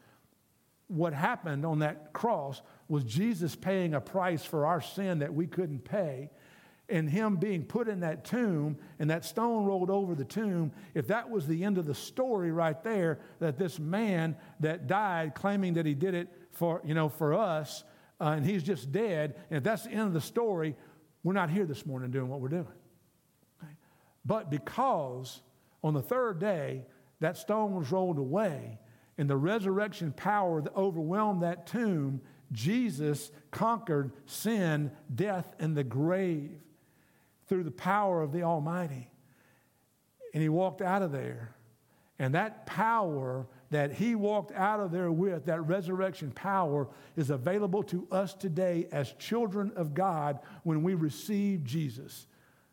what 0.89 1.13
happened 1.13 1.65
on 1.65 1.81
that 1.81 2.13
cross 2.13 2.63
was 2.89 3.05
Jesus 3.05 3.57
paying 3.57 3.95
a 3.95 4.01
price 4.01 4.45
for 4.45 4.67
our 4.67 4.81
sin 4.81 5.19
that 5.19 5.35
we 5.35 5.47
couldn't 5.47 5.85
pay. 5.85 6.31
And 6.89 7.11
him 7.11 7.37
being 7.37 7.65
put 7.65 7.89
in 7.89 8.01
that 8.01 8.25
tomb 8.25 8.79
and 8.99 9.11
that 9.11 9.25
stone 9.25 9.65
rolled 9.65 9.91
over 9.91 10.15
the 10.15 10.25
tomb, 10.25 10.71
if 10.95 11.09
that 11.09 11.29
was 11.29 11.47
the 11.47 11.65
end 11.65 11.79
of 11.79 11.87
the 11.87 11.95
story 11.95 12.53
right 12.53 12.81
there, 12.85 13.19
that 13.41 13.59
this 13.59 13.81
man 13.81 14.37
that 14.61 14.87
died 14.87 15.35
claiming 15.35 15.75
that 15.75 15.87
he 15.87 15.95
did 15.95 16.15
it 16.15 16.29
for, 16.53 16.81
you 16.85 16.95
know, 16.95 17.09
for 17.09 17.35
us, 17.35 17.83
uh, 18.21 18.35
and 18.37 18.47
he's 18.47 18.63
just 18.63 18.93
dead, 18.93 19.35
and 19.51 19.59
if 19.59 19.65
that's 19.65 19.85
the 19.85 19.91
end 19.91 20.03
of 20.03 20.13
the 20.13 20.21
story, 20.21 20.75
we're 21.23 21.33
not 21.33 21.51
here 21.51 21.67
this 21.67 21.85
morning 21.85 22.11
doing 22.11 22.29
what 22.29 22.41
we're 22.41 22.49
doing. 22.49 22.67
Okay? 23.63 23.73
But 24.25 24.51
because 24.51 25.43
on 25.83 25.93
the 25.93 26.03
third 26.03 26.39
day 26.39 26.87
that 27.21 27.37
stone 27.37 27.75
was 27.75 27.91
rolled 27.91 28.19
away, 28.19 28.79
and 29.19 29.29
the 29.29 29.37
resurrection 29.37 30.13
power 30.13 30.61
that 30.61 30.75
overwhelmed 30.77 31.43
that 31.43 31.67
tomb, 31.67 32.21
Jesus 32.53 33.31
conquered 33.51 34.13
sin, 34.27 34.91
death, 35.15 35.55
and 35.59 35.77
the 35.77 35.85
grave 35.85 36.61
through 37.47 37.65
the 37.65 37.71
power 37.71 38.23
of 38.23 38.33
the 38.33 38.43
Almighty. 38.43 39.11
And 40.35 40.43
he 40.43 40.49
walked 40.49 40.83
out 40.83 41.03
of 41.03 41.13
there. 41.13 41.55
And 42.19 42.35
that 42.35 42.67
power 42.67 43.47
that 43.71 43.93
he 43.93 44.15
walked 44.15 44.53
out 44.53 44.81
of 44.81 44.91
there 44.91 45.11
with, 45.11 45.47
that 45.47 45.67
resurrection 45.67 46.31
power, 46.31 46.89
is 47.17 47.31
available 47.31 47.83
to 47.85 48.07
us 48.11 48.33
today 48.33 48.89
as 48.93 49.13
children 49.13 49.73
of 49.77 49.93
God 49.93 50.39
when 50.63 50.83
we 50.83 50.95
receive 50.95 51.65
Jesus. 51.65 52.27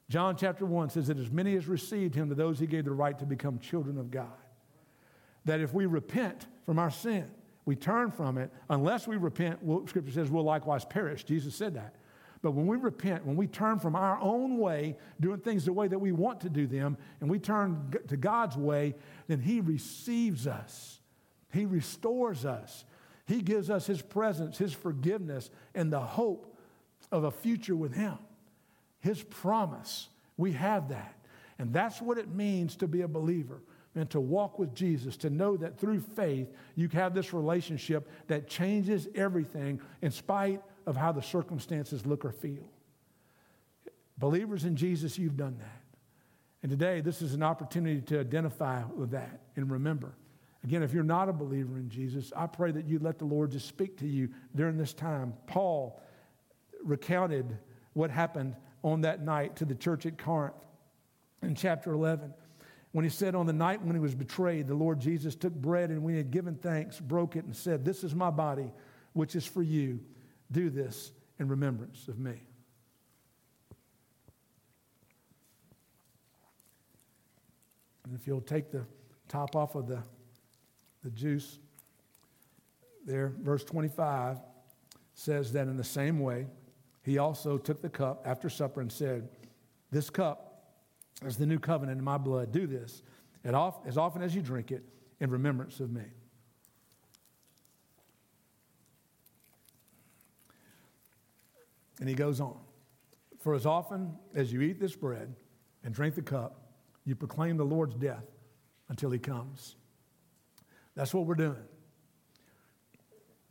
John 0.09 0.35
chapter 0.37 0.65
1 0.65 0.91
says 0.91 1.07
that 1.07 1.17
as 1.17 1.31
many 1.31 1.55
as 1.55 1.67
received 1.67 2.15
him, 2.15 2.29
to 2.29 2.35
those 2.35 2.59
he 2.59 2.67
gave 2.67 2.85
the 2.85 2.91
right 2.91 3.17
to 3.19 3.25
become 3.25 3.59
children 3.59 3.97
of 3.97 4.11
God. 4.11 4.27
That 5.45 5.59
if 5.59 5.73
we 5.73 5.87
repent 5.87 6.45
from 6.65 6.79
our 6.79 6.91
sin, 6.91 7.29
we 7.65 7.75
turn 7.75 8.11
from 8.11 8.37
it, 8.37 8.51
unless 8.69 9.07
we 9.07 9.17
repent, 9.17 9.59
Scripture 9.87 10.11
says 10.11 10.29
we'll 10.29 10.43
likewise 10.43 10.85
perish. 10.85 11.23
Jesus 11.23 11.55
said 11.55 11.75
that. 11.75 11.95
But 12.43 12.51
when 12.51 12.67
we 12.67 12.75
repent, 12.75 13.25
when 13.25 13.37
we 13.37 13.47
turn 13.47 13.79
from 13.79 13.95
our 13.95 14.19
own 14.19 14.57
way, 14.57 14.97
doing 15.19 15.39
things 15.39 15.63
the 15.63 15.71
way 15.71 15.87
that 15.87 15.97
we 15.97 16.11
want 16.11 16.41
to 16.41 16.49
do 16.49 16.67
them, 16.67 16.97
and 17.21 17.29
we 17.29 17.39
turn 17.39 17.95
to 18.09 18.17
God's 18.17 18.57
way, 18.57 18.95
then 19.27 19.39
He 19.39 19.61
receives 19.61 20.45
us. 20.45 20.99
He 21.53 21.65
restores 21.65 22.45
us. 22.45 22.83
He 23.25 23.41
gives 23.41 23.69
us 23.69 23.87
His 23.87 24.01
presence, 24.01 24.57
His 24.57 24.73
forgiveness, 24.73 25.49
and 25.73 25.91
the 25.91 26.01
hope 26.01 26.57
of 27.13 27.23
a 27.23 27.31
future 27.31 27.77
with 27.77 27.95
Him. 27.95 28.17
His 28.99 29.23
promise. 29.23 30.09
We 30.35 30.51
have 30.51 30.89
that. 30.89 31.15
And 31.57 31.71
that's 31.71 32.01
what 32.01 32.17
it 32.17 32.27
means 32.27 32.75
to 32.77 32.87
be 32.87 33.01
a 33.01 33.07
believer 33.07 33.61
and 33.95 34.09
to 34.09 34.19
walk 34.19 34.57
with 34.57 34.73
Jesus, 34.73 35.17
to 35.17 35.29
know 35.29 35.55
that 35.57 35.79
through 35.79 35.99
faith 35.99 36.47
you 36.75 36.87
have 36.89 37.13
this 37.13 37.33
relationship 37.33 38.09
that 38.27 38.47
changes 38.47 39.07
everything 39.15 39.79
in 40.01 40.11
spite 40.11 40.61
of 40.85 40.97
how 40.97 41.11
the 41.11 41.21
circumstances 41.21 42.05
look 42.05 42.25
or 42.25 42.31
feel. 42.31 42.67
Believers 44.17 44.65
in 44.65 44.75
Jesus, 44.75 45.17
you've 45.17 45.37
done 45.37 45.57
that. 45.59 45.81
And 46.61 46.69
today, 46.69 47.01
this 47.01 47.21
is 47.21 47.33
an 47.33 47.43
opportunity 47.43 48.01
to 48.01 48.19
identify 48.19 48.83
with 48.95 49.11
that 49.11 49.41
and 49.55 49.69
remember. 49.69 50.15
Again, 50.63 50.81
if 50.81 50.93
you're 50.93 51.03
not 51.03 51.27
a 51.27 51.33
believer 51.33 51.77
in 51.77 51.89
Jesus, 51.89 52.31
I 52.35 52.47
pray 52.47 52.71
that 52.71 52.85
you 52.85 52.99
let 52.99 53.19
the 53.19 53.25
Lord 53.25 53.51
just 53.51 53.67
speak 53.67 53.97
to 53.97 54.07
you 54.07 54.29
during 54.55 54.77
this 54.77 54.93
time. 54.93 55.33
Paul 55.45 56.01
recounted 56.83 57.57
what 57.91 58.09
happened 58.09 58.55
on 58.81 59.01
that 59.01 59.21
night 59.21 59.57
to 59.57 59.65
the 59.65 59.75
church 59.75 60.05
at 60.05 60.17
Corinth 60.17 60.55
in 61.41 61.53
chapter 61.53 61.91
11 61.91 62.33
when 62.93 63.03
he 63.03 63.09
said, 63.09 63.35
On 63.35 63.45
the 63.45 63.53
night 63.53 63.83
when 63.83 63.95
he 63.95 63.99
was 63.99 64.15
betrayed, 64.15 64.67
the 64.67 64.75
Lord 64.75 64.99
Jesus 64.99 65.35
took 65.35 65.53
bread 65.53 65.89
and 65.89 66.01
when 66.03 66.13
he 66.13 66.17
had 66.17 66.31
given 66.31 66.55
thanks, 66.55 66.99
broke 66.99 67.35
it 67.35 67.43
and 67.43 67.55
said, 67.55 67.83
This 67.83 68.03
is 68.03 68.15
my 68.15 68.29
body, 68.29 68.71
which 69.11 69.35
is 69.35 69.45
for 69.45 69.61
you. 69.61 69.99
Do 70.51 70.69
this 70.69 71.11
in 71.39 71.49
remembrance 71.49 72.07
of 72.07 72.19
me. 72.19 72.43
And 78.05 78.15
if 78.15 78.27
you'll 78.27 78.41
take 78.41 78.71
the 78.71 78.85
top 79.27 79.55
off 79.55 79.75
of 79.75 79.87
the, 79.87 80.03
the 81.03 81.09
juice 81.09 81.57
there, 83.05 83.33
verse 83.41 83.63
25 83.63 84.37
says 85.15 85.51
that 85.53 85.67
in 85.67 85.77
the 85.77 85.83
same 85.83 86.19
way, 86.19 86.45
he 87.01 87.17
also 87.17 87.57
took 87.57 87.81
the 87.81 87.89
cup 87.89 88.21
after 88.25 88.49
supper 88.49 88.81
and 88.81 88.91
said, 88.91 89.29
This 89.89 90.11
cup 90.11 90.52
is 91.25 91.37
the 91.37 91.45
new 91.45 91.59
covenant 91.59 91.97
in 91.99 92.03
my 92.03 92.17
blood. 92.17 92.51
Do 92.51 92.67
this 92.67 93.03
as 93.45 93.97
often 93.97 94.21
as 94.21 94.35
you 94.35 94.41
drink 94.41 94.71
it 94.71 94.83
in 95.19 95.29
remembrance 95.29 95.79
of 95.79 95.91
me. 95.91 96.03
And 101.99 102.09
he 102.09 102.15
goes 102.15 102.41
on 102.41 102.57
For 103.39 103.53
as 103.53 103.65
often 103.65 104.13
as 104.35 104.51
you 104.51 104.61
eat 104.61 104.79
this 104.79 104.95
bread 104.95 105.33
and 105.83 105.93
drink 105.93 106.15
the 106.15 106.21
cup, 106.21 106.73
you 107.05 107.15
proclaim 107.15 107.57
the 107.57 107.65
Lord's 107.65 107.95
death 107.95 108.25
until 108.89 109.11
he 109.11 109.19
comes. 109.19 109.75
That's 110.95 111.13
what 111.13 111.25
we're 111.25 111.35
doing. 111.35 111.63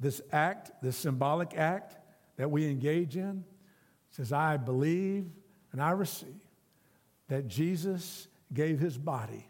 This 0.00 0.20
act, 0.32 0.70
this 0.82 0.96
symbolic 0.96 1.56
act 1.56 1.96
that 2.36 2.50
we 2.50 2.66
engage 2.66 3.16
in, 3.16 3.44
says, 4.10 4.32
I 4.32 4.56
believe 4.56 5.30
and 5.72 5.80
I 5.80 5.90
receive 5.92 6.40
that 7.32 7.48
Jesus 7.48 8.28
gave 8.52 8.78
his 8.78 8.98
body 8.98 9.48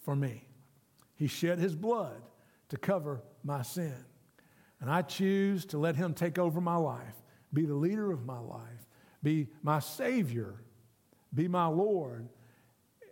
for 0.00 0.16
me. 0.16 0.48
He 1.14 1.26
shed 1.26 1.58
his 1.58 1.76
blood 1.76 2.22
to 2.70 2.78
cover 2.78 3.22
my 3.44 3.60
sin. 3.60 3.94
And 4.80 4.90
I 4.90 5.02
choose 5.02 5.66
to 5.66 5.78
let 5.78 5.94
him 5.94 6.14
take 6.14 6.38
over 6.38 6.58
my 6.58 6.76
life, 6.76 7.14
be 7.52 7.66
the 7.66 7.74
leader 7.74 8.12
of 8.12 8.24
my 8.24 8.38
life, 8.38 8.86
be 9.22 9.48
my 9.62 9.78
Savior, 9.78 10.54
be 11.34 11.48
my 11.48 11.66
Lord. 11.66 12.30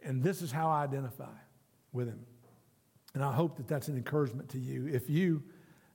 And 0.02 0.22
this 0.22 0.40
is 0.40 0.50
how 0.50 0.70
I 0.70 0.82
identify 0.84 1.36
with 1.92 2.08
him. 2.08 2.24
And 3.12 3.22
I 3.22 3.34
hope 3.34 3.58
that 3.58 3.68
that's 3.68 3.88
an 3.88 3.98
encouragement 3.98 4.48
to 4.48 4.58
you. 4.58 4.86
If 4.86 5.10
you, 5.10 5.42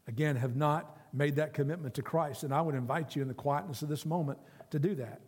again, 0.08 0.36
have 0.36 0.56
not 0.56 0.95
made 1.12 1.38
that 1.38 1.56
commitment 1.56 1.95
to 1.95 2.03
Christ, 2.03 2.43
and 2.43 2.53
I 2.53 2.62
would 2.62 2.76
invite 2.76 3.16
you 3.16 3.24
in 3.24 3.28
the 3.28 3.34
quietness 3.34 3.82
of 3.82 3.89
this 3.89 4.06
moment 4.06 4.38
to 4.70 4.78
do 4.78 4.93
that. 4.93 5.22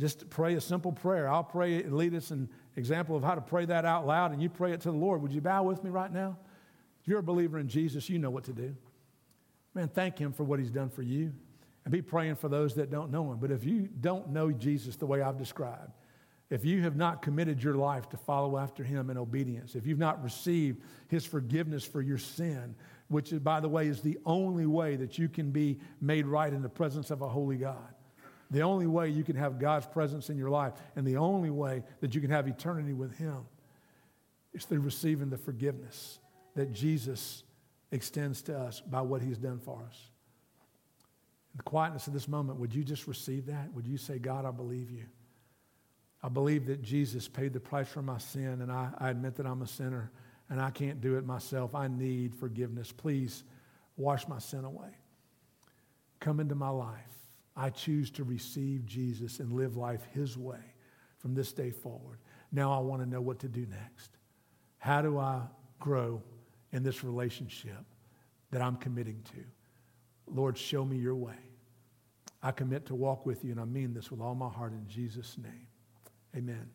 Just 0.00 0.30
pray 0.30 0.54
a 0.54 0.60
simple 0.60 0.92
prayer. 0.92 1.28
I'll 1.28 1.44
pray 1.44 1.82
and 1.82 1.94
lead 1.94 2.14
us 2.14 2.30
an 2.30 2.48
example 2.76 3.16
of 3.16 3.22
how 3.22 3.34
to 3.34 3.40
pray 3.42 3.66
that 3.66 3.84
out 3.84 4.06
loud, 4.06 4.32
and 4.32 4.42
you 4.42 4.48
pray 4.48 4.72
it 4.72 4.80
to 4.80 4.90
the 4.90 4.96
Lord. 4.96 5.20
Would 5.20 5.32
you 5.32 5.42
bow 5.42 5.62
with 5.62 5.84
me 5.84 5.90
right 5.90 6.10
now? 6.10 6.38
If 7.02 7.08
you're 7.08 7.18
a 7.18 7.22
believer 7.22 7.58
in 7.58 7.68
Jesus, 7.68 8.08
you 8.08 8.18
know 8.18 8.30
what 8.30 8.44
to 8.44 8.52
do. 8.52 8.74
Man, 9.74 9.88
thank 9.88 10.18
Him 10.18 10.32
for 10.32 10.44
what 10.44 10.58
He's 10.58 10.70
done 10.70 10.88
for 10.88 11.02
you. 11.02 11.32
And 11.84 11.92
be 11.92 12.00
praying 12.02 12.36
for 12.36 12.48
those 12.48 12.74
that 12.76 12.90
don't 12.90 13.10
know 13.10 13.30
Him. 13.30 13.38
But 13.38 13.50
if 13.50 13.62
you 13.62 13.88
don't 14.00 14.30
know 14.30 14.50
Jesus 14.50 14.96
the 14.96 15.06
way 15.06 15.20
I've 15.20 15.38
described, 15.38 15.92
if 16.50 16.64
you 16.64 16.82
have 16.82 16.96
not 16.96 17.22
committed 17.22 17.62
your 17.62 17.76
life 17.76 18.08
to 18.08 18.16
follow 18.16 18.58
after 18.58 18.82
him 18.82 19.08
in 19.08 19.16
obedience, 19.16 19.76
if 19.76 19.86
you've 19.86 20.00
not 20.00 20.22
received 20.22 20.82
his 21.06 21.24
forgiveness 21.24 21.84
for 21.84 22.02
your 22.02 22.18
sin, 22.18 22.74
which, 23.06 23.32
by 23.42 23.60
the 23.60 23.68
way, 23.68 23.86
is 23.86 24.00
the 24.00 24.18
only 24.26 24.66
way 24.66 24.96
that 24.96 25.16
you 25.16 25.28
can 25.28 25.52
be 25.52 25.78
made 26.00 26.26
right 26.26 26.52
in 26.52 26.60
the 26.60 26.68
presence 26.68 27.12
of 27.12 27.22
a 27.22 27.28
holy 27.28 27.56
God, 27.56 27.94
the 28.50 28.62
only 28.62 28.86
way 28.86 29.08
you 29.08 29.22
can 29.22 29.36
have 29.36 29.58
God's 29.58 29.86
presence 29.86 30.28
in 30.30 30.36
your 30.36 30.50
life, 30.50 30.72
and 30.96 31.06
the 31.06 31.16
only 31.16 31.50
way 31.50 31.82
that 32.00 32.14
you 32.14 32.20
can 32.20 32.30
have 32.30 32.48
eternity 32.48 32.92
with 32.92 33.16
him 33.16 33.38
is 34.52 34.64
through 34.64 34.80
receiving 34.80 35.30
the 35.30 35.38
forgiveness 35.38 36.18
that 36.56 36.72
Jesus 36.72 37.44
extends 37.92 38.42
to 38.42 38.58
us 38.58 38.80
by 38.80 39.00
what 39.00 39.22
he's 39.22 39.38
done 39.38 39.58
for 39.58 39.82
us. 39.88 40.10
In 41.52 41.58
the 41.58 41.62
quietness 41.62 42.06
of 42.06 42.12
this 42.12 42.28
moment, 42.28 42.58
would 42.58 42.74
you 42.74 42.84
just 42.84 43.06
receive 43.06 43.46
that? 43.46 43.72
Would 43.74 43.86
you 43.86 43.96
say, 43.96 44.18
God, 44.18 44.44
I 44.44 44.50
believe 44.50 44.90
you? 44.90 45.06
I 46.22 46.28
believe 46.28 46.66
that 46.66 46.82
Jesus 46.82 47.28
paid 47.28 47.52
the 47.52 47.60
price 47.60 47.88
for 47.88 48.02
my 48.02 48.18
sin, 48.18 48.60
and 48.62 48.70
I, 48.70 48.90
I 48.98 49.10
admit 49.10 49.36
that 49.36 49.46
I'm 49.46 49.62
a 49.62 49.66
sinner 49.66 50.10
and 50.50 50.60
I 50.60 50.70
can't 50.70 51.00
do 51.00 51.16
it 51.16 51.24
myself. 51.24 51.74
I 51.74 51.86
need 51.86 52.34
forgiveness. 52.34 52.92
Please 52.92 53.44
wash 53.96 54.26
my 54.26 54.40
sin 54.40 54.64
away. 54.64 54.90
Come 56.18 56.40
into 56.40 56.56
my 56.56 56.68
life. 56.68 57.19
I 57.56 57.70
choose 57.70 58.10
to 58.12 58.24
receive 58.24 58.86
Jesus 58.86 59.40
and 59.40 59.52
live 59.52 59.76
life 59.76 60.06
His 60.12 60.36
way 60.36 60.60
from 61.18 61.34
this 61.34 61.52
day 61.52 61.70
forward. 61.70 62.18
Now 62.52 62.72
I 62.72 62.78
want 62.78 63.02
to 63.02 63.08
know 63.08 63.20
what 63.20 63.38
to 63.40 63.48
do 63.48 63.66
next. 63.66 64.10
How 64.78 65.02
do 65.02 65.18
I 65.18 65.42
grow 65.78 66.22
in 66.72 66.82
this 66.82 67.04
relationship 67.04 67.84
that 68.50 68.62
I'm 68.62 68.76
committing 68.76 69.22
to? 69.32 69.44
Lord, 70.26 70.56
show 70.56 70.84
me 70.84 70.96
your 70.96 71.16
way. 71.16 71.34
I 72.42 72.52
commit 72.52 72.86
to 72.86 72.94
walk 72.94 73.26
with 73.26 73.44
you, 73.44 73.50
and 73.50 73.60
I 73.60 73.64
mean 73.64 73.92
this 73.92 74.10
with 74.10 74.20
all 74.20 74.34
my 74.34 74.48
heart 74.48 74.72
in 74.72 74.86
Jesus' 74.88 75.36
name. 75.36 75.66
Amen. 76.34 76.70